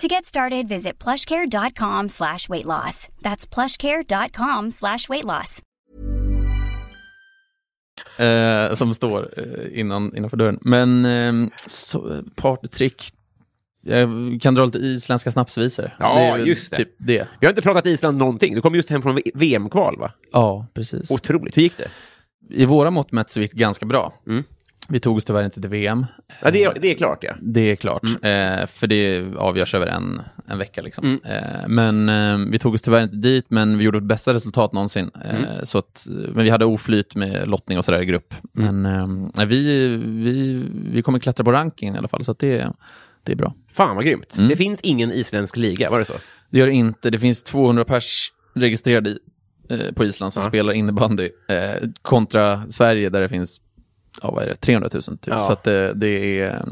To 0.00 0.08
get 0.08 0.24
started, 0.24 0.68
visit 0.68 1.04
plushcare.com 1.04 2.08
slash 2.08 2.48
weight 2.48 2.64
loss. 2.66 3.08
That's 3.22 3.54
plushcare.com 3.54 4.70
slash 4.70 5.08
weight 5.08 5.24
loss. 5.24 5.62
eh, 8.18 8.74
som 8.74 8.94
står 8.94 9.34
eh, 9.36 9.80
innan, 9.80 10.16
innanför 10.16 10.36
dörren. 10.36 10.58
Men 10.60 11.04
eh, 11.04 11.50
så, 11.66 12.22
partytrick. 12.34 13.12
Jag 13.82 14.38
kan 14.42 14.54
dra 14.54 14.64
lite 14.64 14.78
isländska 14.78 15.32
snapsvisor. 15.32 15.96
Ja, 15.98 16.14
det 16.14 16.20
är 16.20 16.46
just 16.46 16.70
det. 16.70 16.76
Typ 16.76 16.94
det. 16.98 17.28
Vi 17.40 17.46
har 17.46 17.52
inte 17.52 17.62
pratat 17.62 17.86
Island 17.86 18.18
någonting. 18.18 18.54
Du 18.54 18.60
kom 18.60 18.74
just 18.74 18.90
hem 18.90 19.02
från 19.02 19.20
VM-kval, 19.34 19.98
va? 19.98 20.12
Ja, 20.32 20.66
precis. 20.74 21.10
Otroligt. 21.10 21.56
Hur 21.56 21.62
gick 21.62 21.76
det? 21.76 21.88
I 22.50 22.64
våra 22.64 22.90
mått 22.90 23.12
mätt 23.12 23.30
så 23.30 23.40
gick 23.40 23.52
det 23.52 23.58
ganska 23.58 23.86
bra. 23.86 24.14
Mm. 24.26 24.44
Vi 24.90 25.00
tog 25.00 25.16
oss 25.16 25.24
tyvärr 25.24 25.44
inte 25.44 25.60
till 25.60 25.70
VM. 25.70 26.06
Ja, 26.42 26.50
det, 26.50 26.64
är, 26.64 26.74
det 26.80 26.90
är 26.90 26.94
klart, 26.94 27.24
ja. 27.24 27.34
Det 27.40 27.60
är 27.60 27.76
klart, 27.76 28.02
eh, 28.04 28.66
för 28.66 28.86
det 28.86 29.24
avgörs 29.36 29.74
över 29.74 29.86
en, 29.86 30.22
en 30.46 30.58
vecka. 30.58 30.82
Liksom. 30.82 31.20
Eh, 31.24 31.68
men 31.68 32.08
eh, 32.08 32.38
vi 32.50 32.58
tog 32.58 32.74
oss 32.74 32.82
tyvärr 32.82 33.02
inte 33.02 33.16
dit, 33.16 33.46
men 33.48 33.78
vi 33.78 33.84
gjorde 33.84 33.98
vårt 33.98 34.08
bästa 34.08 34.34
resultat 34.34 34.72
någonsin. 34.72 35.10
Eh, 35.24 35.62
så 35.62 35.78
att, 35.78 36.06
men 36.08 36.44
vi 36.44 36.50
hade 36.50 36.64
oflyt 36.64 37.14
med 37.14 37.48
lottning 37.48 37.78
och 37.78 37.84
sådär 37.84 38.02
i 38.02 38.06
grupp. 38.06 38.34
Men 38.52 38.86
eh, 38.86 39.46
vi, 39.46 39.88
vi, 39.96 40.64
vi 40.92 41.02
kommer 41.02 41.18
klättra 41.18 41.44
på 41.44 41.52
rankingen 41.52 41.94
i 41.94 41.98
alla 41.98 42.08
fall, 42.08 42.24
så 42.24 42.32
det, 42.38 42.72
det 43.22 43.32
är 43.32 43.36
bra. 43.36 43.54
Fan 43.72 43.96
vad 43.96 44.04
grymt. 44.04 44.36
Det 44.48 44.56
finns 44.56 44.80
ingen 44.80 45.12
isländsk 45.12 45.56
liga, 45.56 45.90
var 45.90 45.98
det 45.98 46.04
så? 46.04 46.14
Det 46.50 46.58
gör 46.58 46.66
det 46.66 46.72
inte. 46.72 47.10
Det 47.10 47.18
finns 47.18 47.42
200 47.42 47.84
pers 47.84 48.32
registrerade 48.54 49.10
i, 49.10 49.18
eh, 49.70 49.92
på 49.94 50.04
Island 50.04 50.32
som 50.32 50.42
spelar 50.42 50.72
innebandy 50.72 51.30
kontra 52.02 52.62
Sverige 52.70 53.08
där 53.08 53.20
det 53.20 53.28
finns 53.28 53.60
ja, 54.22 54.30
vad 54.30 54.42
är 54.42 54.46
det, 54.48 54.54
300 54.54 54.88
000 54.92 55.02
typ. 55.02 55.18
Ja. 55.26 55.42
Så 55.42 55.52
att 55.52 55.62
det, 55.64 55.92
det 55.94 56.40
är, 56.40 56.62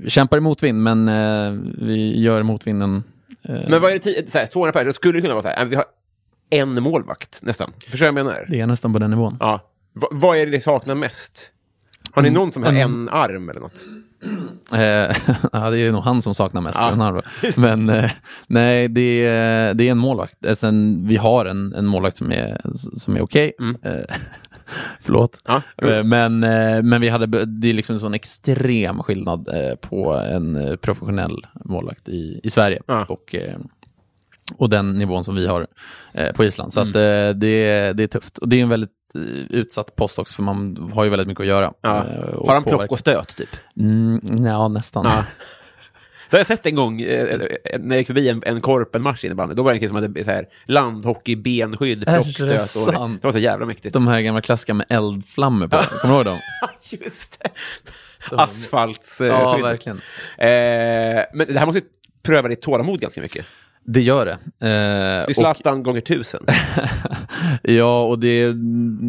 vi 0.00 0.10
kämpar 0.10 0.36
i 0.36 0.40
motvind 0.40 0.82
men 0.82 1.08
eh, 1.08 1.60
vi 1.86 2.20
gör 2.22 2.42
motvinden. 2.42 3.02
Eh, 3.42 3.54
Men 3.68 3.82
vad 3.82 3.90
är 3.92 3.98
det, 3.98 4.10
ti- 4.10 4.30
så 4.30 4.38
här, 4.38 4.46
200 4.46 4.72
per, 4.72 4.84
då 4.84 4.92
skulle 4.92 5.18
det 5.18 5.22
kunna 5.22 5.34
vara 5.34 5.42
så 5.42 5.48
här, 5.48 5.62
äh, 5.62 5.68
vi 5.68 5.76
har 5.76 5.84
en 6.50 6.82
målvakt 6.82 7.40
nästan. 7.42 7.72
Förstår 7.90 8.06
du 8.06 8.12
vad 8.12 8.20
jag 8.20 8.26
menar? 8.26 8.46
det 8.50 8.60
är 8.60 8.66
nästan 8.66 8.92
på 8.92 8.98
den 8.98 9.10
nivån. 9.10 9.36
Ja. 9.40 9.60
Va, 9.92 10.08
vad 10.10 10.36
är 10.38 10.44
det 10.46 10.52
ni 10.52 10.60
saknar 10.60 10.94
mest? 10.94 11.52
Har 12.12 12.22
ni 12.22 12.30
någon 12.30 12.52
som 12.52 12.62
har 12.62 12.72
en 12.72 13.08
arm 13.08 13.48
eller 13.50 13.60
något? 13.60 13.84
Eh, 14.72 15.16
ja, 15.52 15.70
det 15.70 15.78
är 15.78 15.92
nog 15.92 16.02
han 16.02 16.22
som 16.22 16.34
saknar 16.34 16.60
mest. 16.60 16.78
Ja. 16.78 17.22
Men 17.58 17.88
eh, 17.88 18.10
nej, 18.46 18.88
det 18.88 19.26
är, 19.26 19.74
det 19.74 19.84
är 19.88 19.90
en 19.90 19.98
målvakt. 19.98 20.44
Eh, 20.44 20.54
Sen, 20.54 21.06
vi 21.06 21.16
har 21.16 21.46
en, 21.46 21.74
en 21.74 21.86
målvakt 21.86 22.16
som 22.16 22.32
är, 22.32 22.60
som 22.96 23.16
är 23.16 23.20
okej. 23.20 23.52
Eh, 23.82 23.92
förlåt. 25.00 25.40
Ja. 25.46 25.62
Eh, 25.88 26.04
men, 26.04 26.44
eh, 26.44 26.82
men 26.82 27.00
vi 27.00 27.08
hade, 27.08 27.44
det 27.44 27.68
är 27.68 27.74
liksom 27.74 27.94
en 27.94 28.00
sån 28.00 28.14
extrem 28.14 29.02
skillnad 29.02 29.48
eh, 29.48 29.74
på 29.76 30.12
en 30.14 30.78
professionell 30.80 31.46
målvakt 31.64 32.08
i, 32.08 32.40
i 32.42 32.50
Sverige. 32.50 32.82
Ja. 32.86 33.04
Och, 33.08 33.34
och 34.58 34.70
den 34.70 34.98
nivån 34.98 35.24
som 35.24 35.34
vi 35.34 35.46
har 35.46 35.66
på 36.34 36.44
Island. 36.44 36.72
Så 36.72 36.80
Mm. 36.80 36.88
att, 36.90 36.94
det, 37.40 37.92
det 37.92 38.02
är 38.02 38.06
tufft. 38.06 38.38
Och 38.38 38.48
det 38.48 38.56
är 38.58 38.62
en 38.62 38.68
väldigt 38.68 38.90
utsatt 39.50 39.96
post 39.96 40.18
också, 40.18 40.34
för 40.34 40.42
man 40.42 40.90
har 40.94 41.04
ju 41.04 41.10
väldigt 41.10 41.28
mycket 41.28 41.40
att 41.40 41.46
göra. 41.46 41.72
Ja. 41.80 42.04
Har 42.46 42.54
han 42.54 42.64
plock 42.64 42.90
och 42.90 42.98
stöt 42.98 43.36
typ? 43.36 43.48
Mm, 43.76 44.20
ja, 44.44 44.68
nästan. 44.68 45.06
Det 46.30 46.36
har 46.36 46.38
jag 46.38 46.46
sett 46.46 46.66
en 46.66 46.74
gång 46.74 47.00
eh, 47.00 47.24
eh, 47.24 47.38
när 47.80 47.96
jag 47.96 47.98
gick 47.98 48.06
förbi 48.06 48.28
en, 48.28 48.42
en 48.46 48.60
korpenmatch 48.60 49.24
innebandy. 49.24 49.54
Då 49.54 49.62
var 49.62 49.70
det 49.70 49.76
en 49.76 49.80
kille 49.80 49.88
som 49.88 49.96
hade 49.96 50.24
så 50.24 50.30
här, 50.30 50.46
landhockey, 50.64 51.36
benskydd, 51.36 51.98
det 51.98 52.06
plockstöt. 52.06 52.60
Och, 52.60 52.60
sant? 52.62 53.22
det 53.22 53.26
var 53.26 53.32
så 53.32 53.38
jävla 53.38 53.66
mäktigt. 53.66 53.92
De 53.92 54.06
här 54.06 54.20
gamla 54.20 54.40
klassiska 54.40 54.74
med 54.74 54.86
eldflammor 54.88 55.68
på. 55.68 55.76
Kommer 55.76 56.14
du 56.14 56.18
ihåg 56.18 56.24
dem? 56.24 56.38
Just 56.90 57.42
det. 57.42 57.50
Asfaltsskydd. 58.36 59.28
Ja, 59.28 59.56
verkligen. 59.56 59.96
Eh, 60.38 61.24
men 61.32 61.46
det 61.48 61.58
här 61.58 61.66
måste 61.66 61.78
ju 61.78 61.84
pröva 62.22 62.48
ditt 62.48 62.62
tålamod 62.62 63.00
ganska 63.00 63.20
mycket. 63.20 63.46
Det 63.86 64.00
gör 64.00 64.26
det. 64.26 64.32
Eh, 64.32 64.38
Det 64.60 64.66
är 64.66 65.28
och, 65.28 65.34
Zlatan 65.34 65.82
gånger 65.82 66.00
tusen. 66.00 66.46
ja, 67.62 68.02
och 68.02 68.18
det, 68.18 68.28
är 68.28 68.54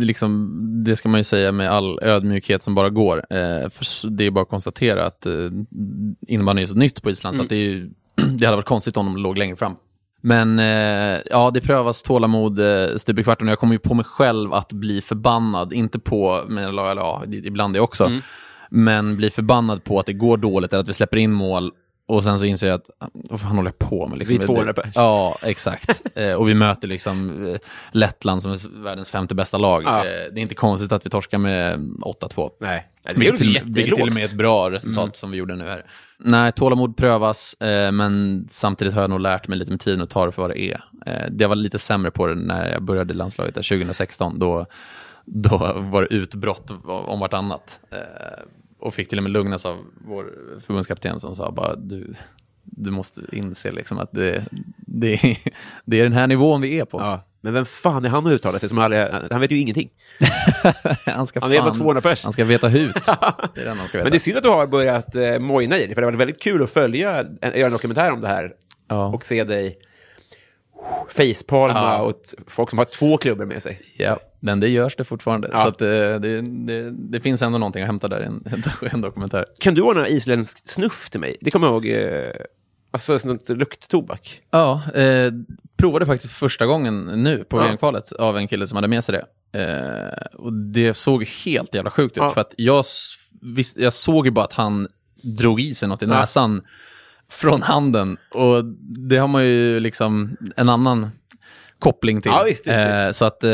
liksom, 0.06 0.54
det 0.86 0.96
ska 0.96 1.10
man 1.10 1.20
ju 1.20 1.24
säga 1.24 1.52
med 1.52 1.72
all 1.72 2.00
ödmjukhet 2.02 2.64
som 2.64 2.76
bara 2.76 2.90
går. 2.90 3.18
Eh, 3.30 3.70
det 4.10 4.26
är 4.26 4.32
bara 4.32 4.42
att 4.42 4.50
konstatera 4.50 5.06
att 5.06 5.26
eh, 5.26 5.34
innebandy 6.28 6.62
är 6.62 6.68
så 6.68 6.76
nytt 6.76 7.02
på 7.02 7.10
Island 7.10 7.36
så 7.36 7.42
att 7.42 7.50
det, 7.50 7.56
är, 7.56 7.90
det 8.16 8.46
hade 8.46 8.56
varit 8.56 8.66
konstigt 8.66 8.98
om 8.98 9.06
de 9.06 9.18
låg 9.18 9.38
längre 9.38 9.56
fram. 9.56 9.76
Men 10.22 10.60
eh, 10.60 11.22
ja, 11.30 11.52
det 11.54 11.62
prövas 11.62 12.04
tålamod 12.04 12.60
eh, 12.60 12.96
stup 12.98 13.20
i 13.20 13.24
kvarten 13.24 13.48
och 13.48 13.52
jag 13.52 13.60
kommer 13.60 13.74
ju 13.74 13.80
på 13.80 13.94
mig 13.94 14.06
själv 14.06 14.54
att 14.54 14.74
bli 14.74 15.02
förbannad. 15.02 15.74
Inte 15.74 16.00
på, 16.00 16.44
men, 16.48 16.64
eller, 16.64 16.84
ja, 16.84 17.24
ibland 17.28 17.74
det 17.74 17.80
också. 17.80 18.12
Men 18.70 19.18
bli 19.18 19.30
förbannad 19.30 19.84
på 19.84 20.00
att 20.00 20.06
det 20.06 20.14
går 20.14 20.38
dåligt 20.38 20.74
eller 20.74 20.84
att 20.84 20.90
vi 20.90 20.94
släpper 20.94 21.18
in 21.18 21.32
mål 21.32 21.72
och 22.08 22.24
sen 22.24 22.40
så 22.40 22.46
inser 22.46 22.68
jag 22.68 22.76
att, 22.76 22.90
vad 23.14 23.42
fan 23.42 23.56
håller 23.56 23.74
jag 23.80 23.90
på 23.90 24.08
med? 24.08 24.20
Liksom? 24.20 24.38
Vi 24.38 24.44
är 24.44 24.48
200 24.48 24.74
pers. 24.74 24.92
Ja, 24.96 25.38
exakt. 25.42 26.02
eh, 26.16 26.34
och 26.34 26.50
vi 26.50 26.54
möter 26.54 26.88
liksom 26.88 27.46
eh, 27.48 27.56
Lettland 27.92 28.42
som 28.42 28.52
är 28.52 28.84
världens 28.84 29.10
femte 29.10 29.36
bästa 29.36 29.58
lag. 29.58 29.84
Ja. 29.84 30.00
Eh, 30.00 30.04
det 30.04 30.40
är 30.40 30.42
inte 30.42 30.56
konstigt 30.56 30.92
att 30.92 31.06
vi 31.06 31.10
torskar 31.10 31.38
med 31.38 31.80
8-2. 31.80 32.52
Nej, 32.60 32.88
det 33.04 33.28
är 33.28 33.32
ju 33.32 33.38
till, 33.38 33.60
vilket 33.66 33.96
till 33.96 34.08
och 34.08 34.14
med 34.14 34.24
ett 34.24 34.34
bra 34.34 34.72
resultat 34.72 35.16
som 35.16 35.32
vi 35.32 35.38
gjorde 35.38 35.56
nu 35.56 35.66
här. 35.66 35.86
Nej, 36.20 36.52
tålamod 36.52 36.98
prövas, 36.98 37.54
eh, 37.54 37.92
men 37.92 38.46
samtidigt 38.50 38.94
har 38.94 39.02
jag 39.02 39.10
nog 39.10 39.20
lärt 39.20 39.48
mig 39.48 39.58
lite 39.58 39.72
med 39.72 39.80
tiden 39.80 40.02
att 40.02 40.10
ta 40.10 40.26
det 40.26 40.32
för 40.32 40.42
vad 40.42 40.52
det 40.52 40.60
är. 40.60 40.84
Eh, 41.06 41.32
det 41.32 41.48
var 41.48 41.56
lite 41.56 41.80
sämre 41.80 42.12
på 42.12 42.28
det 42.28 42.36
när 42.36 42.72
jag 42.72 42.84
började 42.84 43.14
i 43.14 43.18
landslaget 43.18 43.56
där 43.56 43.64
2016. 43.64 44.40
Då, 44.40 44.66
då 45.26 45.58
var 45.76 46.02
det 46.02 46.14
utbrott 46.14 46.72
om 46.86 47.20
vartannat. 47.20 47.80
Eh, 47.92 47.98
och 48.88 48.94
fick 48.94 49.10
till 49.10 49.20
och 49.20 49.24
med 49.24 49.32
lugnas 49.32 49.66
av 49.66 49.78
vår 50.08 50.34
förbundskapten 50.60 51.20
som 51.20 51.36
sa 51.36 51.52
bara 51.52 51.76
du, 51.76 52.14
du 52.64 52.92
måste 52.92 53.22
inse 53.32 53.72
liksom 53.72 54.00
att 54.00 54.12
det, 54.12 54.46
det, 54.78 55.14
är, 55.14 55.38
det 55.86 56.00
är 56.00 56.04
den 56.04 56.14
här 56.14 56.28
nivån 56.28 56.62
vi 56.62 56.80
är 56.80 56.86
på. 56.86 57.00
Ja, 57.00 57.24
men 57.42 57.54
vem 57.54 57.66
fan 57.66 58.06
är 58.06 58.10
han 58.10 58.28
att 58.28 58.34
uttala 58.34 58.60
sig? 58.60 58.70
Som 58.70 58.78
aldrig, 58.78 59.06
han 59.32 59.42
vet 59.42 59.52
ju 59.52 59.60
ingenting. 59.60 59.90
han 61.06 61.28
ska 61.28 61.40
Han 61.42 61.50
vet 61.50 61.64
vad 61.64 61.78
200 61.78 62.02
pers. 62.02 62.24
Han 62.24 62.34
ska 62.34 62.46
veta 62.46 62.68
hut. 62.68 62.94
Det 63.56 63.62
är 63.62 63.66
den 63.66 63.78
han 63.78 63.88
ska 63.88 63.98
veta. 63.98 64.06
Men 64.06 64.12
det 64.12 64.18
är 64.18 64.20
synd 64.20 64.38
att 64.38 64.44
du 64.44 64.50
har 64.50 64.68
börjat 64.68 65.16
eh, 65.16 65.40
mojna 65.40 65.78
i 65.78 65.88
det, 65.88 65.94
för 65.96 66.02
det 66.02 66.08
varit 66.08 66.20
väldigt 66.20 66.42
kul 66.42 66.64
att 66.64 66.72
följa, 66.72 67.20
en, 67.42 67.60
göra 67.60 67.66
en 67.66 67.72
dokumentär 67.72 68.12
om 68.12 68.22
det 68.22 68.28
här 68.28 68.54
Ja. 68.88 69.06
och 69.06 69.26
se 69.26 69.44
dig 69.44 69.78
facepalma 71.10 71.74
Ja. 71.80 72.04
åt 72.04 72.34
folk 72.48 72.70
som 72.70 72.78
har 72.80 72.86
två 72.86 73.18
klubbor 73.18 73.46
med 73.46 73.64
sig. 73.64 73.82
Ja, 73.98 74.20
men 74.40 74.60
det 74.60 74.68
görs 74.70 74.96
det 74.96 75.04
fortfarande. 75.04 75.50
Ja. 75.52 75.62
Så 75.62 75.68
att, 75.68 75.82
eh, 75.82 75.88
det, 75.88 76.42
det, 76.42 76.92
det 76.92 77.20
finns 77.20 77.42
ändå 77.42 77.58
någonting 77.58 77.82
att 77.84 77.88
hämta 77.88 78.08
där 78.08 78.22
i 78.22 78.26
en, 78.26 78.44
en 78.92 79.02
dokumentär. 79.02 79.46
Kan 79.60 79.74
du 79.74 79.82
ordna 79.82 80.08
isländsk 80.08 80.70
snuff 80.70 81.10
till 81.10 81.20
mig? 81.20 81.38
Det 81.42 81.52
kommer 81.52 81.68
jag 81.68 81.74
ihåg, 81.74 81.86
eh, 81.88 82.32
alltså 82.92 83.20
sånt 83.20 83.50
lukttobak. 83.50 84.42
Ja, 84.52 84.82
eh, 84.96 85.32
provade 85.78 86.06
faktiskt 86.06 86.34
för 86.34 86.40
första 86.40 86.66
gången 86.66 87.06
nu 87.06 87.44
på 87.44 87.58
Ja. 87.58 87.64
VM-kvalet 87.64 88.12
av 88.12 88.38
en 88.38 88.48
kille 88.48 88.68
som 88.68 88.76
hade 88.76 88.88
med 88.88 89.04
sig 89.04 89.14
det. 89.14 89.26
Eh, 89.62 90.36
och 90.36 90.54
det 90.54 90.94
såg 90.94 91.24
helt 91.46 91.76
jävla 91.76 91.92
sjukt 91.92 92.18
ut. 92.18 92.24
Ja. 92.24 92.34
För 92.34 92.42
att 92.42 92.54
jag, 92.58 92.86
visst, 93.42 93.78
jag 93.78 93.94
såg 93.94 94.26
ju 94.26 94.32
bara 94.32 94.46
att 94.46 94.54
han 94.54 94.88
drog 95.22 95.62
i 95.62 95.74
sig 95.74 95.88
något 95.90 96.04
i 96.04 96.06
Ja. 96.06 96.12
Från 97.30 97.62
handen. 97.62 98.18
Och 98.34 98.66
det 99.08 99.18
har 99.18 99.28
man 99.28 99.46
ju 99.46 99.80
liksom 99.80 100.38
en 100.56 100.70
annan 100.70 101.10
koppling 101.80 102.22
till. 102.22 102.32
Ja, 102.32 102.44
visst, 102.44 102.68
visst, 102.68 102.78
Eh, 102.78 103.12
så 103.12 103.26
att 103.26 103.44
eh, 103.44 103.50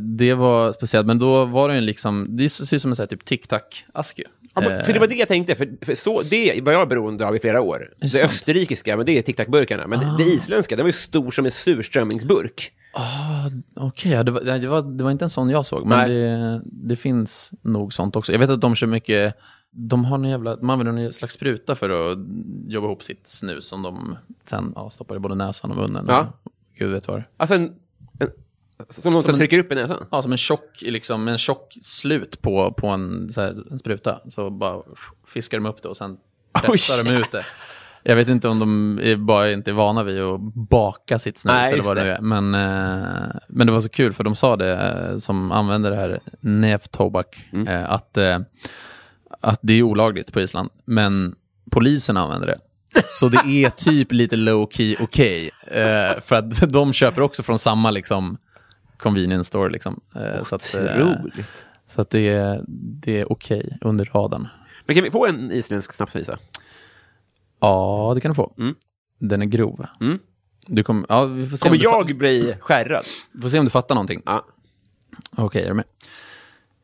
det 0.00 0.34
var 0.34 0.72
speciellt. 0.72 1.06
Men 1.06 1.18
då 1.18 1.44
var 1.44 1.68
det 1.68 1.74
ju 1.74 1.80
liksom, 1.80 2.36
det 2.36 2.48
ser 2.48 2.76
ut 2.76 2.82
som 2.82 2.90
en 2.90 2.96
sån 2.96 3.02
här 3.02 3.08
typ 3.08 3.24
tic-tac-ask. 3.24 4.14
Ja, 4.16 4.30
Eh, 4.56 4.84
för 4.84 4.92
det 4.92 4.98
var 4.98 5.06
det 5.06 5.14
jag 5.14 5.28
tänkte, 5.28 5.54
för, 5.54 5.84
för 5.84 5.94
så, 5.94 6.22
det 6.22 6.60
var 6.62 6.72
jag 6.72 6.88
beroende 6.88 7.26
av 7.26 7.36
i 7.36 7.38
flera 7.38 7.60
år. 7.60 7.90
Det, 8.00 8.08
sant? 8.08 8.24
österrikiska, 8.24 8.96
men 8.96 9.06
det 9.06 9.18
är 9.18 9.22
tic-tac-burkarna. 9.22 9.86
Men 9.86 9.98
det, 10.00 10.24
det 10.24 10.30
isländska, 10.30 10.76
den 10.76 10.84
var 10.84 10.88
ju 10.88 10.92
stor 10.92 11.30
som 11.30 11.46
en 11.46 11.52
surströmmingsburk. 11.52 12.72
Okej, 13.76 14.12
ja, 14.12 14.22
det, 14.22 14.30
var, 14.30 14.40
det, 14.40 14.68
var, 14.68 14.82
det 14.82 15.04
var 15.04 15.10
inte 15.10 15.24
en 15.24 15.30
sån 15.30 15.50
jag 15.50 15.66
såg, 15.66 15.86
men 15.86 16.08
det, 16.08 16.62
det 16.64 16.96
finns 16.96 17.52
nog 17.62 17.92
sånt 17.92 18.16
också. 18.16 18.32
Jag 18.32 18.38
vet 18.38 18.50
att 18.50 18.60
de 18.60 18.74
kör 18.74 18.86
mycket, 18.86 19.34
de 19.74 20.04
har 20.04 20.18
en 20.18 20.24
jävla, 20.24 20.56
man 20.62 20.70
använder 20.80 21.02
en 21.04 21.12
slags 21.12 21.34
spruta 21.34 21.74
för 21.74 21.90
att 22.12 22.18
jobba 22.66 22.86
ihop 22.86 23.02
sitt 23.02 23.26
snus 23.26 23.66
som 23.68 23.82
de 23.82 24.16
sen 24.44 24.72
ja, 24.76 24.90
stoppar 24.90 25.16
i 25.16 25.18
både 25.18 25.34
näsan 25.34 25.70
och 25.70 25.76
munnen. 25.76 26.04
Ja. 26.08 26.32
Och, 26.42 26.52
gud 26.78 26.90
vet 26.92 27.08
är. 27.08 27.28
Alltså 27.36 27.54
en, 27.54 27.62
en 28.18 28.28
som 28.88 29.12
någon 29.12 29.22
Som 29.22 29.30
en- 29.30 29.36
trycker 29.38 29.58
upp 29.58 29.72
i 29.72 29.74
näsan. 29.74 30.06
Ja, 30.10 30.22
som 30.22 30.32
en 30.32 30.38
tjock, 30.38 30.82
liksom, 30.82 31.28
en 31.28 31.38
tjock 31.38 31.78
slut 31.82 32.42
på, 32.42 32.72
på 32.72 32.86
en, 32.88 33.30
här, 33.36 33.56
en 33.70 33.78
spruta. 33.78 34.20
Så 34.28 34.50
bara 34.50 34.82
fiskar 35.26 35.58
de 35.58 35.66
upp 35.66 35.82
det 35.82 35.88
och 35.88 35.96
sen 35.96 36.16
pressar 36.52 37.04
de 37.04 37.10
ut 37.16 37.30
det. 37.32 37.44
Jag 38.04 38.16
vet 38.16 38.28
inte 38.28 38.48
om 38.48 38.58
de 38.58 38.98
är 39.02 39.16
bara 39.16 39.52
inte 39.52 39.70
är 39.70 39.74
vana 39.74 40.02
vid 40.04 40.20
att 40.20 40.40
baka 40.54 41.18
sitt 41.18 41.38
snus 41.38 41.52
Nej, 41.52 41.72
eller 41.72 41.82
vad 41.82 41.96
det 41.96 42.02
nu 42.04 42.10
är. 42.10 42.20
Men, 42.20 42.54
eh, 42.54 43.36
men 43.48 43.66
det 43.66 43.72
var 43.72 43.80
så 43.80 43.88
kul 43.88 44.12
för 44.12 44.24
de 44.24 44.36
sa 44.36 44.56
det, 44.56 44.76
eh, 44.76 45.18
som 45.18 45.52
använder 45.52 45.90
det 45.90 45.96
här 45.96 46.20
Neftobak, 46.40 47.46
Mm. 47.52 47.68
eh, 47.68 47.90
att, 47.92 48.16
att 49.42 49.58
det 49.62 49.72
är 49.72 49.82
olagligt 49.82 50.32
på 50.32 50.40
Island. 50.40 50.70
Men 50.84 51.34
polisen 51.70 52.16
använder 52.16 52.46
det. 52.46 52.58
Så 53.08 53.28
det 53.28 53.36
är 53.64 53.70
typ 53.70 54.12
lite 54.12 54.36
low 54.36 54.68
key 54.70 54.96
okej. 55.00 55.50
eh, 55.66 56.20
för 56.20 56.34
att 56.34 56.60
de 56.72 56.92
köper 56.92 57.20
också 57.20 57.42
från 57.42 57.58
samma 57.58 57.90
liksom, 57.90 58.38
convenience 58.98 59.48
store. 59.48 59.70
Liksom. 59.70 60.00
Eh, 60.14 60.42
så 60.42 60.54
att, 60.54 60.74
eh, 60.74 61.12
så 61.86 62.00
att 62.00 62.10
det, 62.10 62.28
är- 62.28 62.64
det 62.68 63.20
är 63.20 63.32
okej 63.32 63.78
under 63.80 64.04
radarn. 64.04 64.48
Men 64.86 64.94
kan 64.96 65.04
vi 65.04 65.10
få 65.10 65.26
en 65.26 65.52
isländsk 65.52 65.92
snapsvisa? 65.92 66.38
Ja, 67.60 68.12
det 68.14 68.20
kan 68.20 68.30
du 68.30 68.34
få. 68.34 68.54
Mm. 68.58 68.74
Den 69.18 69.42
är 69.42 69.46
grov. 69.46 69.86
Mm. 70.00 70.18
Du 70.66 70.82
kommer, 70.82 71.06
ja, 71.08 71.24
vi 71.24 71.46
får 71.46 71.56
se 71.56 71.68
Kommer 71.68 71.78
fa- 71.78 71.82
jag 72.08 72.18
bli 72.18 72.54
skärrad? 72.60 73.04
får 73.42 73.48
se 73.48 73.58
om 73.58 73.64
du 73.64 73.70
fattar 73.70 73.94
någonting. 73.94 74.22
Ja. 74.26 74.46
Okej, 75.36 75.62
är 75.64 75.68
du 75.68 75.74
med? 75.74 75.84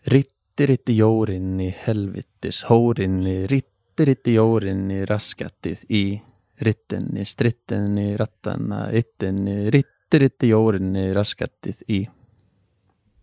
Ritti, 0.04 0.30
ritti, 0.66 0.96
jorin 0.96 1.60
i 1.60 1.74
helvitis, 1.78 2.62
horin 2.62 3.26
i 3.26 3.46
ritti, 3.46 4.04
ritti, 4.04 4.34
jorin 4.34 4.90
i 4.90 5.04
raskattis 5.06 5.84
i 5.88 6.20
ritten 6.58 7.16
i 7.16 7.24
stritten 7.24 7.98
i 7.98 8.16
rattarna, 8.16 8.92
itten 8.92 9.48
i 9.48 9.70
ritti, 9.70 10.18
ritti, 10.18 10.48
jorin 10.48 10.96
i 10.96 11.14
raskattis 11.14 11.82
i. 11.86 12.08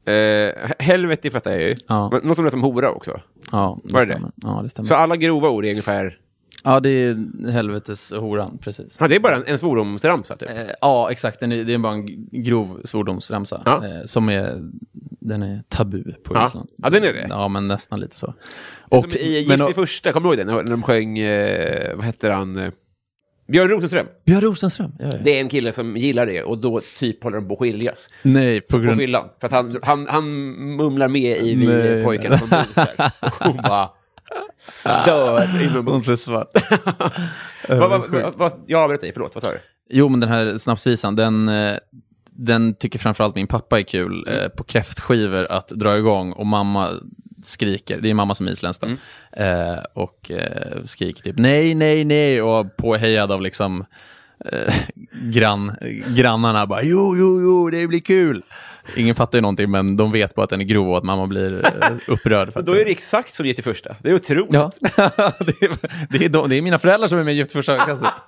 Eh, 0.05 0.71
helvete 0.79 1.31
fattar 1.31 1.51
jag 1.51 1.61
ju. 1.61 1.75
Ja. 1.87 2.09
Men 2.11 2.21
Något 2.23 2.35
som 2.35 2.45
lät 2.45 2.51
som 2.51 2.63
hora 2.63 2.91
också. 2.91 3.21
Ja, 3.51 3.79
det 3.83 3.93
Var 3.93 4.05
det 4.05 4.13
det? 4.13 4.31
Ja, 4.35 4.59
det 4.63 4.69
stämmer. 4.69 4.87
Så 4.87 4.95
alla 4.95 5.15
grova 5.15 5.49
ord 5.49 5.65
är 5.65 5.69
ungefär... 5.69 6.19
Ja, 6.65 6.79
det 6.79 6.89
är 6.89 7.51
helvetes 7.51 8.11
horan, 8.11 8.57
precis. 8.61 8.97
Ja, 8.99 9.07
det 9.07 9.15
är 9.15 9.19
bara 9.19 9.35
en, 9.35 9.43
en 9.45 9.57
svordomsramsa, 9.57 10.35
typ. 10.35 10.49
Eh, 10.49 10.55
ja, 10.81 11.11
exakt. 11.11 11.39
Den 11.39 11.51
är, 11.51 11.63
det 11.63 11.73
är 11.73 11.77
bara 11.77 11.93
en 11.93 12.05
grov 12.31 12.81
svordomsramsa. 12.83 13.61
Ja. 13.65 13.85
Eh, 13.85 14.03
som 14.05 14.29
är, 14.29 14.69
den 15.19 15.43
är 15.43 15.63
tabu 15.69 16.03
på 16.23 16.35
Ja. 16.35 16.45
Island. 16.47 16.69
Ja, 16.77 16.89
den 16.89 17.03
är 17.03 17.13
det. 17.13 17.27
Ja, 17.29 17.47
men 17.47 17.67
nästan 17.67 17.99
lite 17.99 18.17
så. 18.17 18.33
Som 18.91 19.09
i 19.19 19.27
Gift 19.37 19.49
men- 19.59 19.69
i 19.69 19.73
första, 19.73 20.11
kommer 20.11 20.29
du 20.29 20.35
ihåg 20.35 20.47
det? 20.47 20.53
När, 20.53 20.63
när 20.63 20.71
de 20.71 20.83
sjöng, 20.83 21.17
eh, 21.19 21.95
vad 21.95 22.05
heter 22.05 22.29
han? 22.29 22.71
Björn 23.47 23.69
Rosenström. 23.69 24.05
Björn 24.25 24.41
Rosenström. 24.41 24.91
Ja, 24.99 25.05
ja. 25.11 25.17
Det 25.23 25.35
är 25.37 25.41
en 25.41 25.49
kille 25.49 25.71
som 25.71 25.97
gillar 25.97 26.25
det 26.27 26.43
och 26.43 26.57
då 26.57 26.81
typ 26.99 27.23
håller 27.23 27.37
de 27.37 27.47
på 27.47 27.53
att 27.53 27.59
skiljas. 27.59 28.09
Nej, 28.21 28.61
på 28.61 28.71
På 28.71 28.77
grund... 28.83 28.97
fyllan. 28.97 29.29
För 29.39 29.47
att 29.47 29.53
han, 29.53 29.79
han, 29.83 30.07
han 30.09 30.25
mumlar 30.75 31.07
med 31.07 31.37
i 31.41 31.55
Vi 31.55 32.03
pojkarna 32.03 32.37
från. 32.37 32.59
Och 33.21 33.45
hon 33.53 33.57
bara 33.63 33.89
stör 34.57 35.47
Hon 35.51 35.61
inombords. 35.61 36.05
ser 36.05 36.15
svart. 36.15 36.51
Vad- 37.69 37.89
vad- 37.89 38.09
vad- 38.09 38.35
vad- 38.35 38.63
Jag 38.67 38.81
avbröt 38.83 39.01
dig, 39.01 39.11
förlåt. 39.13 39.35
Vad 39.35 39.43
sa 39.43 39.51
du? 39.51 39.59
Jo, 39.89 40.09
men 40.09 40.19
den 40.19 40.29
här 40.29 40.57
snapsvisan, 40.57 41.15
den, 41.15 41.49
eh, 41.49 41.73
den 42.31 42.75
tycker 42.75 42.99
framförallt 42.99 43.35
min 43.35 43.47
pappa 43.47 43.79
är 43.79 43.83
kul 43.83 44.27
eh, 44.27 44.47
på 44.49 44.63
kräftskivor 44.63 45.47
att 45.51 45.67
dra 45.67 45.97
igång 45.97 46.31
och 46.31 46.45
mamma 46.45 46.89
skriker, 47.43 47.99
det 48.01 48.09
är 48.09 48.13
mamma 48.13 48.35
som 48.35 48.47
är 48.47 48.51
isländsk 48.51 48.81
då, 48.81 48.87
eh, 49.43 49.77
och 49.93 50.31
eh, 50.31 50.83
skriker 50.85 51.23
typ 51.23 51.37
nej, 51.37 51.75
nej, 51.75 52.05
nej 52.05 52.41
och 52.41 52.77
påhejad 52.77 53.31
av 53.31 53.41
liksom 53.41 53.85
eh, 54.51 54.73
grann, 55.31 55.71
grannarna 56.15 56.65
bara 56.65 56.83
jo, 56.83 57.15
jo, 57.17 57.41
jo, 57.41 57.69
det 57.69 57.87
blir 57.87 57.99
kul. 57.99 58.43
Ingen 58.95 59.15
fattar 59.15 59.37
ju 59.37 59.41
någonting, 59.41 59.71
men 59.71 59.97
de 59.97 60.11
vet 60.11 60.35
bara 60.35 60.43
att 60.43 60.49
den 60.49 60.61
är 60.61 60.65
grov 60.65 60.89
och 60.89 60.97
att 60.97 61.03
mamma 61.03 61.27
blir 61.27 61.65
eh, 61.65 61.91
upprörd. 62.07 62.53
För 62.53 62.61
Då 62.65 62.71
är 62.71 62.85
det 62.85 62.91
exakt 62.91 63.33
som 63.35 63.45
Gift 63.45 63.59
i 63.59 63.61
första. 63.61 63.95
Det 64.01 64.09
är 64.09 64.15
otroligt. 64.15 64.53
Ja, 64.53 64.71
det, 64.81 65.61
är, 65.61 65.77
det, 66.09 66.25
är 66.25 66.29
de, 66.29 66.49
det 66.49 66.55
är 66.55 66.61
mina 66.61 66.79
föräldrar 66.79 67.07
som 67.07 67.19
är 67.19 67.23
med 67.23 67.33
i 67.33 67.37
Gift 67.37 67.49
vid 67.49 67.55
första 67.55 67.73
ögonkastet. 67.73 68.09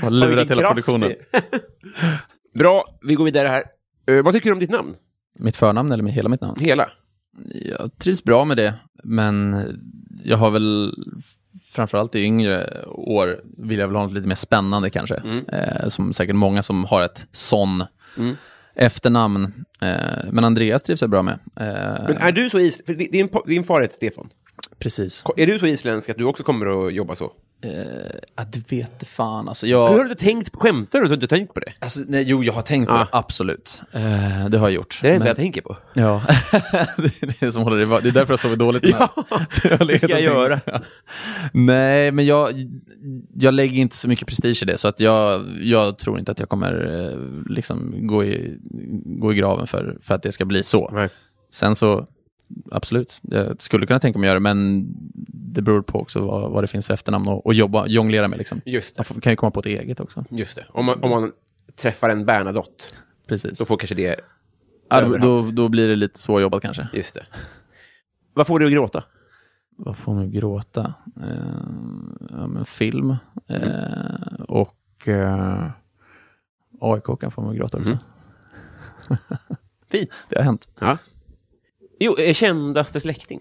Fan, 0.00 0.20
lurat 0.20 0.50
hela 0.50 0.68
produktionen. 0.68 1.12
Bra, 2.54 2.84
vi 3.02 3.14
går 3.14 3.24
vidare 3.24 3.48
här. 3.48 3.64
Eh, 4.06 4.22
vad 4.22 4.34
tycker 4.34 4.50
du 4.50 4.52
om 4.52 4.58
ditt 4.58 4.70
namn? 4.70 4.94
Mitt 5.38 5.56
förnamn 5.56 5.92
eller 5.92 6.04
hela 6.04 6.28
mitt 6.28 6.40
namn? 6.40 6.60
Hela? 6.60 6.90
Jag 7.52 7.98
trivs 7.98 8.24
bra 8.24 8.44
med 8.44 8.56
det, 8.56 8.74
men 9.04 9.64
jag 10.24 10.36
har 10.36 10.50
väl 10.50 10.94
framförallt 11.74 12.14
i 12.14 12.20
yngre 12.20 12.84
år 12.86 13.40
vill 13.58 13.78
jag 13.78 13.86
väl 13.86 13.96
ha 13.96 14.04
något 14.04 14.12
lite 14.12 14.28
mer 14.28 14.34
spännande 14.34 14.90
kanske. 14.90 15.22
Eh, 15.48 15.88
som 15.88 16.12
säkert 16.12 16.36
många 16.36 16.62
som 16.62 16.84
har 16.84 17.02
ett 17.02 17.26
sån 17.32 17.84
efternamn. 18.74 19.64
Eh, 19.82 19.88
men 20.32 20.44
Andreas 20.44 20.82
trivs 20.82 21.00
jag 21.00 21.10
bra 21.10 21.22
med. 21.22 21.34
Eh, 21.34 22.04
Men 22.08 22.16
är 22.16 22.32
du 22.32 22.50
så 22.50 22.58
is... 22.58 22.82
För 22.86 22.94
din, 22.94 23.28
din 23.46 23.64
far 23.64 23.80
heter 23.80 23.94
Stefan 23.94 24.28
precis. 24.84 25.24
Är 25.36 25.46
du 25.46 25.58
så 25.58 25.66
isländsk 25.66 26.10
att 26.10 26.16
du 26.18 26.24
också 26.24 26.42
kommer 26.42 26.86
att 26.86 26.94
jobba 26.94 27.16
så? 27.16 27.32
Ja, 28.36 28.44
det 28.52 28.72
vet 28.72 29.08
fan. 29.08 29.48
Alltså, 29.48 29.66
Hur 29.66 29.72
jag, 29.72 29.88
har 29.88 29.96
du 29.96 30.02
inte 30.02 30.14
tänkt 30.24 30.52
på... 30.52 30.60
Skämtar 30.60 31.00
du 31.00 31.08
du 31.08 31.14
inte 31.14 31.26
tänkt 31.26 31.54
på 31.54 31.60
det? 31.60 31.72
alltså, 31.80 32.00
nej, 32.08 32.24
jo, 32.26 32.44
jag 32.44 32.52
har 32.52 32.62
tänkt 32.62 32.88
på 32.88 32.94
Ah. 32.94 32.98
det, 32.98 33.06
absolut. 33.12 33.80
Eh, 33.92 34.00
det 34.48 34.58
har 34.58 34.68
jag 34.68 34.72
gjort. 34.72 34.98
Det 35.02 35.06
är 35.06 35.10
det 35.10 35.14
enda 35.14 35.24
Men- 35.24 35.28
jag 35.28 35.36
tänker 35.36 35.60
på. 35.62 35.76
Ja, 35.94 36.22
det 36.96 37.22
är 37.22 37.34
det 37.40 37.52
som 37.52 37.62
håller 37.62 37.76
det 37.76 38.00
Det 38.00 38.08
är 38.08 38.12
därför 38.12 38.32
jag 38.32 38.40
sover 38.40 38.56
dåligt. 38.56 38.84
Ja, 38.84 39.08
det 39.88 39.98
ska 39.98 40.08
jag 40.12 40.22
göra? 40.22 40.60
Nej, 41.52 42.10
men 42.12 42.26
jag, 42.26 42.50
jag 43.34 43.54
lägger 43.54 43.80
inte 43.80 43.96
så 43.96 44.08
mycket 44.08 44.28
prestige 44.28 44.62
i 44.62 44.66
det, 44.66 44.78
så 44.78 44.88
att 44.88 45.00
jag, 45.00 45.42
jag 45.60 45.98
tror 45.98 46.18
inte 46.18 46.32
att 46.32 46.38
jag 46.38 46.48
kommer 46.48 47.02
eh, 47.10 47.52
liksom 47.52 48.06
gå 48.06 48.24
i, 48.24 48.58
gå 49.20 49.32
i 49.32 49.36
graven 49.36 49.66
för, 49.66 49.98
för 50.02 50.14
att 50.14 50.22
det 50.22 50.32
ska 50.32 50.44
bli 50.44 50.62
så. 50.62 50.90
Nej. 50.92 51.08
Sen 51.52 51.74
så, 51.76 52.06
absolut, 52.70 53.20
jag 53.22 53.62
skulle 53.62 53.86
kunna 53.86 54.00
tänka 54.00 54.18
mig 54.18 54.26
att 54.26 54.30
göra 54.30 54.38
det, 54.38 54.54
men 54.54 54.86
det 55.54 55.62
beror 55.62 55.82
på 55.82 56.00
också 56.00 56.26
vad, 56.26 56.50
vad 56.50 56.64
det 56.64 56.68
finns 56.68 56.86
för 56.86 56.94
efternamn 56.94 57.28
och, 57.28 57.46
och 57.46 57.54
jobba, 57.54 57.86
jonglera 57.86 58.28
med. 58.28 58.38
Liksom. 58.38 58.60
Just 58.64 58.94
det. 58.94 58.98
Man 58.98 59.04
får, 59.04 59.20
kan 59.20 59.32
ju 59.32 59.36
komma 59.36 59.50
på 59.50 59.60
ett 59.60 59.66
eget 59.66 60.00
också. 60.00 60.24
Just 60.30 60.56
det. 60.56 60.64
Om 60.68 60.84
man, 60.84 61.02
om 61.02 61.10
man 61.10 61.32
träffar 61.76 62.10
en 62.10 62.26
Bernadotte, 62.26 62.84
Precis. 63.26 63.58
då 63.58 63.64
får 63.64 63.76
kanske 63.76 63.94
det... 63.94 64.20
Ja, 64.88 65.00
då, 65.00 65.16
då, 65.16 65.50
då 65.50 65.68
blir 65.68 65.88
det 65.88 65.96
lite 65.96 66.18
svårjobbat 66.18 66.62
kanske. 66.62 66.88
Just 66.92 67.14
det. 67.14 67.26
Vad 68.34 68.46
får 68.46 68.58
du 68.58 68.66
att 68.66 68.72
gråta? 68.72 69.04
Vad 69.76 69.96
får 69.96 70.14
mig 70.14 70.26
att 70.26 70.32
gråta? 70.32 70.94
Eh, 71.22 72.56
ja, 72.56 72.64
film. 72.64 73.16
Eh, 73.46 74.40
och 74.48 75.08
eh, 75.08 75.70
AIK 76.80 77.20
kan 77.20 77.30
få 77.30 77.40
mig 77.40 77.50
att 77.50 77.56
gråta 77.56 77.78
också. 77.78 77.98
Fint. 79.90 80.10
Det 80.28 80.36
har 80.36 80.44
hänt. 80.44 80.68
Ja. 80.80 80.98
Jo, 82.00 82.16
eh, 82.18 82.34
kändaste 82.34 83.00
släkting. 83.00 83.40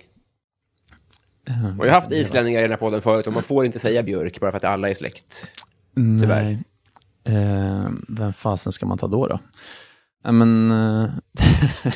Och 1.79 1.85
jag 1.87 1.91
har 1.93 1.99
haft 1.99 2.11
islänningar 2.11 2.59
i 2.59 2.61
den 2.61 2.71
här 2.71 2.77
podden 2.77 3.01
förut 3.01 3.27
och 3.27 3.33
man 3.33 3.43
får 3.43 3.65
inte 3.65 3.79
säga 3.79 4.03
björk 4.03 4.39
bara 4.39 4.51
för 4.51 4.57
att 4.57 4.63
alla 4.63 4.89
är 4.89 4.93
släkt. 4.93 5.47
Tyvärr. 5.95 6.43
Nej. 6.43 6.63
Eh, 7.25 7.89
vem 8.07 8.33
fasen 8.33 8.71
ska 8.71 8.85
man 8.85 8.97
ta 8.97 9.07
då? 9.07 9.27
då? 9.27 9.39
Ja, 10.23 10.31
men, 10.31 10.71
eh, 10.71 11.09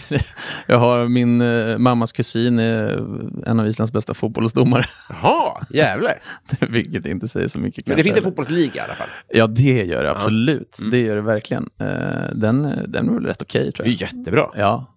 jag 0.67 0.77
har 0.77 1.07
min 1.07 1.41
eh, 1.41 1.77
mammas 1.77 2.11
kusin, 2.11 2.59
är 2.59 2.97
en 3.45 3.59
av 3.59 3.67
Islands 3.67 3.91
bästa 3.93 4.13
fotbollsdomare. 4.13 4.85
Jaha, 5.09 5.65
jävlar. 5.69 6.19
Vilket 6.69 7.05
inte 7.05 7.27
säger 7.27 7.47
så 7.47 7.59
mycket. 7.59 7.87
Men 7.87 7.97
det 7.97 8.03
finns 8.03 8.17
en 8.17 8.23
fotbollsliga 8.23 8.75
i 8.75 8.79
alla 8.79 8.95
fall. 8.95 9.09
Ja, 9.27 9.47
det 9.47 9.83
gör 9.85 10.03
det 10.03 10.11
absolut. 10.11 10.79
Mm. 10.79 10.91
Det 10.91 10.99
gör 10.99 11.15
det 11.15 11.21
verkligen. 11.21 11.69
Eh, 11.79 11.87
den, 12.35 12.61
den 12.87 13.09
är 13.09 13.13
väl 13.13 13.25
rätt 13.25 13.41
okej 13.41 13.71
tror 13.71 13.85
Det 13.85 13.91
jag. 13.91 14.01
är 14.01 14.15
jättebra. 14.15 14.49
Ja, 14.55 14.85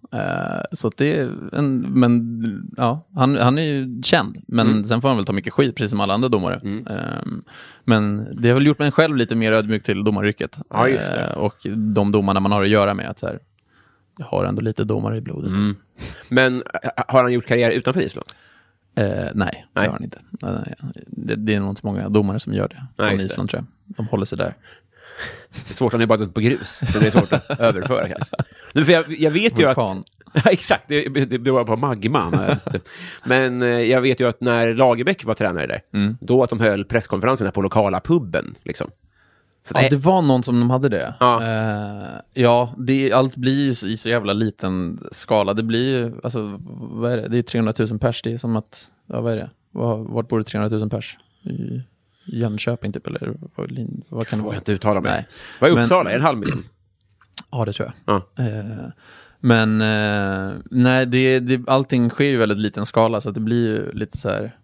så 0.71 0.87
att 0.87 0.97
det 0.97 1.19
är 1.19 1.31
en, 1.53 1.79
men 1.79 2.71
ja, 2.77 3.07
han, 3.15 3.35
han 3.37 3.57
är 3.57 3.61
ju 3.63 4.01
känd, 4.03 4.37
men 4.47 4.67
Mm. 4.67 4.83
sen 4.83 5.01
får 5.01 5.07
han 5.07 5.17
väl 5.17 5.25
ta 5.25 5.33
mycket 5.33 5.53
skit, 5.53 5.75
precis 5.75 5.89
som 5.91 5.99
alla 5.99 6.13
andra 6.13 6.29
domare. 6.29 6.55
Ehm, 6.89 7.43
men 7.83 8.27
det 8.41 8.47
har 8.49 8.55
väl 8.55 8.65
gjort 8.67 8.79
mig 8.79 8.91
själv 8.91 9.15
lite 9.15 9.35
mer 9.35 9.51
ödmjuk 9.51 9.83
till 9.83 10.03
domaryrket. 10.03 10.57
Ja. 10.69 10.87
Eh, 10.89 11.31
och 11.37 11.55
de 11.75 12.11
domarna 12.11 12.39
man 12.39 12.51
har 12.51 12.61
att 12.63 12.69
göra 12.69 12.93
med, 12.93 13.09
att 13.09 13.19
så 13.19 13.27
här, 13.27 13.39
jag 14.17 14.25
har 14.25 14.45
ändå 14.45 14.61
lite 14.61 14.83
domare 14.83 15.17
i 15.17 15.21
blodet. 15.21 15.49
Mm. 15.49 15.75
Men 16.29 16.63
eh, 16.83 16.89
har 17.07 17.23
han 17.23 17.33
gjort 17.33 17.47
karriär 17.47 17.71
utanför 17.71 18.01
Island? 18.01 18.27
Eh, 18.95 19.05
nej, 19.05 19.31
Nej. 19.35 19.65
det 19.73 19.79
har 19.79 19.87
han 19.87 20.03
inte. 20.03 20.19
Det, 21.07 21.35
det 21.35 21.55
är 21.55 21.59
nog 21.59 21.69
inte 21.69 21.81
så 21.81 21.87
många 21.87 22.09
domare 22.09 22.39
som 22.39 22.53
gör 22.53 22.67
det 22.67 22.85
Nej, 22.97 23.07
från 23.09 23.19
just 23.19 23.19
det. 23.29 23.33
Island, 23.33 23.49
tror 23.49 23.63
jag. 23.87 23.95
De 23.97 24.07
håller 24.07 24.25
sig 24.25 24.37
där. 24.37 24.55
Det 25.53 25.69
är 25.69 25.73
svårt, 25.73 25.91
han 25.91 26.01
är 26.01 26.05
bara 26.05 26.27
på 26.27 26.39
grus, 26.39 26.83
så 26.93 26.99
det 26.99 27.07
är 27.07 27.11
svårt 27.11 27.33
att 27.33 27.49
överföra 27.59 28.07
kanske. 28.09 28.35
Nej, 28.73 28.85
för 28.85 28.91
jag, 28.93 29.05
jag 29.19 29.31
vet 29.31 29.59
ju 29.59 29.65
Vulkan. 29.65 29.97
att... 29.99 30.05
Ja, 30.45 30.51
exakt, 30.51 30.83
det, 30.87 31.07
det, 31.09 31.25
det 31.37 31.51
var 31.51 31.63
på 31.63 31.75
magman. 31.75 32.35
Men 33.25 33.61
eh, 33.61 33.67
jag 33.67 34.01
vet 34.01 34.19
ju 34.19 34.27
att 34.29 34.41
när 34.41 34.73
Lagerbäck 34.73 35.25
var 35.25 35.33
tränare 35.33 35.67
där, 35.67 35.81
Mm. 35.93 36.17
då 36.21 36.43
att 36.43 36.49
de 36.49 36.59
höll 36.59 36.85
presskonferenserna 36.85 37.51
på 37.51 37.61
lokala 37.61 37.99
puben. 37.99 38.55
Liksom. 38.63 38.89
Så 39.67 39.73
Ja, 39.75 39.81
det, 39.81 39.89
det 39.89 39.97
var 39.97 40.21
någon 40.21 40.43
som 40.43 40.59
de 40.59 40.69
hade 40.69 40.89
det. 40.89 41.13
Ja. 41.19 41.43
Eh, 41.43 42.07
ja, 42.33 42.73
det, 42.77 43.13
allt 43.13 43.35
blir 43.35 43.63
ju 43.65 43.71
i 43.71 43.97
så 43.97 44.09
jävla 44.09 44.33
liten 44.33 44.99
skala. 45.11 45.53
Det 45.53 45.63
blir 45.63 45.97
ju, 45.99 46.11
alltså, 46.23 46.59
vad 46.91 47.11
är 47.11 47.17
det? 47.17 47.27
Det 47.27 47.37
är 47.37 47.41
300 47.43 47.73
000 47.79 47.99
pers. 47.99 48.21
Det 48.21 48.33
är 48.33 48.37
som 48.37 48.55
att, 48.55 48.91
ja 49.07 49.21
vad 49.21 49.33
är 49.33 49.37
det? 49.37 49.49
Var, 49.71 49.97
vart 49.97 50.27
bor 50.27 50.37
det 50.37 50.43
300 50.43 50.77
000 50.77 50.89
pers? 50.89 51.17
I 51.43 51.81
Jönköping 52.25 52.91
typ, 52.93 53.07
eller 53.07 53.33
vad, 53.55 53.71
vad 54.09 54.27
kan 54.27 54.39
det 54.39 54.45
vara? 54.45 54.55
jag 54.55 54.59
inte 54.61 54.71
uttala 54.71 55.01
mig. 55.01 55.11
Nej. 55.11 55.27
Vad 55.61 55.69
är 55.69 55.75
Men- 55.75 55.83
Uppsala? 55.83 56.11
En 56.11 56.21
halv 56.21 56.37
miljon? 56.37 56.63
Ja, 57.51 57.65
det 57.65 57.73
tror 57.73 57.91
jag. 58.05 58.15
Ja. 58.37 58.43
Eh, 58.43 58.85
men 59.39 59.81
eh, 59.81 60.57
nej, 60.71 61.05
det, 61.05 61.39
det, 61.39 61.69
allting 61.69 62.09
sker 62.09 62.25
ju 62.25 62.33
i 62.33 62.35
väldigt 62.37 62.57
liten 62.57 62.85
skala, 62.85 63.21
så 63.21 63.31
det 63.31 63.39
blir 63.39 63.67
ju 63.67 63.91
lite 63.91 64.17
så 64.17 64.29
här, 64.29 64.57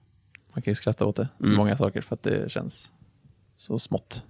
man 0.54 0.62
kan 0.62 0.72
ju 0.72 0.76
skratta 0.76 1.06
åt 1.06 1.16
det, 1.16 1.28
Mm. 1.44 1.56
många 1.56 1.78
saker, 1.78 2.02
för 2.02 2.16
att 2.16 2.24
det 2.24 2.52
känns 2.52 2.94
så 3.56 3.80
smått. 3.80 4.24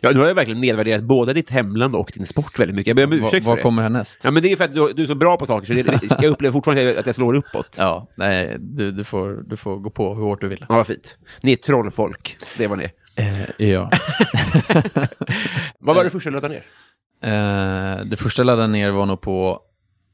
Ja, 0.00 0.12
du 0.12 0.20
har 0.20 0.26
ju 0.28 0.34
verkligen 0.34 0.60
nedvärderat 0.60 1.02
både 1.02 1.32
ditt 1.32 1.50
hemland 1.50 1.94
och 1.96 2.12
din 2.14 2.26
sport 2.26 2.58
väldigt 2.58 2.76
mycket. 2.76 2.88
Jag 2.88 2.96
ber 2.96 3.04
om 3.04 3.10
Vad, 3.20 3.28
ursäkt 3.28 3.44
för 3.44 3.50
vad 3.50 3.58
det. 3.58 3.62
kommer 3.62 3.82
härnäst? 3.82 4.20
Ja, 4.24 4.30
men 4.30 4.42
det 4.42 4.52
är 4.52 4.56
för 4.56 4.64
att 4.64 4.74
du, 4.74 4.92
du 4.92 5.02
är 5.02 5.06
så 5.06 5.14
bra 5.14 5.36
på 5.36 5.46
saker, 5.46 5.66
så 5.66 5.72
det, 5.72 5.82
det, 5.82 6.00
jag 6.22 6.24
upplever 6.24 6.52
fortfarande 6.52 6.98
att 7.00 7.06
jag 7.06 7.14
slår 7.14 7.34
uppåt. 7.34 7.74
Ja. 7.78 7.84
Ja, 7.84 8.08
nej, 8.16 8.56
du, 8.58 8.92
du, 8.92 9.04
får, 9.04 9.44
du 9.46 9.56
får 9.56 9.76
gå 9.76 9.90
på 9.90 10.14
hur 10.14 10.22
hårt 10.22 10.40
du 10.40 10.48
vill. 10.48 10.66
vad 10.68 10.86
fint. 10.86 11.18
Ni 11.40 11.52
är 11.52 11.56
trollfolk, 11.56 12.36
det 12.58 12.66
var 12.66 12.76
ni. 12.76 12.88
Eh, 13.18 13.68
ja. 13.68 13.90
Vad 15.78 15.96
var 15.96 16.04
det 16.04 16.10
första 16.10 16.30
du 16.30 16.34
laddade 16.34 16.54
ner? 16.54 16.64
Eh, 17.22 18.04
det 18.04 18.16
första 18.16 18.40
jag 18.40 18.46
laddade 18.46 18.68
ner 18.68 18.90
var 18.90 19.06
nog 19.06 19.20
på 19.20 19.60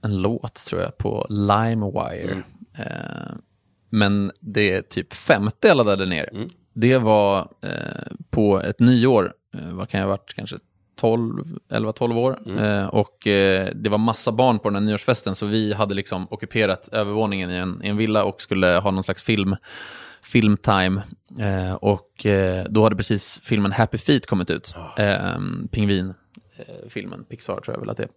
en 0.05 0.23
låt, 0.23 0.55
tror 0.55 0.83
jag, 0.83 0.99
på 0.99 1.27
LimeWire. 1.31 2.43
Eh, 2.79 3.35
men 3.91 4.33
det 4.41 4.83
typ 4.91 5.14
femte 5.14 5.68
jag 5.68 5.77
laddade 5.77 6.07
ner, 6.07 6.29
det 6.75 6.99
var 6.99 7.39
eh, 7.39 8.12
på 8.31 8.61
ett 8.61 8.81
nyår, 8.81 9.33
vad 9.53 9.88
kan 9.88 10.00
jag 10.00 10.07
ha 10.07 10.16
varit, 10.16 10.34
kanske 10.34 10.57
12, 10.96 11.44
11-12 11.68 12.16
år. 12.16 12.38
Eh, 12.61 12.86
och 12.86 13.26
eh, 13.26 13.68
det 13.74 13.90
var 13.90 13.98
massa 13.98 14.32
barn 14.32 14.59
på 14.59 14.68
den 14.68 14.76
här 14.76 14.82
nyårsfesten, 14.82 15.34
så 15.34 15.46
vi 15.46 15.72
hade 15.72 15.94
liksom 15.94 16.26
ockuperat 16.30 16.88
övervåningen 16.92 17.50
i 17.50 17.55
en, 17.55 17.80
i 17.84 17.88
en 17.88 17.96
villa 17.96 18.24
och 18.24 18.42
skulle 18.42 18.66
ha 18.66 18.90
någon 18.90 19.05
slags 19.05 19.22
film 19.22 19.57
filmtime. 20.22 21.03
Eh, 21.38 21.74
och 21.74 22.26
eh, 22.26 22.64
då 22.68 22.82
hade 22.82 22.96
precis 22.96 23.40
filmen 23.44 23.72
Happy 23.72 23.98
Feet 23.98 24.26
kommit 24.26 24.50
ut. 24.50 24.74
Eh, 24.96 25.38
Pingvin-filmen, 25.70 27.24
Pixar 27.24 27.61
tror 27.61 27.76
jag 27.76 27.80
väl 27.80 27.90
att 27.90 27.96
det 27.96 28.03
är. 28.03 28.09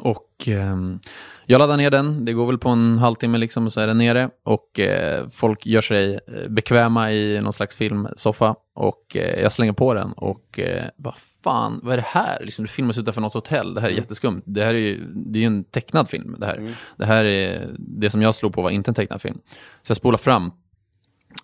Och 0.00 0.28
ehm, 0.46 1.00
jag 1.46 1.58
laddar 1.58 1.76
ner 1.76 1.90
den, 1.90 2.24
det 2.24 2.32
går 2.32 2.46
väl 2.46 2.58
på 2.58 2.68
en 2.68 2.98
halvtimme 2.98 3.38
liksom, 3.38 3.66
och 3.66 3.72
så 3.72 3.80
är 3.80 3.86
den 3.86 3.98
nere. 3.98 4.30
Och 4.44 4.80
eh, 4.80 5.28
folk 5.28 5.66
gör 5.66 5.80
sig 5.80 6.14
eh, 6.14 6.48
bekväma 6.48 7.12
i 7.12 7.40
någon 7.40 7.52
slags 7.52 7.76
filmsoffa. 7.76 8.54
Och 8.74 9.16
eh, 9.16 9.40
jag 9.42 9.52
slänger 9.52 9.72
på 9.72 9.94
den 9.94 10.12
och 10.12 10.58
eh, 10.58 10.88
vad 10.96 11.14
fan, 11.44 11.80
vad 11.82 11.92
är 11.92 11.96
det 11.96 12.06
här? 12.06 12.38
Liksom, 12.44 12.64
det 12.64 12.70
filmas 12.70 12.98
utanför 12.98 13.20
något 13.20 13.34
hotell, 13.34 13.74
det 13.74 13.80
här 13.80 13.88
är 13.88 13.92
jätteskumt. 13.92 14.42
Det 14.44 14.64
här 14.64 14.74
är 14.74 14.78
ju, 14.78 15.04
det 15.14 15.42
är 15.42 15.46
en 15.46 15.64
tecknad 15.64 16.08
film. 16.08 16.36
Det 16.38 16.46
här. 16.46 16.74
det 16.96 17.06
här 17.06 17.24
är, 17.24 17.68
det 17.78 18.10
som 18.10 18.22
jag 18.22 18.34
slog 18.34 18.54
på 18.54 18.62
var 18.62 18.70
inte 18.70 18.90
en 18.90 18.94
tecknad 18.94 19.22
film. 19.22 19.38
Så 19.82 19.90
jag 19.90 19.96
spolar 19.96 20.18
fram 20.18 20.52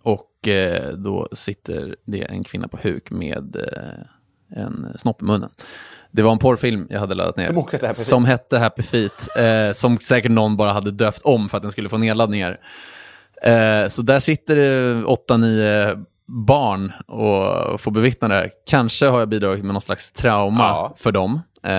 och 0.02 0.48
eh, 0.48 0.92
då 0.92 1.28
sitter 1.32 1.96
det 2.04 2.22
en 2.22 2.44
kvinna 2.44 2.68
på 2.68 2.78
huk 2.82 3.10
med 3.10 3.56
eh, 3.56 4.62
en 4.62 4.86
snopp 4.96 5.22
i 5.22 5.24
munnen. 5.24 5.50
Det 6.16 6.22
var 6.22 6.32
en 6.32 6.38
porrfilm 6.38 6.86
jag 6.90 7.00
hade 7.00 7.14
laddat 7.14 7.36
ner. 7.36 7.72
Hette. 7.72 7.94
Som 7.94 8.24
hette 8.24 8.58
Happy 8.58 8.82
Feet. 8.82 9.28
Eh, 9.38 9.72
som 9.72 9.98
säkert 9.98 10.30
någon 10.30 10.56
bara 10.56 10.72
hade 10.72 10.90
döpt 10.90 11.20
om 11.24 11.48
för 11.48 11.56
att 11.56 11.62
den 11.62 11.72
skulle 11.72 11.88
få 11.88 11.98
nedladdningar. 11.98 12.58
Eh, 13.42 13.88
så 13.88 14.02
där 14.02 14.20
sitter 14.20 14.56
det 14.56 15.04
åtta, 15.04 15.36
nio 15.36 15.96
barn 16.26 16.92
och 17.06 17.80
får 17.80 17.90
bevittna 17.90 18.28
det 18.28 18.34
här. 18.34 18.50
Kanske 18.66 19.06
har 19.06 19.18
jag 19.18 19.28
bidragit 19.28 19.64
med 19.64 19.72
någon 19.72 19.82
slags 19.82 20.12
trauma 20.12 20.62
Ja. 20.68 20.94
för 20.96 21.12
dem. 21.12 21.40
Eh, 21.62 21.70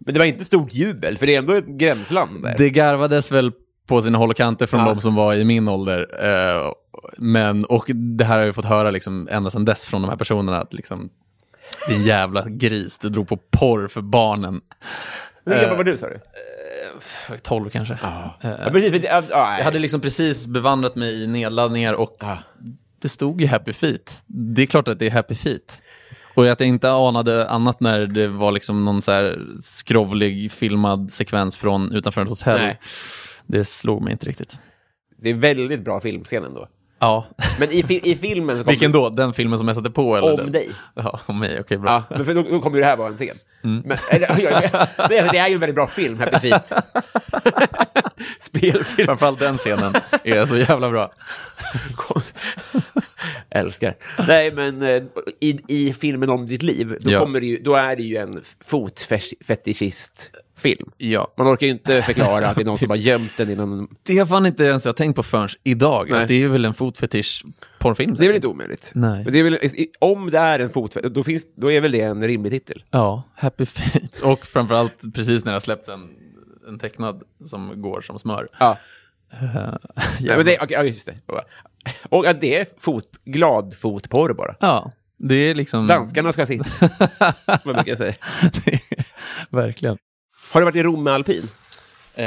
Men 0.00 0.14
det 0.14 0.18
var 0.18 0.24
inte 0.26 0.44
stort 0.44 0.74
jubel, 0.74 1.18
för 1.18 1.26
det 1.26 1.34
är 1.34 1.38
ändå 1.38 1.52
ett 1.54 1.66
gränsland 1.66 2.42
där. 2.42 2.54
det 2.58 2.70
garvades 2.70 3.32
väl 3.32 3.52
på 3.88 4.02
sina 4.02 4.18
håll 4.18 4.30
och 4.30 4.36
kanter 4.36 4.66
från 4.66 4.80
Ja. 4.80 4.86
de 4.86 5.00
som 5.00 5.14
var 5.14 5.34
i 5.34 5.44
min 5.44 5.68
ålder. 5.68 6.06
Eh, 6.22 6.72
men, 7.18 7.64
och 7.64 7.84
det 7.94 8.24
här 8.24 8.38
har 8.38 8.44
jag 8.46 8.54
fått 8.54 8.64
höra 8.64 8.90
liksom, 8.90 9.28
ända 9.30 9.50
sedan 9.50 9.64
dess 9.64 9.84
från 9.86 10.02
de 10.02 10.08
här 10.08 10.16
personerna. 10.16 10.60
Att 10.60 10.74
liksom, 10.74 11.08
din 11.88 12.02
jävla 12.02 12.44
gris, 12.48 12.98
du 12.98 13.08
drog 13.08 13.28
på 13.28 13.36
porr 13.36 13.88
för 13.88 14.00
barnen. 14.00 14.60
Hur 15.44 15.60
gammal 15.60 15.76
var 15.76 15.84
du 15.84 15.98
sa 15.98 16.06
du? 16.08 16.20
12 17.42 17.70
kanske. 17.70 17.98
Ja, 18.02 18.38
precis, 18.72 18.90
för 18.90 18.98
det, 18.98 19.06
ja, 19.08 19.22
ja, 19.30 19.56
Jag 19.58 19.64
hade 19.64 19.78
liksom 19.78 20.00
precis 20.00 20.46
bevandrat 20.46 20.96
mig 20.96 21.22
i 21.22 21.26
nedladdningar 21.26 21.94
och 21.94 22.16
Ja. 22.20 22.38
det 23.02 23.08
stod 23.08 23.40
ju 23.40 23.46
Happy 23.46 23.72
Feet. 23.72 24.22
Det 24.26 24.62
är 24.62 24.66
klart 24.66 24.88
att 24.88 24.98
det 24.98 25.06
är 25.06 25.10
Happy 25.10 25.34
Feet. 25.34 25.82
Och 26.34 26.46
att 26.48 26.60
jag 26.60 26.68
inte 26.68 26.90
anade 26.90 27.48
annat 27.48 27.80
när 27.80 28.06
det 28.06 28.28
var 28.28 28.52
liksom 28.52 28.84
någon 28.84 29.02
så 29.02 29.12
här 29.12 29.38
skrovlig 29.62 30.52
filmad 30.52 31.12
sekvens 31.12 31.56
från 31.56 31.92
utanför 31.92 32.22
ett 32.22 32.28
hotell. 32.28 32.60
Nej. 32.60 32.78
Det 33.46 33.64
slog 33.64 34.02
mig 34.02 34.12
inte 34.12 34.26
riktigt. 34.26 34.58
Det 35.22 35.30
är 35.30 35.34
väldigt 35.34 35.84
bra 35.84 36.00
filmscen 36.00 36.44
ändå. 36.44 36.68
Ja. 37.00 37.26
Men 37.60 37.70
i, 37.70 37.82
fi- 37.82 38.00
i 38.04 38.16
filmen 38.16 38.56
så 38.56 38.62
kommer 38.64 38.72
Vilken 38.72 38.92
då? 38.92 39.10
Den 39.10 39.32
filmen 39.32 39.58
som 39.58 39.68
jag 39.68 39.76
satte 39.76 39.90
på? 39.90 40.16
Eller 40.16 40.30
Om 40.30 40.36
den? 40.36 40.52
dig. 40.52 40.70
Ja, 40.94 41.20
om 41.26 41.38
mig. 41.38 41.60
Okej, 41.60 41.78
bra. 41.78 41.90
Ja, 42.10 42.16
men 42.16 42.26
för 42.26 42.34
då, 42.34 42.42
då 42.42 42.60
kommer 42.60 42.76
ju 42.76 42.82
det 42.82 42.88
här 42.88 42.96
vara 42.96 43.08
en 43.08 43.16
scen. 43.16 43.36
Mm. 43.64 43.82
Men, 43.86 43.98
det, 44.10 45.18
är, 45.18 45.32
det 45.32 45.38
är 45.38 45.48
ju 45.48 45.54
en 45.54 45.60
väldigt 45.60 45.74
bra 45.74 45.86
film, 45.86 46.18
Happy 46.20 46.38
Feet. 46.50 46.72
Spelfilm. 48.40 49.06
Framförallt 49.06 49.38
den 49.38 49.56
scenen 49.56 49.94
är 50.24 50.46
så 50.46 50.56
jävla 50.56 50.90
bra. 50.90 51.12
Älskar. 53.50 53.96
Nej, 54.28 54.52
men 54.52 54.82
eh, 54.82 55.02
i, 55.40 55.60
i 55.68 55.92
filmen 55.92 56.30
om 56.30 56.46
ditt 56.46 56.62
liv, 56.62 56.96
då, 57.00 57.10
Ja. 57.10 57.18
kommer 57.20 57.40
det 57.40 57.46
ju, 57.46 57.62
då 57.62 57.74
är 57.74 57.96
det 57.96 58.02
ju 58.02 58.16
en 58.16 58.40
fotfetischist-film. 60.60 60.90
Ja. 60.96 61.34
Man 61.36 61.54
orkar 61.54 61.66
ju 61.66 61.72
inte 61.72 62.02
förklara 62.02 62.48
att 62.48 62.56
det 62.56 62.62
är 62.62 62.66
någon 62.66 62.78
som 62.78 62.90
har 62.90 62.96
gömt 62.96 63.36
den 63.36 63.50
i 63.50 63.56
någon... 63.56 63.88
Det 64.02 64.18
har 64.18 64.26
fan 64.26 64.46
inte 64.46 64.64
ens 64.64 64.86
jag 64.86 64.96
tänkt 64.96 65.16
på 65.16 65.22
förrän 65.22 65.48
idag. 65.64 66.06
Nej. 66.10 66.22
Att 66.22 66.28
det 66.28 66.42
är 66.42 66.48
väl 66.48 66.64
en 66.64 66.74
fotfetisch 66.74 67.44
porrfilm. 67.78 68.14
Det 68.14 68.24
är 68.24 68.26
väl 68.26 68.36
inte 68.36 68.46
omöjligt? 68.46 68.90
Nej. 68.94 69.24
Men 69.24 69.32
det 69.32 69.38
är 69.38 69.42
väl, 69.42 69.58
om 69.98 70.30
det 70.30 70.38
är 70.38 70.58
en 70.58 70.70
fotfetisch, 70.70 71.12
då, 71.12 71.22
finns, 71.22 71.46
då 71.56 71.70
är 71.70 71.80
väl 71.80 71.92
det 71.92 72.00
en 72.00 72.26
rimlig 72.26 72.52
titel? 72.52 72.84
Ja, 72.90 73.22
Happy 73.34 73.66
Feet. 73.66 74.20
Och 74.22 74.46
framförallt 74.46 75.14
precis 75.14 75.44
när 75.44 75.52
det 75.52 75.56
har 75.56 75.60
släppts 75.60 75.88
en, 75.88 76.08
en 76.68 76.78
tecknad 76.78 77.22
som 77.44 77.82
går 77.82 78.00
som 78.00 78.18
smör. 78.18 78.48
Ja. 78.58 78.78
Uh, 79.42 79.48
Nej, 80.20 80.36
men 80.36 80.44
det, 80.44 80.58
ja, 80.68 80.84
just 80.84 81.06
det. 81.06 81.14
Och 82.08 82.26
att 82.26 82.40
det 82.40 82.58
är 82.58 82.66
fot, 82.78 83.08
glad 83.24 83.74
fotporr 83.76 84.32
bara. 84.32 84.54
Ja, 84.60 84.92
det 85.22 85.34
är 85.34 85.54
liksom... 85.54 85.86
Danskarna 85.86 86.32
ska 86.32 86.46
sitta, 86.46 86.64
vad 87.64 87.74
brukar 87.74 87.88
jag 87.88 87.98
säga. 87.98 88.14
Verkligen. 89.50 89.98
Har 90.52 90.60
du 90.60 90.64
varit 90.64 90.76
i 90.76 90.82
Rom 90.82 91.04
med 91.04 91.12
alpin? 91.12 91.42
Eh, 92.14 92.24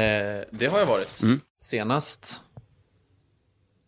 det 0.50 0.66
har 0.70 0.78
jag 0.78 0.86
varit. 0.86 1.22
Mm. 1.22 1.40
Senast 1.60 2.40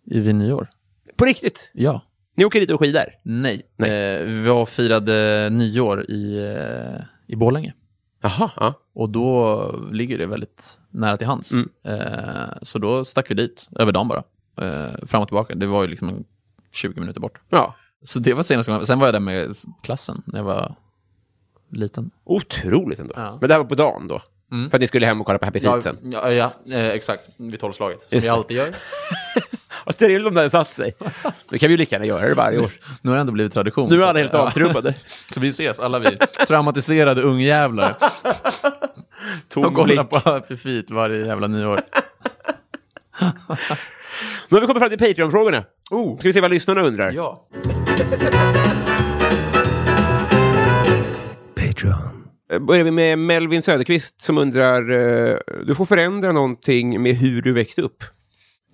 i 0.05 0.21
vid 0.21 0.35
nyår. 0.35 0.71
På 1.17 1.25
riktigt? 1.25 1.71
Ja. 1.75 2.01
Ni 2.37 2.45
åker 2.45 2.61
dit 2.61 2.71
och 2.71 2.81
skidar? 2.81 3.15
Nej. 3.23 3.63
Nej. 3.77 3.91
Eh, 3.91 4.27
vi 4.27 4.67
firade 4.67 5.49
nyår 5.53 6.11
i, 6.11 6.39
eh, 6.39 7.05
i 7.27 7.37
Borlänge. 7.37 7.75
Jaha, 8.23 8.51
ja. 8.57 8.75
Och 8.95 9.11
då 9.11 9.71
ligger 9.93 10.19
det 10.19 10.27
väldigt 10.27 10.79
nära 10.91 11.17
till 11.17 11.27
hands. 11.27 11.53
Mm. 11.53 11.69
Eh, 11.85 12.49
så 12.63 12.79
då 12.79 13.05
stack 13.05 13.31
vi 13.31 13.35
dit, 13.35 13.69
över 13.79 13.93
dagen 13.93 14.09
bara. 14.09 14.23
Eh, 14.61 15.07
fram 15.07 15.23
och 15.23 15.29
tillbaka. 15.29 15.55
Det 15.55 15.67
var 15.67 15.83
ju 15.83 15.89
liksom 15.89 16.09
en 16.09 16.25
20 16.73 17.01
minuter 17.01 17.21
bort. 17.21 17.41
ja. 17.49 17.77
Så 18.05 18.19
det 18.19 18.35
var 18.35 18.43
senast 18.43 18.69
gången. 18.69 18.87
Sen 18.87 18.99
var 18.99 19.07
jag 19.07 19.15
där 19.15 19.21
med 19.21 19.57
klassen 19.83 20.23
när 20.27 20.39
jag 20.39 20.45
var 20.45 20.77
liten. 21.71 22.11
Otroligt 22.25 22.99
ändå. 22.99 23.15
Ja. 23.17 23.39
Men 23.41 23.49
det 23.49 23.55
här 23.55 23.59
var 23.59 23.69
på 23.69 23.75
dagen 23.75 24.09
då? 24.09 24.23
Mm. 24.53 24.71
För 24.71 24.77
att 24.77 24.81
ni 24.81 24.87
skulle 24.87 25.07
hem 25.07 25.21
och 25.21 25.27
kolla 25.27 25.39
på 25.39 25.45
Happy 25.45 25.61
Feet 25.61 25.73
Ja, 25.75 25.81
sen? 25.81 25.97
ja, 26.03 26.33
ja 26.33 26.53
eh, 26.73 26.89
exakt. 26.89 27.23
Vid 27.37 27.61
tolvslaget. 27.61 28.01
Som 28.01 28.09
Just 28.11 28.25
vi 28.25 28.29
alltid 28.29 28.57
gör. 28.57 28.75
Vad 29.87 29.97
trevligt 29.97 30.29
om 30.29 30.35
det 30.35 30.41
hade 30.41 30.51
satt 30.51 30.75
sig. 30.75 30.95
Då 31.49 31.59
kan 31.59 31.69
vi 31.69 31.75
ju 31.75 31.77
lika 31.77 31.95
gärna 31.95 32.07
göra 32.07 32.29
det 32.29 32.35
varje 32.35 32.59
år. 32.59 32.71
Nu 33.03 33.11
har 33.11 33.17
det 33.17 33.21
ändå 33.21 33.33
blivit 33.33 33.53
tradition. 33.53 33.89
Nu 33.89 34.03
är 34.03 34.07
alla 34.07 34.19
helt 34.19 34.33
ja. 34.33 34.39
avtrubbade. 34.39 34.95
Så 35.35 35.41
vi 35.41 35.49
ses, 35.49 35.81
alla 35.81 35.99
vi. 35.99 36.19
Traumatiserade 36.47 37.23
ungjävlar. 37.23 37.97
Tom 39.49 39.65
Och 39.65 39.75
kollar 39.75 40.05
på 40.05 40.19
Happy 40.19 40.57
Feet 40.57 40.91
varje 40.91 41.27
jävla 41.27 41.47
nyår. 41.47 41.81
Nu 44.49 44.57
har 44.57 44.61
vi 44.61 44.67
kommit 44.67 44.83
fram 44.83 44.91
till 44.91 44.99
Patreon-frågorna. 44.99 45.65
Oh. 45.91 46.19
Ska 46.19 46.29
vi 46.29 46.33
se 46.33 46.41
vad 46.41 46.51
lyssnarna 46.51 46.83
undrar? 46.83 47.13
Ja. 47.13 47.49
Eh, 52.51 52.59
Börjar 52.59 52.85
vi 52.85 52.91
med 52.91 53.19
Melvin 53.19 53.63
Söderqvist 53.63 54.21
som 54.21 54.39
undrar, 54.39 54.91
eh, 54.91 55.39
du 55.67 55.75
får 55.75 55.85
förändra 55.85 56.33
någonting 56.33 57.03
med 57.03 57.15
hur 57.17 57.43
du 57.43 57.53
växte 57.53 57.83
upp. 57.83 58.05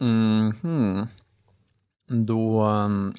Mhm. 0.01 1.07
Då, 2.09 2.65
um, 2.65 3.15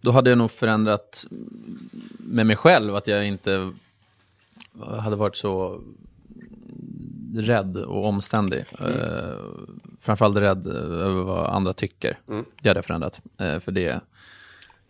då 0.00 0.10
hade 0.10 0.30
jag 0.30 0.38
nog 0.38 0.50
förändrat 0.50 1.26
med 2.18 2.46
mig 2.46 2.56
själv 2.56 2.94
att 2.94 3.06
jag 3.06 3.26
inte 3.26 3.72
hade 5.00 5.16
varit 5.16 5.36
så 5.36 5.80
rädd 7.34 7.76
och 7.76 8.06
omständig. 8.06 8.64
Eh, 8.80 9.34
framförallt 10.00 10.36
rädd 10.36 10.66
över 10.66 11.22
vad 11.22 11.46
andra 11.46 11.72
tycker. 11.72 12.18
Det 12.62 12.68
hade 12.68 12.78
jag 12.78 12.84
förändrat. 12.84 13.20
Eh, 13.38 13.58
för 13.58 13.72
det 13.72 14.00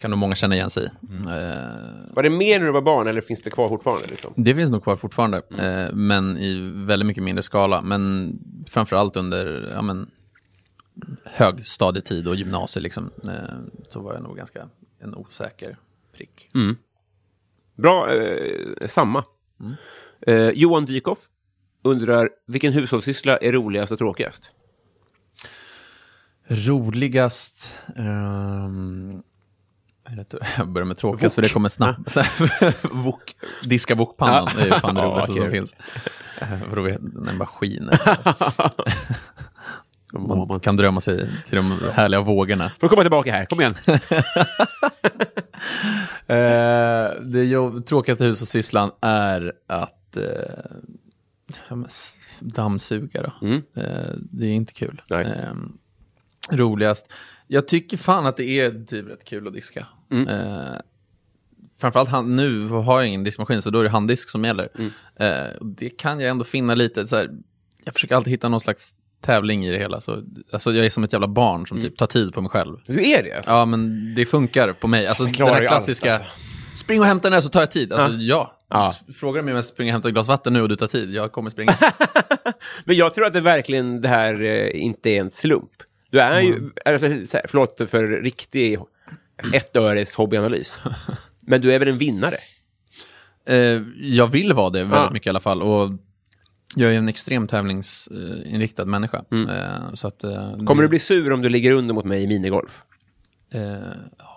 kan 0.01 0.11
nog 0.11 0.19
många 0.19 0.35
känna 0.35 0.55
igen 0.55 0.71
sig 0.71 0.85
i. 0.85 0.87
Eh, 0.87 2.15
Var 2.15 2.23
det 2.23 2.31
mer 2.31 2.59
när 2.59 2.67
du 2.67 2.73
var 2.73 2.81
barn 2.83 3.07
eller 3.07 3.21
finns 3.21 3.43
det 3.43 3.51
kvar 3.51 3.69
fortfarande? 3.69 4.07
Liksom? 4.07 4.33
det 4.37 4.55
finns 4.55 4.71
nog 4.71 4.83
kvar 4.83 4.97
fortfarande, 4.97 5.43
eh, 5.59 5.95
men 5.95 6.39
i 6.39 6.73
väldigt 6.75 7.07
mycket 7.07 7.23
mindre 7.23 7.43
skala. 7.43 7.83
Men 7.83 8.33
framförallt 8.69 9.17
under 9.17 9.73
ja, 9.75 9.83
men, 9.83 10.11
högstadietid 11.25 12.29
och 12.29 12.35
gymnasiet 12.37 12.83
liksom, 12.83 13.11
eh, 13.25 13.33
så 13.89 14.01
var 14.01 14.15
jag 14.15 14.23
nog 14.23 14.37
ganska 14.37 14.69
en 15.01 15.15
osäker 15.15 15.79
prick. 16.17 16.51
Bra, 17.75 18.15
eh, 18.15 18.87
samma. 18.87 19.25
Eh, 20.27 20.51
Johan 20.51 20.85
Dykhoff 20.85 21.19
undrar, 21.83 22.31
vilken 22.47 22.73
hushållssyssla 22.73 23.37
är 23.37 23.53
roligast 23.53 23.93
och 23.93 23.99
tråkigast? 23.99 24.51
Roligast... 26.49 27.75
ehm, 27.97 29.23
jag 30.57 30.69
börjar 30.69 30.87
med 30.87 30.97
tråkigast 30.97 31.35
för 31.35 31.43
det 31.43 31.49
kommer 31.49 31.69
snabbt. 31.69 32.17
Wok, 32.93 33.37
diska 33.65 33.95
wokpannan, 33.95 34.49
det 34.57 34.63
är 34.63 34.67
ju 34.67 34.81
fan 34.81 34.95
det 34.95 35.01
Ja, 35.03 35.07
roligaste 35.07 35.35
som 35.35 35.51
finns. 35.51 35.75
För 36.69 36.77
då 36.77 36.83
vet 36.83 36.99
den 37.01 37.39
bara 37.39 37.47
skiner. 37.47 38.01
Man 40.13 40.61
kan 40.61 40.77
drömma 40.77 41.01
sig 41.01 41.29
till 41.45 41.57
de 41.57 41.79
härliga 41.93 42.21
vågorna. 42.21 42.73
Får 42.81 42.87
du 42.87 42.89
komma 42.89 43.03
tillbaka 43.03 43.33
här, 43.33 43.45
kom 43.45 43.61
igen. 43.61 43.75
Eh, 46.27 47.11
det 47.21 47.87
tråkigaste 47.87 48.25
hushållssysslan 48.25 48.91
är 49.01 49.53
att 49.67 50.17
eh, 50.17 50.25
ja, 51.69 51.77
dammsuga. 52.41 53.33
Mm. 53.43 53.63
Eh, 53.75 54.15
det 54.17 54.47
är 54.47 54.53
inte 54.53 54.73
kul. 54.73 55.03
Nej. 55.11 55.25
Eh, 55.25 55.55
roligast. 56.57 57.13
Jag 57.53 57.69
tycker 57.69 57.97
fan 57.97 58.27
att 58.27 58.37
det 58.37 58.61
är 58.61 58.85
typ 58.85 59.09
rätt 59.09 59.25
kul 59.25 59.47
att 59.47 59.55
diska. 59.55 59.87
Mm. 60.11 60.29
Eh, 60.29 60.77
framförallt 61.81 62.09
hand, 62.09 62.37
nu 62.37 62.69
har 62.69 63.01
jag 63.01 63.09
ingen 63.09 63.25
diskmaskin 63.25 63.63
så 63.63 63.71
då 63.71 63.79
är 63.79 63.83
det 63.83 63.91
handdisk 63.91 64.29
som 64.29 64.45
gäller. 64.45 64.69
Mm. 64.79 64.91
Eh, 65.17 65.51
det 65.61 65.91
kan 65.91 66.21
jag 66.21 66.31
ändå 66.31 66.45
finna 66.45 66.75
lite, 66.75 67.07
så 67.07 67.17
här, 67.17 67.31
jag 67.85 67.95
försöker 67.95 68.15
alltid 68.15 68.31
hitta 68.31 68.49
någon 68.49 68.61
slags 68.61 68.95
tävling 69.21 69.67
i 69.67 69.71
det 69.71 69.79
hela. 69.79 70.01
Så, 70.01 70.23
alltså, 70.53 70.73
jag 70.73 70.87
är 70.87 70.91
som 70.91 71.05
ett 71.05 71.13
jävla 71.13 71.29
barn 71.29 71.67
som 71.67 71.81
typ 71.81 71.97
tar 71.97 72.07
tid 72.07 72.33
på 72.33 72.41
mig 72.41 72.51
själv. 72.51 72.77
Du 72.87 73.11
är 73.11 73.23
det 73.23 73.33
alltså? 73.33 73.51
Ja, 73.51 73.65
men 73.65 74.15
det 74.15 74.27
funkar 74.27 74.73
på 74.73 74.89
mig. 74.89 75.07
Alltså, 75.07 75.25
där 75.25 75.61
ju 75.61 75.69
klassiska, 75.69 76.13
allt, 76.13 76.23
alltså. 76.23 76.37
spring 76.77 77.01
och 77.01 77.07
hämta 77.07 77.29
den 77.29 77.35
här 77.35 77.41
så 77.41 77.49
tar 77.49 77.61
jag 77.61 77.71
tid. 77.71 77.93
Alltså, 77.93 78.19
ja. 78.19 78.57
Ja. 78.69 78.93
Frågar 79.15 79.41
du 79.41 79.45
mig 79.45 79.53
om 79.53 79.57
jag 79.57 79.65
ska 79.65 79.75
springa 79.75 79.91
och 79.91 79.93
hämta 79.93 80.09
ett 80.09 80.15
glas 80.15 80.29
vatten 80.29 80.53
nu 80.53 80.63
och 80.63 80.69
du 80.69 80.77
tar 80.77 80.87
tid? 80.87 81.15
Jag 81.15 81.33
kommer 81.33 81.51
springa. 81.51 81.79
Men 82.85 82.97
jag 82.97 83.15
tror 83.15 83.27
att 83.27 83.33
det 83.33 83.41
verkligen 83.41 84.01
det 84.01 84.09
här 84.09 84.43
eh, 84.43 84.83
inte 84.83 85.11
är 85.11 85.21
en 85.21 85.31
slump. 85.31 85.71
Du 86.11 86.21
är 86.21 86.41
ju, 86.41 86.71
alltså, 86.85 87.07
här, 87.09 87.43
förlåt 87.49 87.77
för 87.91 88.09
riktig 88.23 88.79
ett 89.55 89.77
öres 89.77 90.15
hobbyanalys. 90.15 90.81
Men 91.41 91.61
du 91.61 91.73
är 91.73 91.79
väl 91.79 91.89
en 91.89 91.99
vinnare? 91.99 92.37
Eh, 93.47 93.83
jag 93.97 94.27
vill 94.27 94.53
vara 94.53 94.71
det 94.71 94.79
väldigt 94.81 94.97
Ja. 94.99 95.11
mycket 95.13 95.27
i 95.27 95.31
alla 95.31 95.41
fall. 95.41 95.63
Och 95.63 95.91
jag 96.75 96.95
är 96.95 96.99
en 96.99 97.09
extremt 97.09 97.51
tävlingsinriktad 97.51 98.85
människa. 98.85 99.25
Eh, 99.33 99.95
så 99.95 100.09
att, 100.09 100.25
eh, 100.25 100.49
Mm. 100.53 100.67
Kommer 100.67 100.83
det, 100.83 100.87
du 100.87 100.89
bli 100.89 100.99
sur 100.99 101.33
om 101.33 101.43
du 101.43 101.49
ligger 101.49 101.73
under 101.73 101.95
mot 101.95 102.05
mig 102.05 102.23
i 102.23 102.27
minigolf? 102.27 102.83
Eh, 103.53 103.61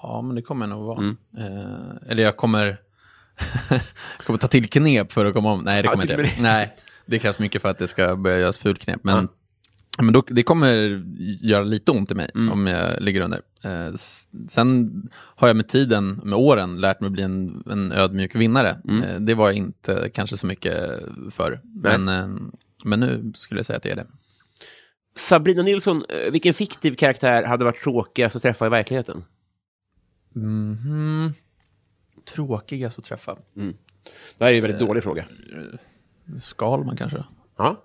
ja, 0.02 0.22
men 0.22 0.36
det 0.36 0.42
kommer 0.42 0.68
jag 0.68 0.70
nog 0.78 0.86
vara. 0.86 1.04
Eh, 1.38 2.12
eller 2.12 2.24
jag 2.24 2.38
kommer, 2.38 2.66
jag 3.70 4.26
kommer 4.26 4.40
ta 4.40 4.48
till 4.48 4.70
knep 4.70 5.12
för 5.12 5.26
att 5.26 5.34
komma 5.34 5.52
om. 5.52 5.62
Nej, 5.64 5.82
det 5.84 5.86
Ja, 5.88 5.92
kommer 5.92 6.20
och 6.20 6.26
inte. 6.26 6.42
Nej, 6.42 6.70
det 7.06 7.20
krävs 7.20 7.40
mycket 7.40 7.62
för 7.62 7.70
att 7.70 7.78
det 7.78 7.88
ska 7.88 8.16
börja 8.16 8.40
göras 8.40 8.58
fulknep. 8.58 9.00
Men, 9.04 9.28
men 9.98 10.14
då, 10.14 10.24
det 10.28 10.44
kommer 10.44 11.04
göra 11.42 11.64
lite 11.64 11.92
ont 11.92 12.12
i 12.12 12.16
mig 12.16 12.30
om 12.52 12.68
jag 12.68 13.02
ligger 13.02 13.22
under. 13.22 13.42
Eh, 13.64 13.94
sen 14.48 14.92
har 15.14 15.48
jag 15.48 15.58
med 15.58 15.68
tiden, 15.68 16.22
med 16.24 16.40
åren, 16.40 16.82
lärt 16.82 17.02
mig 17.02 17.10
bli 17.10 17.24
en, 17.24 17.64
en 17.72 17.92
ödmjuk 17.92 18.36
vinnare. 18.36 18.70
Eh, 18.70 19.20
det 19.20 19.34
var 19.34 19.48
jag 19.48 19.56
inte 19.56 20.10
kanske 20.14 20.38
så 20.38 20.48
mycket 20.48 20.90
för. 21.32 21.62
Men, 21.64 22.08
eh, 22.10 22.28
men 22.84 23.00
nu 23.00 23.32
skulle 23.36 23.60
jag 23.60 23.66
säga 23.66 23.78
att 23.78 23.84
det 23.84 23.92
är 23.92 23.96
det. 23.96 24.08
Sabrina 25.16 25.64
Nilsson, 25.64 26.06
eh, 26.10 26.32
vilken 26.32 26.54
fiktiv 26.54 26.96
karaktär 26.96 27.44
hade 27.44 27.66
varit 27.66 27.82
tråkigast 27.82 28.36
att 28.36 28.42
träffa 28.42 28.66
i 28.66 28.70
verkligheten? 28.70 29.24
Mhm. 30.34 31.34
Tråkigast 32.34 33.00
att 33.00 33.06
träffa. 33.06 33.38
Det 34.38 34.46
här 34.46 34.52
är 34.52 34.56
en 34.56 34.62
väldigt 34.62 34.80
dålig 34.80 35.04
fråga. 35.04 35.26
Skalman 36.42 36.98
kanske? 36.98 37.24
Ja. 37.58 37.84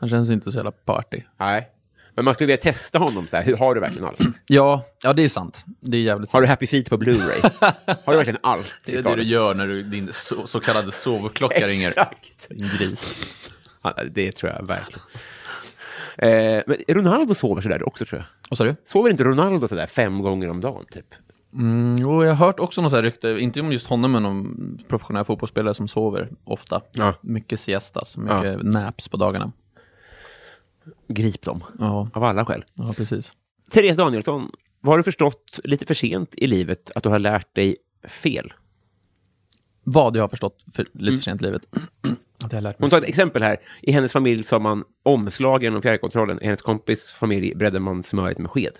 Han 0.00 0.08
känns 0.08 0.30
inte 0.30 0.52
så 0.52 0.56
jävla 0.58 0.70
party. 0.70 1.22
Nej. 1.36 1.68
Men 2.14 2.24
man 2.24 2.34
skulle 2.34 2.46
vilja 2.46 2.62
testa 2.62 2.98
honom. 2.98 3.26
Så 3.30 3.36
här. 3.36 3.44
Hur 3.44 3.56
har 3.56 3.74
du 3.74 3.80
verkligen 3.80 4.06
allt? 4.08 4.20
Ja, 4.46 4.84
ja 5.02 5.12
det 5.12 5.24
är 5.24 5.28
sant. 5.28 5.64
Det 5.80 5.96
är 5.96 6.02
jävligt 6.02 6.32
Har 6.32 6.40
sant. 6.40 6.44
du 6.44 6.48
Happy 6.48 6.66
Feet 6.66 6.90
på 6.90 6.96
Blu-ray? 6.96 7.50
har 8.04 8.12
du 8.12 8.16
verkligen 8.16 8.40
allt 8.42 8.72
Det 8.86 8.94
är 8.94 9.02
det 9.02 9.16
du 9.16 9.22
gör 9.22 9.54
när 9.54 9.66
du, 9.66 9.82
din 9.82 10.08
så, 10.12 10.46
så 10.46 10.60
kallade 10.60 10.92
sovklocka 10.92 11.68
ringer. 11.68 11.88
Exakt. 11.88 12.48
Din 12.48 12.70
gris. 12.78 13.16
Ja, 13.82 13.94
det 14.10 14.32
tror 14.32 14.52
jag 14.52 14.66
verkligen. 14.66 15.00
Eh, 16.18 16.62
men 16.66 16.76
Ronaldo 16.88 17.34
sover 17.34 17.62
sådär 17.62 17.88
också, 17.88 18.04
tror 18.04 18.18
jag. 18.18 18.26
Vad 18.50 18.58
sa 18.58 18.64
du? 18.64 18.76
Sover 18.84 19.10
inte 19.10 19.24
Ronaldo 19.24 19.68
sådär 19.68 19.86
fem 19.86 20.22
gånger 20.22 20.50
om 20.50 20.60
dagen, 20.60 20.84
typ? 20.90 21.06
Mm, 21.54 21.98
jo, 21.98 22.24
jag 22.24 22.34
har 22.34 22.46
hört 22.46 22.60
också 22.60 22.82
något 22.82 22.92
rykte, 22.92 23.28
inte 23.28 23.60
om 23.60 23.72
just 23.72 23.86
honom, 23.86 24.12
men 24.12 24.26
om 24.26 24.78
professionella 24.88 25.24
fotbollsspelare 25.24 25.74
som 25.74 25.88
sover 25.88 26.28
ofta. 26.44 26.80
Ja. 26.92 27.14
Mycket 27.22 27.60
siestas, 27.60 28.16
mycket 28.16 28.62
naps 28.62 29.08
på 29.08 29.16
dagarna. 29.16 29.52
Grip 31.08 31.42
dem. 31.42 31.64
Ja, 31.78 32.10
Av 32.14 32.24
alla 32.24 32.46
skäl. 32.46 32.64
ja 32.74 32.92
precis. 32.96 33.32
Therese 33.70 33.96
Danielsson, 33.96 34.50
vad 34.80 34.92
har 34.92 34.98
du 34.98 35.02
förstått 35.04 35.60
lite 35.64 35.86
för 35.86 35.94
sent 35.94 36.34
i 36.36 36.46
livet 36.46 36.90
att 36.94 37.02
du 37.02 37.08
har 37.08 37.18
lärt 37.18 37.54
dig 37.54 37.76
fel? 38.08 38.52
Vad 39.84 40.16
jag 40.16 40.22
har 40.22 40.28
förstått 40.28 40.64
för 40.74 40.86
lite 40.92 41.16
för 41.16 41.22
sent 41.22 41.42
i 41.42 41.44
livet. 41.44 41.62
Att 42.42 42.52
jag 42.52 42.56
har 42.56 42.62
lärt 42.62 42.78
mig. 42.78 42.84
Hon 42.84 42.90
tar 42.90 42.98
ett 42.98 43.08
exempel 43.08 43.42
här. 43.42 43.56
I 43.82 43.92
hennes 43.92 44.12
familj 44.12 44.42
sa 44.44 44.58
man 44.58 44.84
omslag 45.02 45.62
genom 45.62 45.82
fjärrkontrollen. 45.82 46.42
I 46.42 46.44
hennes 46.44 46.62
kompis 46.62 47.12
familj 47.12 47.54
bredde 47.54 47.80
man 47.80 48.02
smöret 48.02 48.38
med 48.38 48.50
sked. 48.50 48.78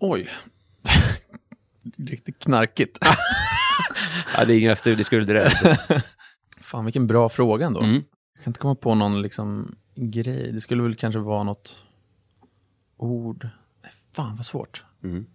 Oj. 0.00 0.28
Riktigt 1.96 2.38
knarkigt. 2.38 2.98
Ja, 4.36 4.44
det 4.44 4.54
är 4.54 4.58
inga 4.58 4.76
studieskulder 4.76 5.34
där. 5.34 5.52
Fan, 6.60 6.84
vilken 6.84 7.06
bra 7.06 7.28
fråga 7.28 7.66
ändå. 7.66 7.80
Mm. 7.80 8.02
Jag 8.34 8.44
kan 8.44 8.50
inte 8.50 8.60
komma 8.60 8.74
på 8.74 8.94
någon 8.94 9.22
liksom 9.22 9.74
grej. 9.98 10.52
Det 10.52 10.60
skulle 10.60 10.82
väl 10.82 10.94
kanske 10.94 11.18
vara 11.20 11.42
något 11.42 11.76
ord. 12.96 13.48
Fan 14.12 14.36
vad 14.36 14.46
svårt. 14.46 14.84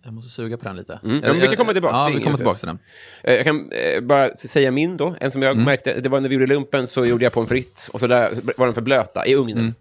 Jag 0.03 0.13
måste 0.13 0.29
suga 0.31 0.57
på 0.57 0.63
den 0.65 0.75
lite. 0.75 0.99
Mm. 1.03 1.21
Ja, 1.23 1.33
vi 1.33 1.39
kan 1.47 1.55
komma 1.55 1.73
tillbaka. 1.73 1.95
Ja, 1.95 2.11
vi 2.17 2.23
kommer 2.23 2.37
tillbaka 2.37 2.57
till 2.59 2.67
den. 2.67 2.79
Eh, 3.23 3.33
Jag 3.33 3.43
kan 3.45 3.71
eh, 3.71 4.01
bara 4.01 4.35
säga 4.35 4.71
min 4.71 4.97
då. 4.97 5.15
En 5.19 5.31
som 5.31 5.41
jag 5.41 5.57
märkte, 5.57 5.99
det 6.01 6.09
var 6.09 6.19
när 6.21 6.29
vi 6.29 6.35
gjorde 6.35 6.47
lumpen 6.47 6.87
så 6.87 7.05
gjorde 7.05 7.23
jag 7.23 7.33
pommes 7.33 7.49
frites 7.49 7.89
och 7.89 7.99
så 7.99 8.07
där 8.07 8.31
var 8.57 8.65
den 8.65 8.73
för 8.75 8.81
blöta 8.81 9.25
i 9.25 9.35
ugnen. 9.35 9.75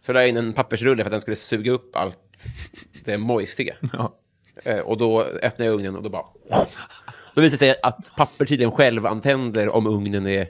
Så 0.00 0.12
där 0.12 0.26
in 0.26 0.36
en 0.36 0.52
pappersrulle 0.52 1.02
för 1.04 1.08
att 1.08 1.12
den 1.12 1.20
skulle 1.20 1.36
suga 1.36 1.70
upp 1.72 1.96
allt 1.96 2.46
det 3.04 3.18
mojsiga. 3.18 3.74
Ja. 3.92 4.18
Eh, 4.64 4.78
Och 4.78 4.98
då 4.98 5.22
öppnade 5.22 5.64
jag 5.64 5.74
ugnen 5.74 5.96
och 5.96 6.02
då 6.02 6.08
bara... 6.10 6.24
Då 7.34 7.40
visade 7.40 7.54
det 7.54 7.58
sig 7.72 7.80
att 7.82 8.10
papper 8.16 8.44
tydligen 8.44 8.72
själv 8.72 9.06
antänder 9.06 9.68
om 9.68 9.86
ugnen 9.86 10.26
är... 10.26 10.46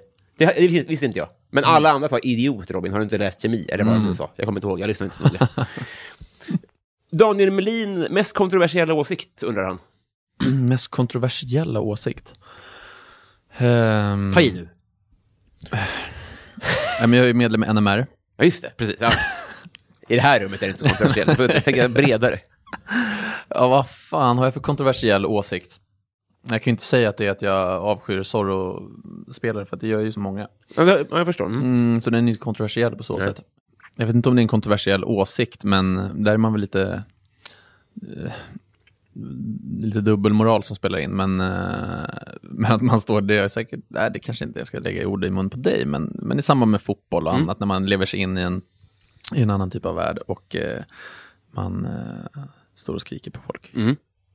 Det, 0.46 0.68
det 0.68 0.88
visste- 0.88 1.06
inte 1.06 1.18
jag. 1.18 1.28
Men 1.50 1.64
alla 1.64 1.90
andra 1.90 2.08
sa 2.08 2.18
idiot, 2.18 2.70
Robin. 2.70 2.92
Har 2.92 2.98
du 2.98 3.04
inte 3.04 3.18
läst 3.18 3.42
kemi? 3.42 3.66
Eller 3.72 3.84
vad 3.84 4.06
du 4.06 4.14
sa. 4.14 4.30
Jag 4.36 4.46
kommer 4.46 4.58
inte 4.58 4.66
ihåg. 4.66 4.80
Jag 4.80 4.88
lyssnade 4.88 5.12
inte 5.20 5.28
noga. 5.38 5.66
Daniel 7.12 7.50
Melin, 7.50 8.00
mest 8.00 8.32
kontroversiella 8.36 8.94
åsikt, 8.94 9.42
undrar 9.42 9.64
han. 9.64 9.78
Mest 10.68 10.88
kontroversiella 10.88 11.80
åsikt? 11.80 12.34
Um, 13.58 14.32
Ta 14.34 14.40
i 14.40 14.52
nu. 14.52 14.68
Nej, 17.00 17.08
men 17.08 17.12
jag 17.12 17.28
är 17.28 17.34
medlem 17.34 17.64
i 17.64 17.72
NMR. 17.72 18.06
Ja, 18.36 18.44
just 18.44 18.62
det. 18.62 18.72
Precis. 18.76 18.96
Ja. 19.00 19.10
I 20.08 20.14
det 20.14 20.20
här 20.20 20.40
rummet 20.40 20.62
är 20.62 20.66
det 20.66 20.70
inte 20.70 20.78
så 20.78 20.86
kontroversiellt. 20.88 21.38
Jag 21.54 21.64
tänker 21.64 21.88
bredare. 21.88 22.40
Ja, 23.54 23.68
vad 23.68 23.90
fan 23.90 24.38
har 24.38 24.44
jag 24.44 24.54
för 24.54 24.60
kontroversiell 24.60 25.26
åsikt? 25.26 25.76
Jag 26.42 26.62
kan 26.62 26.70
ju 26.70 26.70
inte 26.70 26.82
säga 26.82 27.08
att 27.08 27.16
det 27.16 27.26
är 27.26 27.30
att 27.30 27.42
jag 27.42 27.82
avskyr 27.82 28.22
Zorro-spelare, 28.22 29.64
för 29.66 29.76
att 29.76 29.80
det 29.80 29.88
gör 29.88 30.00
ju 30.00 30.12
så 30.12 30.20
många. 30.20 30.48
Ja, 30.76 30.82
jag- 30.84 31.06
ja, 31.10 31.18
jag 31.18 31.26
förstår. 31.26 31.46
Mm. 31.46 31.60
Mm, 31.62 32.00
så 32.00 32.10
den 32.10 32.24
är 32.24 32.30
inte 32.30 32.40
kontroversiell 32.40 32.96
på 32.96 33.02
så 33.02 33.16
sätt. 33.20 33.42
Jag 33.96 34.06
vet 34.06 34.16
inte 34.16 34.28
om 34.28 34.34
det 34.36 34.40
är 34.40 34.42
en 34.42 34.48
kontroversiell 34.48 35.04
åsikt, 35.04 35.64
men 35.64 36.10
där 36.24 36.32
är 36.32 36.36
man 36.36 36.52
väl 36.52 36.60
lite... 36.60 37.02
eh, 38.02 38.32
lite 39.80 40.00
dubbelmoral 40.00 40.62
som 40.62 40.76
spelar 40.76 40.98
in, 40.98 41.10
men, 41.10 41.40
eh, 41.40 42.04
men 42.42 42.72
att 42.72 42.82
man 42.82 43.00
står, 43.00 43.20
det 43.20 43.34
är 43.38 43.48
säkert, 43.48 43.80
nej 43.88 44.10
det 44.14 44.18
kanske 44.18 44.44
inte 44.44 44.58
jag 44.58 44.66
ska 44.66 44.78
lägga 44.78 45.06
ord 45.06 45.24
i 45.24 45.30
mun 45.30 45.50
på 45.50 45.56
dig, 45.56 45.86
men, 45.86 46.12
men 46.22 46.38
i 46.38 46.42
samband 46.42 46.70
med 46.70 46.82
fotboll 46.82 47.26
och 47.26 47.34
annat, 47.34 47.60
när 47.60 47.66
man 47.66 47.86
lever 47.86 48.06
sig 48.06 48.20
in 48.20 48.38
i 48.38 48.40
en, 48.40 48.62
i 49.34 49.42
en 49.42 49.50
annan 49.50 49.70
typ 49.70 49.86
av 49.86 49.94
värld 49.94 50.18
och 50.26 50.56
eh, 50.56 50.82
man 51.50 51.84
eh, 51.86 52.42
står 52.74 52.94
och 52.94 53.00
skriker 53.00 53.30
på 53.30 53.40
folk. 53.40 53.70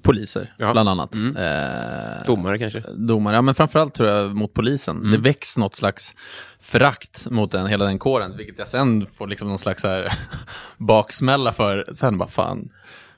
Poliser, 0.02 0.54
Ja. 0.58 0.72
bland 0.74 0.90
annat. 0.90 1.16
Eh, 1.16 2.26
Domare 2.26 2.58
kanske. 2.58 2.84
domare, 2.96 3.36
ja 3.36 3.42
men 3.42 3.56
framförallt 3.56 3.94
tror 3.94 4.10
jag 4.10 4.36
mot 4.36 4.54
polisen. 4.54 5.12
Det 5.12 5.18
väcks 5.18 5.58
något 5.58 5.76
slags 5.76 6.14
förakt 6.60 7.30
mot 7.30 7.52
den, 7.52 7.68
hela 7.68 7.86
den 7.86 8.00
kåren, 8.00 8.38
vilket 8.38 8.60
jag 8.60 8.68
sen 8.68 9.08
får 9.18 9.28
liksom 9.28 9.48
någon 9.50 9.60
slags 9.60 9.84
här 9.84 10.14
baksmälla 10.78 11.54
för. 11.54 11.86
Sen 11.96 12.18
bara 12.18 12.30
fan, 12.30 12.70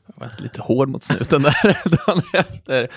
jag 0.07 0.13
var 0.25 0.31
lite 0.37 0.61
hård 0.61 0.89
mot 0.89 1.03
snuten 1.03 1.43
där 1.43 1.77
dagen 2.05 2.21
efter. 2.33 2.89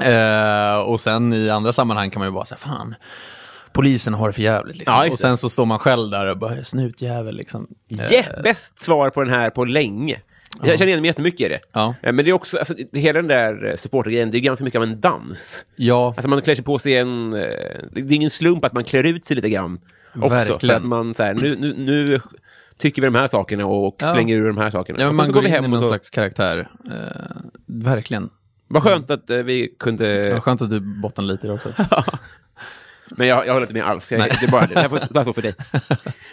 Eh, 0.00 0.78
och 0.80 1.00
sen 1.00 1.32
i 1.32 1.50
andra 1.50 1.72
sammanhang 1.72 2.10
kan 2.10 2.20
man 2.20 2.28
ju 2.28 2.32
bara 2.32 2.44
säga, 2.44 2.58
fan, 2.58 2.94
polisen 3.72 4.14
har 4.14 4.26
det 4.26 4.32
för 4.32 4.42
jävligt. 4.42 4.76
Liksom. 4.76 4.94
Ja, 4.96 5.08
och 5.12 5.18
sen 5.18 5.36
så 5.36 5.48
står 5.48 5.66
man 5.66 5.78
själv 5.78 6.10
där 6.10 6.26
och 6.30 6.38
bara, 6.38 6.64
snutjävel 6.64 7.36
liksom. 7.36 7.66
Yeah, 7.88 8.42
bäst 8.42 8.82
svar 8.82 9.10
på 9.10 9.22
den 9.22 9.32
här 9.34 9.50
på 9.50 9.64
länge. 9.64 10.20
Jag 10.62 10.78
känner 10.78 10.86
igen 10.88 11.00
mig 11.00 11.08
jättemycket 11.08 11.40
i 11.40 11.48
det. 11.48 11.60
Ja. 11.72 11.94
Eh, 12.02 12.12
Men 12.12 12.24
det 12.24 12.30
är 12.30 12.32
också, 12.32 12.58
alltså, 12.58 12.74
hela 12.92 13.18
den 13.22 13.28
där 13.28 13.70
eh, 13.70 13.76
supportergrejen, 13.76 14.30
det 14.30 14.38
är 14.38 14.40
ganska 14.40 14.64
mycket 14.64 14.78
av 14.78 14.82
en 14.82 15.00
dans. 15.00 15.66
Ja, 15.76 16.14
Alltså 16.16 16.28
man 16.28 16.42
klär 16.42 16.54
sig 16.54 16.64
på 16.64 16.78
sig 16.78 16.96
en... 16.96 17.32
eh, 17.34 17.40
Det 17.92 18.00
är 18.00 18.12
ingen 18.12 18.30
slump 18.30 18.64
att 18.64 18.72
man 18.72 18.84
klär 18.84 19.04
ut 19.04 19.24
sig 19.24 19.36
lite 19.36 19.48
grann. 19.50 19.80
Också, 20.14 20.28
Verkligen. 20.28 20.60
för 20.60 20.68
att 20.72 20.84
man 20.84 21.14
så 21.14 21.22
här, 21.22 21.34
nu, 21.34 21.56
nu, 21.56 21.74
nu 21.74 22.20
tycker 22.78 23.02
vi 23.02 23.06
de 23.06 23.14
här 23.14 23.26
sakerna 23.26 23.66
och 23.66 23.96
Ja. 23.98 24.12
slänger 24.12 24.36
ur 24.36 24.46
de 24.46 24.58
här 24.58 24.70
sakerna. 24.70 25.00
ja 25.00 25.08
och 25.08 25.14
man 25.14 25.26
så 25.26 25.32
går 25.32 25.40
vi 25.40 25.46
in 25.46 25.52
i 25.52 25.56
hem 25.56 25.70
någon 25.70 25.82
så... 25.82 25.88
slags 25.88 26.10
karaktär. 26.10 26.70
Eh, 26.90 27.26
verkligen. 27.66 28.30
Vad 28.68 28.82
skönt 28.82 29.10
att 29.10 29.30
eh, 29.30 29.36
vi 29.38 29.74
kunde... 29.78 30.32
Vad 30.32 30.42
skönt 30.42 30.62
att 30.62 30.70
du 30.70 30.80
bottnar 30.80 31.24
lite 31.24 31.46
i 31.46 31.48
det 31.48 31.54
också. 31.54 31.68
Men 33.10 33.26
jag, 33.26 33.46
jag 33.46 33.52
håller 33.52 33.66
inte 33.66 33.74
med 33.74 33.86
alls. 33.86 34.12
Jag, 34.12 34.20
det 34.20 34.46
är 34.46 34.50
bara 34.50 34.66
det. 34.66 34.74
Det 34.74 34.80
här 34.80 34.88
får 34.88 34.98
står 35.22 35.32
för 35.32 35.42
dig. 35.42 35.54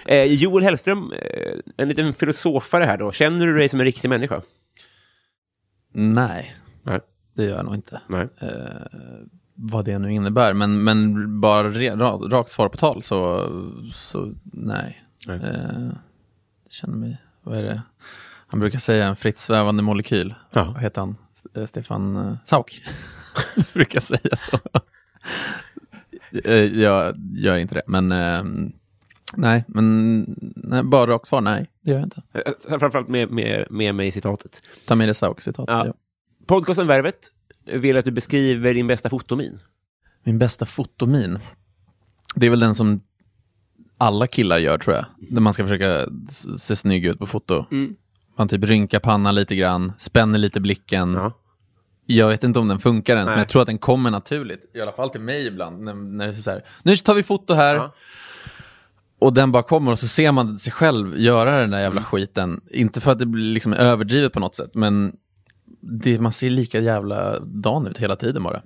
Eh, 0.06 0.24
Joel 0.24 0.64
Hellström, 0.64 1.14
eh, 1.14 1.54
en 1.78 1.88
liten 1.88 2.14
filosofare 2.14 2.84
här 2.84 2.98
då. 2.98 3.12
Känner 3.12 3.46
du 3.46 3.58
dig 3.58 3.70
som 3.70 3.80
en 3.80 3.86
riktig 3.86 4.10
människa? 4.10 4.42
Nej, 5.94 6.56
Nej. 6.84 7.00
det 7.36 7.44
gör 7.44 7.56
jag 7.56 7.66
nog 7.66 7.76
inte. 7.76 8.02
Nej. 8.08 8.28
Vad 9.56 9.86
det 9.86 10.00
nu 10.00 10.14
innebär, 10.14 10.54
men, 10.54 10.84
men 10.84 11.42
bara 11.42 11.70
re, 11.70 11.96
ra, 11.96 12.12
rakt 12.12 12.52
svar 12.52 12.70
på 12.70 12.78
tal 12.78 13.04
så, 13.04 13.50
så 13.94 14.34
nej. 14.44 15.04
Nej. 15.28 15.38
Eh, 15.38 15.90
känner 16.70 16.96
mig, 16.96 17.18
vad 17.44 17.58
är 17.58 17.64
det? 17.64 17.82
Han 18.48 18.60
brukar 18.60 18.80
säga 18.80 19.08
en 19.08 19.16
fritt 19.16 19.40
svävande 19.40 19.84
molekyl. 19.84 20.34
Ja. 20.52 20.72
Vad 20.74 20.82
heter 20.82 21.02
han? 21.02 21.16
Eh, 21.56 21.66
Stefan 21.66 22.16
eh, 22.16 22.36
Sauk. 22.44 22.84
brukar 23.74 24.00
säga 24.00 24.36
så. 24.38 24.60
Eh, 26.46 26.54
jag 26.56 27.16
gör 27.38 27.58
inte 27.58 27.76
det, 27.76 27.82
men 27.88 28.12
eh, 28.12 28.44
nej, 29.36 29.64
men 29.68 30.20
nej, 30.56 30.84
bara 30.84 31.12
rakt 31.12 31.28
svar, 31.28 31.42
nej, 31.42 31.70
det 31.82 31.92
gör 31.92 31.98
jag 31.98 32.06
inte. 32.06 32.22
Eh, 32.34 32.80
Framförallt 32.80 33.08
med, 33.08 33.32
med, 33.32 33.68
med 33.70 33.96
mig 33.96 34.08
i 34.08 34.12
citatet. 34.12 34.62
Ta 34.86 34.96
med 34.96 35.10
det 35.10 35.14
Sauk-citatet. 35.14 35.74
Ja. 35.74 35.86
Ja. 35.86 35.94
Podcasten 36.46 36.88
Värvet 36.88 37.16
vill 37.66 37.98
att 37.98 38.06
du 38.06 38.12
beskriver 38.12 38.74
din 38.74 38.88
bästa 38.88 39.10
fotomin. 39.10 39.60
Min 40.24 40.40
bästa 40.40 40.66
fotomin. 40.66 41.40
Det 42.36 42.46
är 42.46 42.50
väl 42.50 42.60
den 42.60 42.76
som 42.76 43.02
alla 43.98 44.28
killar 44.28 44.58
gör 44.58 44.78
tror 44.78 44.96
jag. 44.96 45.06
Där 45.18 45.42
man 45.42 45.54
ska 45.54 45.64
försöka 45.64 46.06
se 46.58 46.76
snygg 46.76 47.06
ut 47.06 47.20
på 47.20 47.26
foto. 47.26 47.66
Man 48.38 48.48
typ 48.48 48.64
rynkar 48.64 49.00
pannan 49.00 49.36
lite 49.36 49.56
grann, 49.56 49.92
spänner 49.98 50.40
lite 50.40 50.62
blicken. 50.62 51.14
Ja. 51.14 51.32
Jag 52.12 52.28
vet 52.28 52.44
inte 52.44 52.60
om 52.60 52.68
den 52.68 52.80
funkar 52.80 53.14
ens, 53.16 53.26
Nej. 53.28 53.34
men 53.36 53.40
jag 53.40 53.50
tror 53.50 53.62
att 53.62 53.68
den 53.68 53.78
kommer 53.78 54.12
naturligt. 54.12 54.72
I 54.76 54.82
alla 54.82 54.92
fall 54.92 55.10
till 55.10 55.22
mig 55.22 55.48
ibland. 55.48 55.84
När, 55.84 55.94
när 55.94 56.26
det 56.28 56.32
är 56.32 56.34
så 56.34 56.52
här, 56.52 56.64
nu 56.84 56.96
tar 56.96 57.14
vi 57.16 57.24
foto 57.24 57.54
här. 57.54 57.76
Ja. 57.76 57.94
Och 59.20 59.34
den 59.34 59.52
bara 59.52 59.64
kommer 59.64 59.92
och 59.92 60.00
så 60.00 60.08
ser 60.08 60.32
man 60.32 60.58
sig 60.58 60.74
själv 60.74 61.18
göra 61.20 61.52
den 61.52 61.70
där 61.72 61.78
Mm. 61.78 61.82
jävla 61.82 62.04
skiten. 62.04 62.62
Inte 62.70 63.02
för 63.02 63.12
att 63.12 63.20
det 63.20 63.26
blir 63.26 63.54
liksom 63.54 63.74
överdrivet 63.74 64.34
på 64.34 64.40
något 64.40 64.56
sätt, 64.56 64.70
men 64.76 65.16
det, 65.82 66.20
man 66.22 66.32
ser 66.32 66.50
lika 66.50 66.80
jävla 66.80 67.40
dan 67.40 67.88
ut 67.88 67.98
hela 67.98 68.16
tiden 68.16 68.44
bara. 68.44 68.62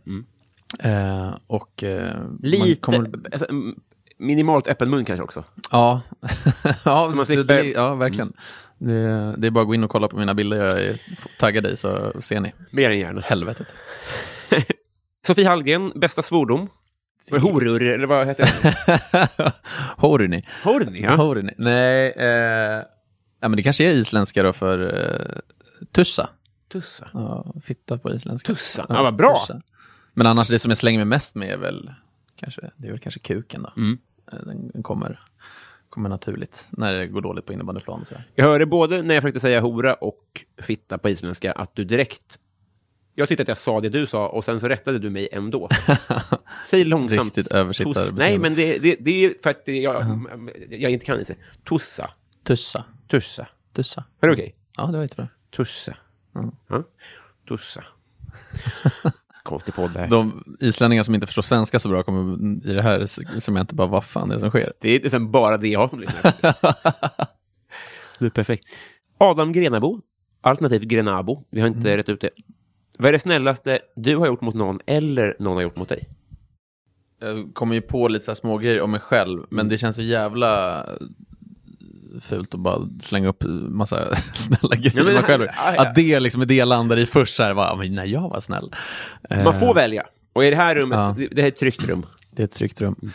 Eh, 0.79 1.29
och 1.47 1.83
eh, 1.83 2.13
Lite, 2.41 2.75
kommer- 2.81 3.09
alltså, 3.31 3.49
mm, 3.49 3.75
minimalt 4.17 4.67
öppen 4.67 4.89
mun 4.89 5.05
kanske 5.05 5.23
också. 5.23 5.43
Ja, 5.71 6.01
ja, 6.85 7.09
Så 7.09 7.15
man 7.15 7.17
det, 7.17 7.23
slipper- 7.35 7.43
det, 7.43 7.63
ja 7.71 7.95
verkligen. 7.95 8.33
Det, 8.77 9.35
det 9.37 9.47
är 9.47 9.51
bara 9.51 9.61
att 9.61 9.67
gå 9.67 9.75
in 9.75 9.83
och 9.83 9.89
kolla 9.89 10.07
på 10.07 10.17
mina 10.17 10.33
bilder 10.33 10.57
jag 10.65 10.81
är 10.81 11.01
taggad 11.39 11.65
i 11.65 11.77
så 11.77 12.21
ser 12.21 12.39
ni. 12.39 12.53
Mer 12.71 12.89
än 12.91 12.99
gärna. 12.99 13.21
Helvetet. 13.21 13.73
Sofie 15.27 15.47
Hallgren, 15.47 15.91
bästa 15.95 16.21
svordom? 16.21 16.69
Det 17.31 17.39
Horur, 17.39 17.83
eller 17.83 18.07
vad 18.07 18.27
heter 18.27 18.49
det? 18.63 19.51
Horny. 19.97 20.43
Horny, 20.63 21.01
ja. 21.01 21.15
Horny. 21.15 21.51
Nej, 21.57 22.11
eh, 22.17 22.81
ja, 23.39 23.47
men 23.47 23.51
det 23.55 23.63
kanske 23.63 23.85
är 23.85 23.91
isländska 23.91 24.43
då 24.43 24.53
för 24.53 24.79
eh, 24.79 25.39
tussa. 25.91 26.29
Tussa. 26.71 27.09
Ja, 27.13 27.53
fitta 27.63 27.97
på 27.97 28.11
isländska. 28.11 28.53
Tussa. 28.53 28.85
Ja, 28.89 29.03
vad 29.03 29.15
bra. 29.15 29.37
tussa. 29.39 29.61
Men 30.13 30.27
annars 30.27 30.47
det 30.47 30.59
som 30.59 30.71
jag 30.71 30.77
slänger 30.77 30.99
mig 30.99 31.05
mest 31.05 31.35
med 31.35 31.49
är 31.49 31.57
väl 31.57 31.91
kanske, 32.35 32.61
det 32.77 32.87
är 32.87 32.91
väl 32.91 32.99
kanske 32.99 33.19
kuken 33.19 33.63
då. 33.63 33.71
Mm. 33.77 33.97
Eh, 34.31 34.37
Den, 34.45 34.67
den 34.73 34.83
kommer, 34.83 35.19
kommer 35.93 36.09
naturligt 36.09 36.67
när 36.71 36.93
det 36.93 37.07
går 37.07 37.21
dåligt 37.21 37.45
på 37.45 37.53
innebandyplan. 37.53 38.05
Så. 38.05 38.15
Jag 38.35 38.45
hörde 38.45 38.65
både 38.65 39.01
när 39.01 39.13
jag 39.13 39.23
försökte 39.23 39.39
säga 39.39 39.59
hora 39.59 39.93
och 39.93 40.45
fitta 40.57 40.97
på 40.97 41.09
isländska 41.09 41.51
att 41.51 41.75
du 41.75 41.83
direkt... 41.83 42.39
Jag 43.15 43.29
tyckte 43.29 43.41
att 43.41 43.47
jag 43.47 43.57
sa 43.57 43.81
det 43.81 43.89
du 43.89 44.07
sa 44.07 44.27
och 44.27 44.45
sen 44.45 44.59
så 44.59 44.67
rättade 44.67 44.99
du 44.99 45.09
mig 45.09 45.29
ändå. 45.31 45.69
Säg 46.67 46.83
långsamt. 46.83 47.37
Riktigt 47.37 47.47
översittarbeteende. 47.47 48.09
Tuss. 48.09 48.19
Nej, 48.19 48.37
men 48.37 48.55
det, 48.55 48.77
det, 48.77 48.95
det 48.99 49.25
är 49.25 49.33
för 49.43 49.49
att 49.49 49.67
jag, 49.67 50.25
jag 50.69 50.91
inte 50.91 51.05
kan 51.05 51.17
det. 51.17 51.35
Tussa. 51.63 52.09
Tussa. 52.43 52.85
Tussa. 53.07 53.47
Tussa. 53.73 54.03
Är 54.21 54.27
det 54.27 54.33
okej? 54.33 54.55
Ja, 54.77 54.85
det 54.85 54.97
var 54.97 55.01
jättebra. 55.01 55.27
Tussa. 55.55 55.97
Ja. 56.69 56.83
Tussa. 57.47 57.83
Konstig 59.43 59.73
podd 59.73 59.93
det 59.93 59.99
här. 59.99 60.07
De 60.07 60.43
islänningar 60.59 61.03
som 61.03 61.15
inte 61.15 61.27
förstår 61.27 61.41
svenska 61.41 61.79
så 61.79 61.89
bra 61.89 62.03
kommer 62.03 62.37
i 62.67 62.73
det 62.73 62.81
här 62.81 63.05
segmentet 63.39 63.75
bara, 63.75 63.87
vad 63.87 64.05
fan 64.05 64.31
är 64.31 64.35
det 64.35 64.39
som 64.39 64.49
sker? 64.49 64.73
Det 64.79 64.95
är 64.95 64.99
liksom 64.99 65.31
bara 65.31 65.57
det 65.57 65.67
jag 65.67 65.79
har 65.79 65.87
som 65.87 65.99
lyssnar. 65.99 66.33
det 68.19 68.25
är 68.25 68.29
perfekt. 68.29 68.65
Adam 69.17 69.51
Grenabo, 69.51 70.01
alternativt 70.41 70.83
Grenabo. 70.83 71.43
Vi 71.49 71.61
har 71.61 71.67
inte 71.67 71.97
rätt 71.97 72.09
ut 72.09 72.21
det. 72.21 72.29
Vad 72.97 73.07
är 73.09 73.13
det 73.13 73.19
snällaste 73.19 73.79
du 73.95 74.15
har 74.15 74.27
gjort 74.27 74.41
mot 74.41 74.55
någon 74.55 74.79
eller 74.85 75.35
någon 75.39 75.55
har 75.55 75.63
gjort 75.63 75.75
mot 75.77 75.89
dig? 75.89 76.07
Jag 77.19 77.53
kommer 77.53 77.75
ju 77.75 77.81
på 77.81 78.07
lite 78.07 78.25
så 78.25 78.31
här 78.31 78.35
små 78.35 78.57
grejer 78.57 78.81
om 78.81 78.91
mig 78.91 78.99
själv, 78.99 79.45
men 79.49 79.69
det 79.69 79.77
känns 79.77 79.95
så 79.95 80.01
jävla 80.01 80.85
fult 82.21 82.53
att 82.53 82.59
bara 82.59 82.79
slänga 83.01 83.27
upp 83.27 83.43
massa 83.69 84.15
snälla 84.33 84.75
grejer 84.75 84.97
Ja, 84.97 85.03
mig 85.03 85.23
själv. 85.23 85.43
ja, 85.55 85.73
ja. 85.75 85.81
Att 85.81 85.95
det 85.95 86.19
liksom 86.19 86.41
är 86.41 86.45
det 86.45 86.55
jag 86.55 86.67
landar 86.67 86.97
i 86.97 87.05
först, 87.05 87.35
så 87.35 87.43
här, 87.43 87.53
bara, 87.53 87.75
men 87.75 88.09
jag 88.09 88.29
var 88.29 88.41
snäll. 88.41 88.75
Man 89.43 89.59
får 89.59 89.73
välja. 89.75 90.03
Och 90.33 90.45
i 90.45 90.49
det 90.49 90.55
här 90.55 90.75
rummet, 90.75 90.97
Ja. 90.97 91.15
det, 91.31 91.41
här 91.41 91.47
är 91.47 91.51
ett 91.51 91.59
tryggt 91.59 91.83
rum. 91.83 92.05
Det 92.31 92.41
är 92.41 92.45
ett 92.45 92.51
tryggt 92.51 92.81
rum. 92.81 93.11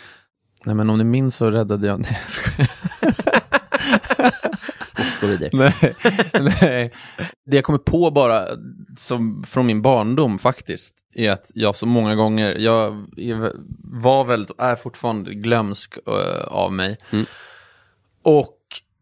Nej 0.66 0.74
men 0.74 0.90
om 0.90 0.98
ni 0.98 1.04
minns 1.04 1.36
så 1.36 1.50
räddade 1.50 1.86
jag... 1.86 2.00
Nej, 5.22 5.48
jag 5.52 5.52
nej, 5.52 6.54
nej. 6.62 6.92
Det 7.46 7.56
jag 7.56 7.64
kommer 7.64 7.78
på 7.78 8.10
bara 8.10 8.46
som 8.96 9.42
från 9.44 9.66
min 9.66 9.82
barndom 9.82 10.38
faktiskt 10.38 10.94
är 11.14 11.30
att 11.30 11.50
jag 11.54 11.76
så 11.76 11.86
många 11.86 12.14
gånger, 12.14 12.54
jag 12.58 13.06
var 13.84 14.24
väldigt, 14.24 14.60
är 14.60 14.74
fortfarande 14.76 15.34
glömsk 15.34 15.98
eh, 16.06 16.44
av 16.48 16.72
mig. 16.72 16.98
Och 18.22 18.48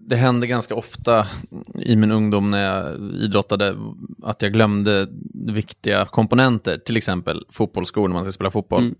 det 0.08 0.16
hände 0.16 0.46
ganska 0.46 0.74
ofta 0.74 1.26
i 1.74 1.96
min 1.96 2.10
ungdom 2.10 2.50
när 2.50 2.64
jag 2.64 3.00
idrottade 3.14 3.76
att 4.22 4.42
jag 4.42 4.52
glömde 4.52 5.06
viktiga 5.34 6.06
komponenter, 6.06 6.78
till 6.78 6.96
exempel 6.96 7.44
fotbollsskor 7.50 8.08
när 8.08 8.14
man 8.14 8.24
ska 8.24 8.32
spela 8.32 8.50
fotboll. 8.50 8.94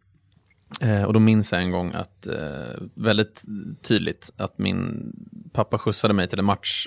Eh, 0.81 1.03
och 1.03 1.13
då 1.13 1.21
minns 1.21 1.53
jag 1.53 1.63
en 1.63 1.71
gång 1.71 1.93
att, 1.93 2.27
eh, 2.27 2.83
väldigt 2.95 3.45
tydligt, 3.83 4.33
att 4.37 4.59
min 4.59 5.13
pappa 5.53 5.79
skjutsade 5.79 6.15
mig 6.15 6.29
till 6.29 6.39
en 6.39 6.45
match. 6.45 6.87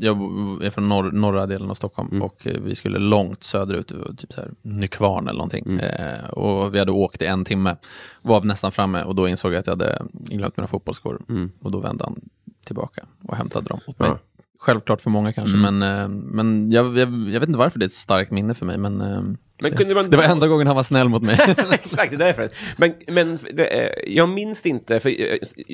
Jag 0.00 0.16
är 0.62 0.70
från 0.70 0.88
norr, 0.88 1.12
norra 1.12 1.46
delen 1.46 1.70
av 1.70 1.74
Stockholm 1.74 2.22
och 2.22 2.46
eh, 2.46 2.60
vi 2.60 2.74
skulle 2.74 2.98
långt 2.98 3.42
söderut, 3.42 3.88
typ 4.16 4.32
så 4.32 4.40
här 4.40 4.50
Nykvarn 4.62 5.28
eller 5.28 5.38
någonting. 5.38 5.78
Eh, 5.78 6.28
och 6.30 6.74
vi 6.74 6.78
hade 6.78 6.92
åkt 6.92 7.22
i 7.22 7.26
en 7.26 7.44
timme, 7.44 7.76
var 8.22 8.40
nästan 8.44 8.72
framme 8.72 9.02
och 9.02 9.14
då 9.14 9.28
insåg 9.28 9.52
jag 9.52 9.58
att 9.58 9.66
jag 9.66 9.72
hade 9.72 10.02
glömt 10.12 10.56
mina 10.56 10.66
fotbollsskor. 10.68 11.22
Och 11.60 11.70
då 11.70 11.80
vände 11.80 12.04
han 12.04 12.20
tillbaka 12.66 13.06
och 13.28 13.36
hämtade 13.36 13.68
dem 13.68 13.80
åt 13.86 13.98
mig. 13.98 14.08
Ja. 14.08 14.18
Självklart 14.58 15.00
för 15.00 15.10
många 15.10 15.32
kanske, 15.32 15.56
men, 15.56 15.82
eh, 15.82 16.08
men 16.08 16.70
jag, 16.70 16.86
jag, 16.98 17.08
jag 17.08 17.40
vet 17.40 17.48
inte 17.48 17.58
varför 17.58 17.78
det 17.78 17.84
är 17.84 17.86
ett 17.86 17.92
starkt 17.92 18.30
minne 18.30 18.54
för 18.54 18.66
mig. 18.66 18.78
Men, 18.78 19.00
eh, 19.00 19.20
Men 19.62 19.76
kunde 19.76 19.94
man... 19.94 20.10
det 20.10 20.16
var 20.16 20.24
enda 20.24 20.48
gången 20.48 20.66
han 20.66 20.76
var 20.76 20.82
snäll 20.82 21.08
mot 21.08 21.22
mig. 21.22 21.38
Exakt, 21.72 22.10
det 22.10 22.16
är 22.16 22.18
därför. 22.18 22.48
Men, 22.76 22.94
men 23.08 23.38
eh, 23.58 23.88
jag 24.06 24.28
minns 24.28 24.62
det 24.62 24.68
inte, 24.68 25.00
för 25.00 25.14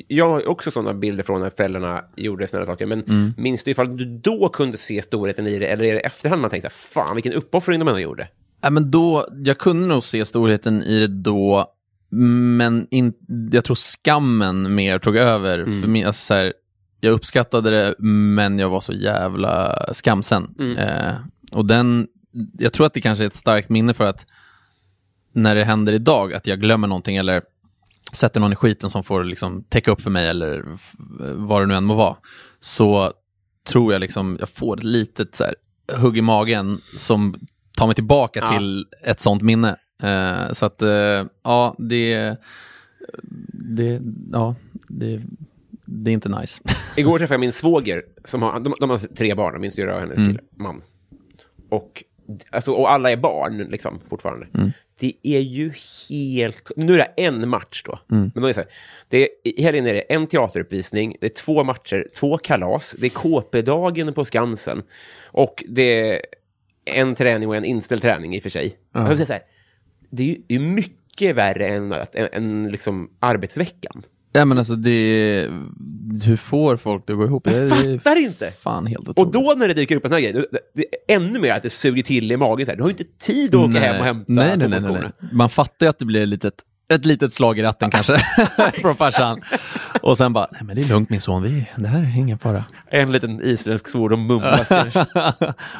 jag 0.07 0.29
har 0.29 0.47
också 0.47 0.71
sådana 0.71 0.93
bilder 0.93 1.23
från 1.23 1.41
när 1.41 1.49
föräldrarna 1.49 2.03
gjorde 2.15 2.47
sådana 2.47 2.65
saker, 2.65 2.85
men 2.85 3.03
Mm. 3.03 3.33
minns 3.37 3.63
du 3.63 3.71
ifall 3.71 3.97
du 3.97 4.05
då 4.19 4.49
kunde 4.49 4.77
se 4.77 5.01
storheten 5.01 5.47
i 5.47 5.59
det, 5.59 5.67
eller 5.67 5.85
är 5.85 5.93
det 5.93 5.99
efterhand 5.99 6.41
man 6.41 6.49
tänkte, 6.51 6.69
fan 6.69 7.15
vilken 7.15 7.33
uppoffring 7.33 7.79
de 7.79 7.87
ändå 7.87 7.99
gjorde? 7.99 8.27
Ja, 8.61 8.69
men 8.69 8.91
då, 8.91 9.27
jag 9.43 9.57
kunde 9.57 9.87
nog 9.87 10.03
se 10.03 10.25
storheten 10.25 10.83
i 10.83 10.99
det 10.99 11.07
då, 11.07 11.65
men 12.09 12.87
in, 12.91 13.13
jag 13.51 13.63
tror 13.65 13.75
skammen 13.75 14.75
mer 14.75 14.99
tog 14.99 15.15
över. 15.15 15.65
För 15.81 15.87
mig, 15.87 16.03
alltså, 16.03 16.21
så 16.25 16.33
här, 16.33 16.53
jag 17.03 17.13
uppskattade 17.13 17.69
det, 17.69 17.95
men 17.99 18.59
jag 18.59 18.69
var 18.69 18.81
så 18.81 18.93
jävla 18.93 19.79
skamsen. 19.93 20.55
Eh, 20.77 21.13
och 21.51 21.65
den, 21.65 22.07
jag 22.59 22.73
tror 22.73 22.85
att 22.85 22.93
det 22.93 23.01
kanske 23.01 23.23
är 23.23 23.27
ett 23.27 23.33
starkt 23.33 23.69
minne 23.69 23.93
för 23.93 24.03
att 24.03 24.25
när 25.33 25.55
det 25.55 25.63
händer 25.63 25.93
idag, 25.93 26.33
att 26.33 26.47
jag 26.47 26.59
glömmer 26.59 26.87
någonting 26.87 27.15
eller 27.17 27.41
sätter 28.13 28.39
någon 28.39 28.53
i 28.53 28.55
skiten 28.55 28.89
som 28.89 29.03
får 29.03 29.23
liksom 29.23 29.63
täcka 29.63 29.91
upp 29.91 30.01
för 30.01 30.09
mig 30.09 30.27
eller 30.27 30.63
vad 31.35 31.61
det 31.61 31.65
nu 31.65 31.73
än 31.75 31.83
må 31.83 31.95
vara, 31.95 32.15
så 32.59 33.11
tror 33.67 33.93
jag 33.93 33.99
liksom, 33.99 34.37
jag 34.39 34.49
får 34.49 34.77
ett 34.77 34.83
litet 34.83 35.35
så 35.35 35.43
här, 35.43 35.55
hugg 35.97 36.17
i 36.17 36.21
magen 36.21 36.77
som 36.97 37.35
tar 37.77 37.85
mig 37.87 37.95
tillbaka 37.95 38.39
Ja. 38.39 38.57
till 38.57 38.85
ett 39.03 39.19
sånt 39.21 39.41
minne. 39.41 39.75
Eh, 40.03 40.51
så 40.51 40.65
att, 40.65 40.81
eh, 40.81 41.23
ja, 41.43 41.75
det, 41.77 42.35
det, 43.53 44.01
ja, 44.31 44.55
det, 44.87 45.21
det 45.93 46.11
är 46.11 46.13
inte 46.13 46.29
nice. 46.29 46.61
Igår 46.97 47.17
träffade 47.17 47.33
jag 47.33 47.39
min 47.41 47.51
svåger, 47.51 48.03
som 48.23 48.41
har, 48.41 48.59
de, 48.59 48.73
de 48.79 48.89
har 48.89 48.97
tre 48.97 49.35
barn, 49.35 49.61
min 49.61 49.71
syrra 49.71 49.95
och 49.95 50.01
hennes 50.01 50.17
Mm. 50.19 50.31
kille, 50.31 50.43
man. 50.55 50.81
Och, 51.69 52.03
alltså, 52.49 52.71
och 52.71 52.91
alla 52.91 53.11
är 53.11 53.17
barn 53.17 53.57
liksom, 53.57 53.99
fortfarande. 54.09 54.47
Mm. 54.53 54.71
Det 54.99 55.13
är 55.23 55.39
ju 55.39 55.73
helt... 56.09 56.71
Nu 56.75 56.93
är 56.93 56.97
det 56.97 57.23
en 57.23 57.49
match 57.49 57.83
då. 57.85 57.99
Mm. 58.11 58.31
Men 58.33 58.41
då 58.41 58.47
är 58.47 58.47
det 58.47 58.53
så 58.53 58.59
här, 58.59 58.69
det 59.09 59.17
är, 59.23 59.29
I 59.43 59.63
helgen 59.63 59.87
är 59.87 59.93
det 59.93 59.99
en 60.01 60.27
teateruppvisning, 60.27 61.15
det 61.21 61.25
är 61.27 61.29
två 61.43 61.63
matcher, 61.63 62.07
två 62.15 62.37
kalas, 62.37 62.95
det 62.99 63.07
är 63.07 63.09
KP-dagen 63.09 64.13
på 64.13 64.25
Skansen 64.25 64.83
och 65.25 65.63
det 65.67 66.09
är 66.11 66.21
en 66.85 67.15
träning 67.15 67.49
och 67.49 67.55
en 67.55 67.65
inställd 67.65 68.01
träning 68.01 68.35
i 68.35 68.39
och 68.39 68.43
för 68.43 68.49
sig. 68.49 68.75
Jag 68.93 69.07
vill 69.09 69.17
säga 69.17 69.27
så 69.27 69.33
här, 69.33 69.41
det 70.09 70.31
är 70.31 70.37
ju 70.47 70.59
mycket 70.59 71.35
värre 71.35 71.67
än, 71.67 71.91
än, 71.91 72.27
än 72.31 72.71
liksom 72.71 73.09
arbetsveckan. 73.19 74.03
Ja, 74.33 74.45
men 74.45 74.57
alltså 74.57 74.75
det, 74.75 75.47
hur 76.25 76.35
får 76.35 76.77
folk 76.77 77.03
det 77.07 77.13
att 77.13 77.19
gå 77.19 77.25
ihop? 77.25 77.47
Jag 77.47 77.69
fattar 77.69 78.15
inte. 78.15 78.51
Fan 78.51 78.87
helt 78.87 79.07
Och 79.07 79.19
otroligt. 79.19 79.33
då 79.33 79.53
när 79.57 79.67
det 79.67 79.73
dyker 79.73 79.95
upp 79.95 80.05
en 80.05 80.11
sån 80.11 80.21
här 80.21 80.31
grej, 80.31 80.45
det, 80.51 80.59
det 81.07 81.13
ännu 81.13 81.39
mer 81.39 81.51
att 81.53 81.63
det 81.63 81.69
suger 81.69 82.03
till 82.03 82.31
i 82.31 82.37
magen. 82.37 82.65
Så 82.65 82.71
här. 82.71 82.77
Du 82.77 82.83
har 82.83 82.89
ju 82.89 82.95
inte 82.99 83.25
tid 83.25 83.55
att 83.55 83.69
åka 83.69 83.79
hem 83.79 83.99
och 83.99 84.05
hämta 84.05 84.25
nej, 84.27 84.57
nej, 84.57 84.67
nej, 84.69 84.81
nej, 84.81 84.91
nej. 84.91 85.29
Man 85.31 85.49
fattar 85.49 85.85
ju 85.85 85.89
att 85.89 85.99
det 85.99 86.05
blir 86.05 86.21
ett 86.21 86.27
litet, 86.29 86.53
ett 86.93 87.05
litet 87.05 87.33
slag 87.33 87.59
i 87.59 87.63
ratten 87.63 87.91
kanske, 87.91 88.17
från 88.81 88.95
farsan. 88.95 89.41
Och 90.01 90.17
sen 90.17 90.33
bara, 90.33 90.47
nej 90.51 90.61
men 90.63 90.75
det 90.75 90.81
är 90.81 90.85
lugnt 90.89 91.09
min 91.09 91.21
son, 91.21 91.43
vi, 91.43 91.69
det 91.75 91.87
här 91.87 91.99
är 91.99 92.17
ingen 92.17 92.39
fara. 92.39 92.65
En 92.89 93.11
liten 93.11 93.41
isländsk 93.43 93.87
svordom 93.87 94.27
mumlas 94.27 94.67
kanske. 94.69 95.05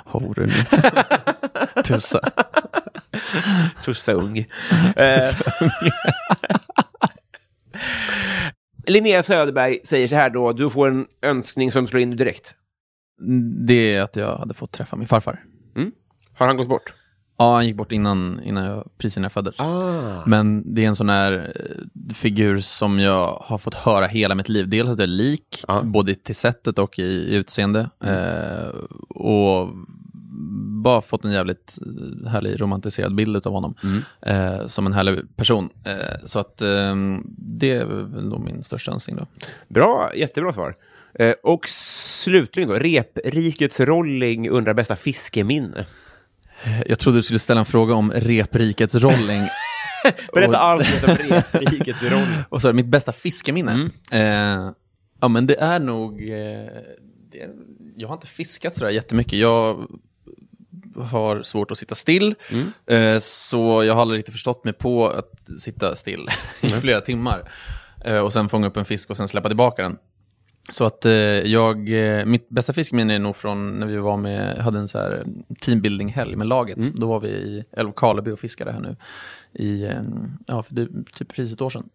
Horor 0.06 0.46
nu. 0.46 0.54
Tussa. 1.84 2.20
Tussa 3.86 4.12
ung. 4.14 4.38
Eh. 4.96 5.20
Linnea 8.88 9.24
Söderberg 9.24 9.80
säger 9.84 10.08
så 10.08 10.16
här 10.16 10.30
då, 10.30 10.54
du 10.54 10.70
får 10.70 10.88
en 10.88 11.06
önskning 11.22 11.72
som 11.72 11.88
slår 11.88 12.02
in 12.02 12.16
direkt. 12.16 12.56
Det 13.68 13.96
är 13.96 14.02
att 14.02 14.16
jag 14.16 14.38
hade 14.38 14.54
fått 14.54 14.72
träffa 14.72 14.96
min 14.96 15.08
farfar. 15.08 15.44
Har 16.34 16.48
han 16.48 16.58
gått 16.58 16.70
bort? 16.70 16.94
Ja, 17.38 17.54
han 17.56 17.66
gick 17.68 17.76
bort 17.76 17.92
innan, 17.92 18.42
innan 18.44 18.64
jag, 18.66 18.88
precis 18.98 19.18
innan 19.18 19.24
jag 19.26 19.32
föddes. 19.32 19.60
Ah. 19.60 20.24
Men 20.26 20.74
det 20.76 20.84
är 20.84 20.88
en 20.88 20.96
sån 20.96 21.10
här 21.10 21.54
eh, 21.56 22.14
figur 22.14 22.60
som 22.60 23.00
jag 23.00 23.38
har 23.42 23.58
fått 23.58 23.74
höra 23.74 24.08
hela 24.08 24.36
mitt 24.36 24.50
liv. 24.50 24.70
Dels 24.70 24.90
att 24.90 24.98
jag 24.98 25.04
är 25.04 25.08
lik, 25.08 25.64
Ja. 25.68 25.82
både 25.84 26.16
till 26.16 26.36
sättet 26.36 26.80
och 26.80 27.00
i, 27.00 27.04
i 27.04 27.36
utseende. 27.36 27.90
Eh, 28.06 28.68
och 29.10 29.70
bara 30.84 31.02
fått 31.02 31.26
en 31.26 31.32
jävligt 31.32 31.78
eh, 32.26 32.30
härlig 32.30 32.62
romantiserad 32.62 33.16
bild 33.16 33.48
av 33.48 33.54
honom. 33.54 33.76
Eh, 34.22 34.68
som 34.68 34.86
en 34.88 34.94
härlig 34.94 35.36
person. 35.36 35.70
Eh, 35.86 36.26
så 36.26 36.40
att 36.40 36.62
eh, 36.62 36.96
det 37.38 37.72
är 37.72 37.86
väl 37.86 38.30
då 38.30 38.40
min 38.40 38.64
största 38.64 38.92
önskning 38.92 39.16
då. 39.16 39.28
Bra, 39.68 40.12
jättebra 40.16 40.54
svar. 40.54 40.76
Eh, 41.20 41.34
och 41.44 41.68
slutligen 41.68 42.70
då, 42.70 42.76
reprikets 42.76 43.80
rolling 43.80 44.50
undrar 44.50 44.74
bästa 44.74 44.96
fiskeminne. 44.96 45.86
Jag 46.86 47.00
trodde 47.00 47.18
du 47.18 47.22
skulle 47.24 47.40
ställa 47.40 47.60
en 47.60 47.66
fråga 47.66 47.94
om 47.94 48.12
reprikets 48.12 48.96
rolling. 48.96 49.42
Berätta 50.34 50.50
Och- 50.50 50.64
allt 50.64 51.04
om 51.08 51.16
reprikets 51.16 52.02
rolling. 52.04 52.44
Och 52.50 52.62
så 52.62 52.68
är 52.70 52.74
mitt 52.74 52.86
bästa 52.86 53.12
fiskeminne. 53.12 53.90
Eh, 54.12 54.72
ja, 55.22 55.28
men 55.28 55.48
det 55.48 55.56
är 55.56 55.80
nog... 55.80 56.22
Eh, 56.30 56.68
det, 57.32 57.50
jag 57.98 58.08
har 58.08 58.14
inte 58.16 58.28
fiskat 58.28 58.76
sådär 58.76 58.92
jättemycket. 58.92 59.34
Jag 59.40 59.88
har 60.98 61.42
svårt 61.42 61.72
att 61.72 61.78
sitta 61.78 61.96
still. 61.96 62.36
Eh, 62.86 63.20
så 63.20 63.84
jag 63.84 63.94
har 63.94 64.02
aldrig 64.02 64.18
riktigt 64.18 64.34
förstått 64.34 64.64
mig 64.64 64.74
på 64.74 65.10
att 65.10 65.60
sitta 65.60 65.96
still 65.96 66.30
i 66.62 66.70
flera 66.70 67.02
timmar. 67.02 67.52
Eh, 68.06 68.20
och 68.20 68.34
sen 68.34 68.50
fånga 68.50 68.68
upp 68.68 68.78
en 68.78 68.86
fisk 68.86 69.10
och 69.10 69.18
sen 69.18 69.28
släppa 69.28 69.50
tillbaka 69.50 69.84
den. 69.84 69.98
Så 70.70 70.86
att 70.86 71.06
eh, 71.06 71.14
jag, 71.14 71.90
mitt 72.28 72.50
bästa 72.50 72.74
fiskeminne 72.74 73.16
är 73.16 73.20
nog 73.20 73.36
från 73.36 73.80
när 73.80 73.88
vi 73.88 73.98
var 73.98 74.18
med, 74.18 74.58
hade 74.58 74.80
en 74.80 74.88
så 74.88 74.98
här 74.98 75.26
teambuilding-helg 75.62 76.36
med 76.36 76.48
laget. 76.48 76.78
Då 76.78 77.08
var 77.08 77.20
vi 77.20 77.28
i 77.28 77.64
Älvkarleby 77.72 78.32
och 78.32 78.40
fiskade 78.40 78.72
här 78.72 78.80
nu 78.80 78.96
i, 79.64 79.90
ja, 80.48 80.64
för 80.64 80.76
det, 80.76 80.88
typ 81.14 81.28
precis 81.28 81.54
ett 81.54 81.62
år 81.62 81.70
sedan. 81.70 81.90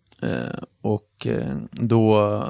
Och 0.83 1.27
då 1.71 2.45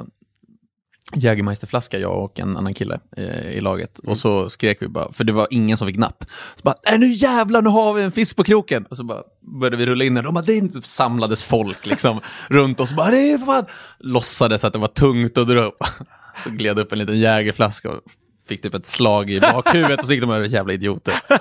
Jägermeisterflaska, 1.15 1.99
jag 1.99 2.23
och 2.23 2.39
en 2.39 2.57
annan 2.57 2.73
kille 2.73 2.99
eh, 3.17 3.51
i 3.51 3.61
laget. 3.61 3.99
Och 3.99 4.17
så 4.17 4.49
skrek 4.49 4.81
vi 4.81 4.87
bara, 4.87 5.13
för 5.13 5.23
det 5.23 5.33
var 5.33 5.47
ingen 5.51 5.77
som 5.77 5.87
fick 5.87 5.97
napp. 5.97 6.25
Så 6.55 6.61
bara, 6.63 6.75
äh, 6.91 6.99
nu 6.99 7.07
jävlar, 7.07 7.61
nu 7.61 7.69
har 7.69 7.93
vi 7.93 8.03
en 8.03 8.11
fisk 8.11 8.35
på 8.35 8.43
kroken! 8.43 8.85
Och 8.85 8.97
så 8.97 9.03
bara 9.03 9.23
började 9.59 9.77
vi 9.77 9.85
rulla 9.85 10.03
in 10.03 10.13
den. 10.13 10.23
De 10.23 10.33
bara, 10.33 10.45
det 10.45 10.55
inte 10.55 10.81
samlades 10.81 11.43
folk 11.43 11.85
liksom 11.85 12.19
runt 12.47 12.79
oss. 12.79 12.93
Bara, 12.93 13.11
det 13.11 13.31
är 13.31 13.37
fan... 13.37 13.65
Låtsades 13.99 14.63
att 14.63 14.73
det 14.73 14.79
var 14.79 14.87
tungt 14.87 15.37
att 15.37 15.47
dra 15.47 15.63
upp. 15.63 15.83
Så 16.43 16.49
gled 16.49 16.79
upp 16.79 16.91
en 16.91 16.99
liten 16.99 17.19
jägerflaska 17.19 17.89
och 17.89 18.01
fick 18.49 18.61
typ 18.61 18.73
ett 18.73 18.85
slag 18.85 19.29
i 19.29 19.39
bakhuvudet 19.39 19.99
och 19.99 20.05
så 20.05 20.13
gick 20.13 20.21
de 20.21 20.31
över 20.31 20.47
jävla 20.47 20.73
idioter. 20.73 21.13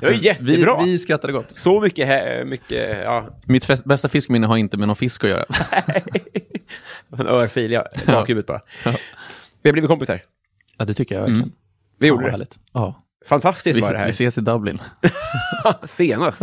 Det 0.00 0.06
var 0.06 0.12
jättebra. 0.12 0.84
Vi, 0.84 0.90
vi 0.90 0.98
skrattade 0.98 1.32
gott. 1.32 1.60
Så 1.60 1.80
mycket, 1.80 2.46
mycket 2.46 2.98
ja, 3.04 3.28
Mitt 3.46 3.64
fest, 3.64 3.84
bästa 3.84 4.08
fiskminne 4.08 4.46
har 4.46 4.56
inte 4.56 4.76
med 4.76 4.88
någon 4.88 4.96
fisk 4.96 5.24
att 5.24 5.30
göra. 5.30 5.44
en 7.18 7.26
örfil, 7.26 7.72
ja, 7.72 7.86
bakhuvudet 8.06 8.46
bara. 8.46 8.60
Vi 9.62 9.68
har 9.68 9.72
blivit 9.72 9.88
kompisar. 9.88 10.22
Ja, 10.78 10.84
det 10.84 10.94
tycker 10.94 11.14
jag 11.14 11.22
verkligen. 11.22 11.52
Vi 11.98 12.06
Fan, 12.06 12.08
gjorde 12.08 12.22
vad 12.22 12.28
det. 12.28 12.30
härligt. 12.30 12.58
Ja. 12.72 13.02
Fantastiskt 13.28 13.76
Vi, 13.76 13.80
var 13.80 13.92
det 13.92 13.98
här. 13.98 14.06
vi 14.06 14.10
ses 14.10 14.38
i 14.38 14.40
Dublin. 14.40 14.78
Senast. 15.88 16.42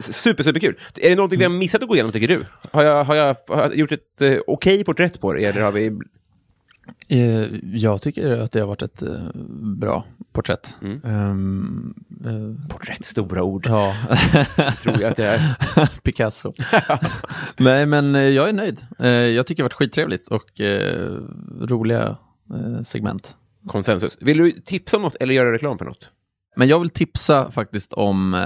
Super, 0.00 0.44
superkul. 0.44 0.78
Är 0.96 1.10
det 1.10 1.16
någonting 1.16 1.38
vi 1.38 1.44
har 1.44 1.52
missat 1.52 1.82
att 1.82 1.88
gå 1.88 1.94
igenom, 1.94 2.12
tycker 2.12 2.28
du? 2.28 2.42
Har 2.72 2.82
jag, 2.82 3.04
har 3.04 3.14
jag, 3.14 3.36
har 3.48 3.62
jag 3.62 3.76
gjort 3.76 3.92
ett 3.92 4.20
eh, 4.20 4.38
okej 4.46 4.84
porträtt 4.84 5.20
på 5.20 5.32
det, 5.32 5.44
eller 5.44 5.60
har 5.60 5.72
vi... 5.72 5.98
Eh, 7.08 7.46
Jag 7.76 8.02
tycker 8.02 8.30
att 8.30 8.52
det 8.52 8.60
har 8.60 8.66
varit 8.66 8.82
ett 8.82 9.02
eh, 9.02 9.08
bra 9.78 10.04
porträtt. 10.32 10.74
Ehm, 11.04 11.94
eh, 12.24 12.68
Porträtt, 12.68 13.04
stora 13.04 13.42
ord. 13.42 13.66
ja, 13.68 13.96
Tror 14.82 15.00
jag 15.00 15.12
att 15.12 15.18
jag 15.18 15.28
är. 15.34 15.56
Picasso. 16.02 16.52
Nej, 17.56 17.86
men 17.86 18.14
jag 18.14 18.48
är 18.48 18.52
nöjd. 18.52 18.80
Jag 19.36 19.46
tycker 19.46 19.62
det 19.62 19.64
har 19.64 19.68
varit 19.68 19.72
skittrevligt 19.72 20.28
och 20.28 20.60
roliga 21.68 22.16
segment. 22.84 23.36
Konsensus. 23.68 24.16
Vill 24.20 24.38
du 24.38 24.50
tipsa 24.52 24.96
om 24.96 25.02
något 25.02 25.14
eller 25.20 25.34
göra 25.34 25.52
reklam 25.52 25.78
för 25.78 25.84
något? 25.84 26.08
Men 26.56 26.68
jag 26.68 26.80
vill 26.80 26.90
tipsa 26.90 27.50
faktiskt 27.50 27.92
om, 27.92 28.44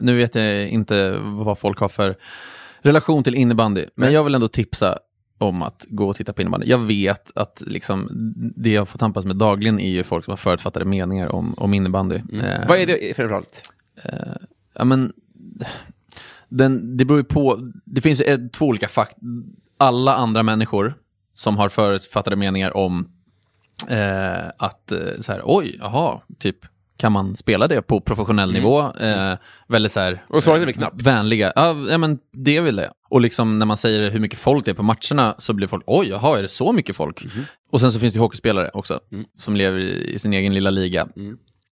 nu 0.00 0.16
vet 0.16 0.34
jag 0.34 0.68
inte 0.68 1.18
vad 1.22 1.58
folk 1.58 1.78
har 1.78 1.88
för 1.88 2.16
relation 2.80 3.24
till 3.24 3.34
innebandy, 3.34 3.84
men 3.94 4.12
jag 4.12 4.24
vill 4.24 4.34
ändå 4.34 4.48
tipsa 4.48 4.98
om 5.38 5.62
att 5.62 5.86
gå 5.88 6.08
och 6.08 6.16
titta 6.16 6.32
på 6.32 6.40
innebandy. 6.42 6.66
Jag 6.66 6.78
vet 6.78 7.32
att 7.34 7.62
liksom, 7.66 8.08
det 8.56 8.70
jag 8.72 8.88
får 8.88 8.98
tampas 8.98 9.24
med 9.24 9.36
dagligen 9.36 9.80
är 9.80 9.88
ju 9.90 10.04
folk 10.04 10.24
som 10.24 10.32
har 10.32 10.36
förutfattade 10.36 10.84
meningar 10.84 11.28
om, 11.34 11.54
om 11.56 11.74
innebandy. 11.74 12.14
Eh, 12.16 12.68
Vad 12.68 12.78
är 12.78 12.86
det 12.86 13.16
framförallt? 13.16 13.72
Ja, 14.74 14.84
men, 14.84 15.12
den, 16.48 16.96
det 16.96 17.04
beror 17.04 17.20
ju 17.20 17.24
på, 17.24 17.72
det 17.84 18.00
finns 18.00 18.20
ett- 18.20 18.52
två 18.52 18.66
olika 18.66 18.88
fakt. 18.88 19.16
Alla 19.78 20.14
andra 20.14 20.42
människor 20.42 20.94
som 21.34 21.56
har 21.56 21.68
förutfattade 21.68 22.36
meningar 22.36 22.76
om 22.76 23.08
eh, 23.88 24.48
att, 24.58 24.92
eh, 24.92 24.98
så 25.20 25.32
här, 25.32 25.42
oj, 25.44 25.76
jaha, 25.80 26.20
typ, 26.38 26.56
kan 26.96 27.12
man 27.12 27.36
spela 27.36 27.68
det 27.68 27.82
på 27.82 28.00
professionell 28.00 28.52
nivå? 28.52 28.80
Eh, 28.80 29.34
väldigt 29.68 29.92
så 29.92 30.00
här, 30.00 30.12
Mm. 30.12 30.20
Och 30.28 30.44
svaret 30.44 30.56
är 30.62 30.66
väl 30.66 30.68
eh, 30.74 30.76
knappt? 30.78 31.02
Vänliga, 31.02 31.52
ja, 31.56 31.98
men 31.98 32.18
det 32.32 32.56
är 32.56 32.60
väl 32.60 32.76
det. 32.76 32.90
Och 33.08 33.20
liksom 33.20 33.58
när 33.58 33.66
man 33.66 33.76
säger 33.76 34.10
hur 34.10 34.20
mycket 34.20 34.38
folk 34.38 34.64
det 34.64 34.70
är 34.70 34.74
på 34.74 34.82
matcherna 34.82 35.34
så 35.38 35.52
blir 35.52 35.66
folk, 35.68 35.84
oj, 35.86 36.08
jaha, 36.08 36.38
är 36.38 36.42
det 36.42 36.48
så 36.48 36.72
mycket 36.72 36.96
folk? 36.96 37.24
Mhm. 37.24 37.44
Och 37.72 37.80
sen 37.80 37.92
så 37.92 38.00
finns 38.00 38.14
det 38.14 38.20
hockeyspelare 38.20 38.70
också, 38.74 39.00
Mm. 39.12 39.24
som 39.38 39.56
lever 39.56 39.78
i, 39.78 40.14
i 40.14 40.18
sin 40.18 40.32
egen 40.32 40.54
lilla 40.54 40.70
liga. 40.70 41.08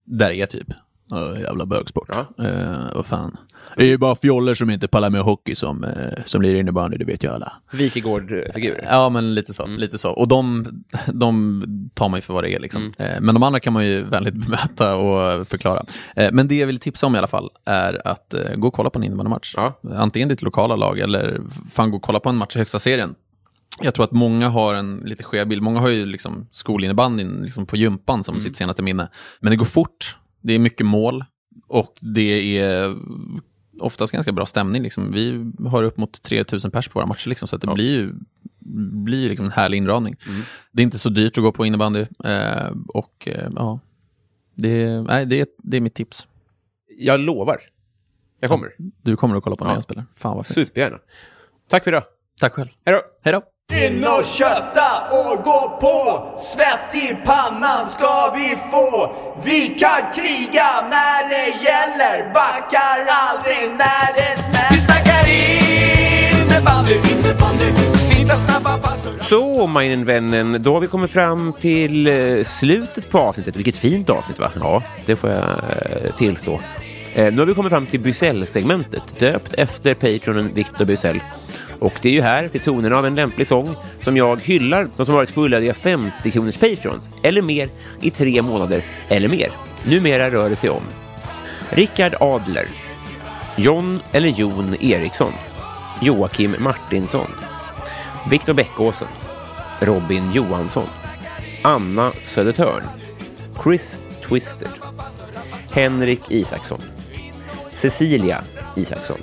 Där 0.07 0.31
är 0.31 0.47
typ, 0.47 0.67
"Åh, 1.11 1.41
jävla 1.41 1.67
bögsport. 1.67 2.09
Ja. 2.13 2.45
Eh, 2.45 2.95
vad 2.95 3.07
fan. 3.07 3.37
Det 3.77 3.83
är 3.83 3.87
ju 3.87 3.99
bara 3.99 4.17
fjoller 4.17 4.55
som 4.55 4.71
inte 4.71 4.89
pallar 4.89 5.11
med 5.11 5.21
hockey 5.21 5.55
som, 5.55 5.85
eh, 5.85 5.91
som 6.25 6.43
lirar 6.43 6.61
innebandy, 6.61 6.97
det 6.97 7.05
vet 7.05 7.25
ju 7.25 7.29
alla. 7.31 7.53
Wikegård-figur? 7.73 8.87
Ja, 8.91 9.09
men 9.09 9.35
lite 9.35 9.55
så. 9.55 9.63
Mm. 9.65 9.77
Lite 9.79 9.99
så. 9.99 10.11
Och 10.11 10.29
de, 10.29 10.67
de 11.07 11.63
tar 11.95 12.09
man 12.09 12.19
ju 12.19 12.23
för 12.23 12.35
vad 12.35 12.45
det 12.45 12.51
är. 12.55 12.61
Liksom. 12.61 12.93
Mm. 12.99 13.13
Eh, 13.13 13.21
men 13.21 13.35
de 13.35 13.43
andra 13.43 13.61
kan 13.61 13.73
man 13.73 13.87
ju 13.87 14.03
väldigt 14.03 14.35
bemöta 14.47 14.97
och 14.97 15.49
förklara. 15.49 15.83
Eh, 16.17 16.29
men 16.33 16.49
det 16.49 16.55
jag 16.57 16.67
vill 16.67 16.79
tipsa 16.81 17.07
om 17.07 17.15
i 17.15 17.19
alla 17.19 17.27
fall 17.27 17.51
är 17.65 18.07
att 18.09 18.35
eh, 18.35 18.55
gå 18.57 18.67
och 18.69 18.75
kolla 18.75 18.91
på 18.91 18.99
en 18.99 19.03
innebandymatch. 19.05 19.55
Ja. 19.57 19.81
Antingen 19.95 20.29
ditt 20.29 20.43
lokala 20.43 20.77
lag 20.77 20.99
eller 20.99 21.41
fan 21.71 21.91
gå 21.91 21.97
och 21.97 22.03
kolla 22.03 22.21
på 22.21 22.29
en 22.29 22.37
match 22.37 22.57
i 22.57 22.59
högsta 22.59 22.79
serien. 22.79 23.15
Jag 23.83 23.95
tror 23.95 24.05
att 24.05 24.13
många 24.13 24.49
har 24.49 24.75
en 24.75 24.97
lite 25.05 25.23
skev 25.25 25.49
bild. 25.49 25.63
Många 25.63 25.81
har 25.81 25.89
ju 25.89 26.07
liksom 26.07 26.49
skolinnebandyn 26.51 27.43
liksom 27.43 27.67
på 27.67 27.77
gympan 27.77 28.15
Mm. 28.15 28.25
som 28.25 28.41
sitt 28.41 28.57
senaste 28.57 28.83
minne. 28.83 29.09
Men 29.41 29.51
det 29.51 29.57
går 29.57 29.65
fort, 29.65 30.17
det 30.45 30.53
är 30.53 30.59
mycket 30.59 30.87
mål 30.87 31.25
och 31.69 31.99
det 32.01 32.59
är 32.59 32.95
oftast 33.81 34.13
ganska 34.13 34.33
bra 34.33 34.47
stämning. 34.47 34.83
Liksom. 34.83 35.13
Vi 35.13 35.53
har 35.69 35.83
upp 35.83 35.97
mot 35.97 36.23
3000 36.23 36.71
pers 36.71 36.89
på 36.89 36.99
våra 36.99 37.07
matcher, 37.07 37.29
liksom, 37.29 37.49
så 37.49 37.57
att 37.57 37.63
det 37.63 37.75
blir 37.75 37.91
ju 37.91 38.13
blir 39.05 39.29
liksom 39.29 39.47
en 39.47 39.53
härlig 39.53 39.79
inramning. 39.79 40.17
Det 40.73 40.83
är 40.83 40.85
inte 40.85 40.99
så 40.99 41.09
dyrt 41.09 41.39
att 41.39 41.45
gå 41.45 41.53
på 41.53 41.67
innebandy. 41.67 42.07
Eh, 42.25 42.71
och 42.89 43.29
eh, 43.29 43.51
ja, 43.57 43.81
det, 44.55 45.01
nej, 45.03 45.27
det, 45.27 45.41
är, 45.41 45.47
det 45.59 45.77
är 45.77 45.81
mitt 45.81 45.95
tips. 45.95 46.29
Jag 46.99 47.21
lovar. 47.21 47.61
Jag 48.41 48.51
kommer. 48.51 48.71
Du 49.03 49.17
kommer 49.17 49.37
att 49.37 49.43
kolla 49.45 49.57
på 49.57 49.65
när 49.65 49.71
Ja. 49.71 49.77
jag 49.77 49.83
spelar. 49.83 50.05
Fan 50.15 50.37
vad 50.37 50.47
fett. 50.47 50.55
Supergärna. 50.55 50.99
Tack 51.69 51.85
för 51.85 51.91
idag. 51.91 52.03
Tack 52.41 52.53
själv. 52.53 52.69
Hej 52.85 52.95
då. 52.95 53.01
Hej 53.23 53.33
då. 53.33 53.43
In 53.73 54.05
och 54.05 54.25
kötta 54.27 55.03
och 55.11 55.45
gå 55.45 55.79
på 55.81 56.25
Svett 56.39 56.95
i 56.95 57.17
pannan 57.25 57.87
ska 57.87 58.33
vi 58.37 58.57
få 58.71 59.13
Vi 59.45 59.69
kan 59.69 60.01
kriga 60.15 60.67
när 60.91 61.29
det 61.29 61.65
gäller 61.65 62.33
Backar 62.35 63.07
aldrig 63.09 63.71
när 63.71 64.15
det 64.15 64.43
smäller 64.43 64.71
Vi 64.71 64.77
snackar 64.77 65.25
innebandy, 66.43 66.95
innebandy 66.95 67.65
Finta 68.15 68.37
snabba 68.37 68.79
pass 68.79 69.07
Så, 69.29 69.67
min 69.67 70.05
vännen, 70.05 70.63
då 70.63 70.73
har 70.73 70.81
vi 70.81 70.87
kommit 70.87 71.11
fram 71.11 71.53
till 71.61 72.07
eh, 72.07 72.45
slutet 72.45 73.11
på 73.11 73.19
avsnittet. 73.19 73.57
Vilket 73.57 73.77
fint 73.77 74.11
avsnitt, 74.11 74.39
va? 74.39 74.51
Ja, 74.61 74.83
det 75.07 75.17
får 75.17 75.31
jag 75.31 75.43
eh, 75.43 76.15
tillstå. 76.17 76.61
Eh, 77.15 77.33
nu 77.33 77.39
har 77.39 77.47
vi 77.47 77.55
kommit 77.55 77.71
fram 77.71 77.87
till 77.87 78.01
Bysell-segmentet, 78.01 79.19
döpt 79.19 79.55
efter 79.55 79.95
patronen 79.95 80.51
Victor 80.55 80.85
Bysell. 80.85 81.21
Och 81.79 81.93
det 82.03 82.09
är 82.09 82.13
ju 82.13 82.21
här, 82.21 82.49
till 82.49 82.61
tonerna 82.61 82.97
av 82.97 83.07
en 83.07 83.15
lämplig 83.15 83.47
sång, 83.47 83.77
som 84.03 84.17
jag 84.17 84.41
hyllar 84.43 84.89
de 84.97 85.07
som 85.07 85.15
varit 85.15 85.31
fullödiga 85.31 85.75
50 85.75 86.31
kronors 86.31 86.57
patrons, 86.57 87.09
eller 87.23 87.43
mer, 87.43 87.69
i 88.01 88.11
tre 88.11 88.43
månader 88.43 88.83
eller 89.09 89.29
mer. 89.29 89.49
Numera 89.85 90.31
rör 90.31 90.51
det 90.51 90.57
sig 90.57 90.71
om 90.71 90.83
Rickard 91.71 92.15
Adler, 92.21 92.69
John 93.57 94.01
eller 94.13 94.29
Jon 94.29 94.75
Eriksson, 94.81 95.33
Joakim 96.03 96.57
Martinsson, 96.59 97.31
Viktor 98.31 98.53
Bäckåsen, 98.53 99.09
Robin 99.81 100.33
Johansson, 100.33 100.87
Anna 101.63 102.13
Södertörn, 102.27 102.83
Chris 103.63 103.99
Twister, 104.29 104.69
Henrik 105.71 106.31
Isaksson, 106.31 106.81
Cecilia 107.75 108.45
Isaksson, 108.77 109.21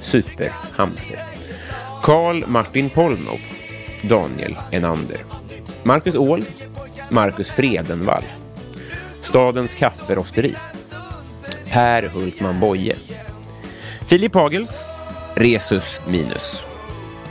Superhamster, 0.00 1.18
Karl 2.02 2.44
Martin 2.46 2.90
Polnov, 2.90 3.40
Daniel 4.02 4.56
Enander, 4.72 5.24
Marcus 5.82 6.14
Åhl, 6.14 6.44
Marcus 7.10 7.50
Fredenvall, 7.50 8.24
Stadens 9.22 9.74
kafferosteri, 9.74 10.54
Per 11.72 12.08
Hultman 12.08 12.60
Boye. 12.60 12.96
Filip 14.06 14.34
Hagels, 14.34 14.86
Resus 15.34 16.00
Minus. 16.06 16.64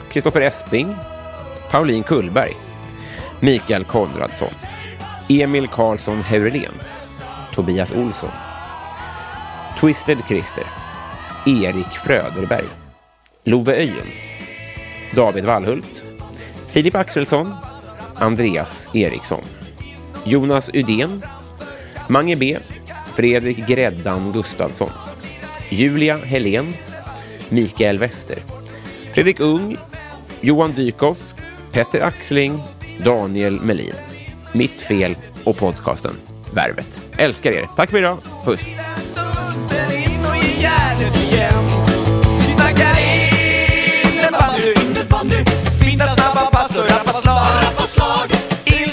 Kristoffer 0.10 0.42
Esping, 0.42 0.96
Pauline 1.72 2.04
Kullberg, 2.04 2.56
Mikael 3.40 3.84
Konradsson, 3.84 4.54
Emil 5.30 5.68
Karlsson 5.68 6.24
Heurelén, 6.24 6.74
Tobias 7.56 7.92
Olsson, 7.92 8.30
Twisted 9.84 10.18
Christer, 10.28 10.64
Erik 11.46 11.88
Fröderberg, 11.88 12.66
Love 13.44 13.76
Öjen, 13.76 14.08
David 15.16 15.46
Wallhult, 15.46 16.04
Filip 16.70 16.96
Axelsson, 16.96 17.54
Andreas 18.16 18.90
Eriksson, 18.94 19.44
Jonas 20.26 20.70
Udén, 20.74 21.24
Mange 22.08 22.36
B, 22.36 22.58
Fredrik 23.14 23.58
Gräddan 23.68 24.32
Gustafsson, 24.32 24.92
Julia 25.70 26.18
Helén, 26.18 26.74
Mikael 27.50 28.00
Wester, 28.00 28.38
Fredrik 29.14 29.40
Ung, 29.40 29.78
Johan 30.42 30.74
Dykhoff, 30.74 31.34
Petter 31.72 32.02
Axling, 32.02 32.60
Daniel 33.04 33.60
Melin. 33.60 33.96
Mitt 34.54 34.82
fel 34.82 35.16
och 35.44 35.58
podcasten 35.58 36.33
Värvet. 36.54 37.00
Älskar 37.18 37.52
er. 37.52 37.70
Tack 37.76 37.90
för 37.90 37.98
idag. 37.98 38.18
Puss. 38.46 38.60
Vi 42.40 42.46
snackar 42.46 42.94
innebandy, 44.82 45.46
fina 45.84 46.06
snabba 46.06 46.46
pass 46.52 46.78
och 46.78 46.90
rappaslag. 46.90 48.32
In 48.66 48.93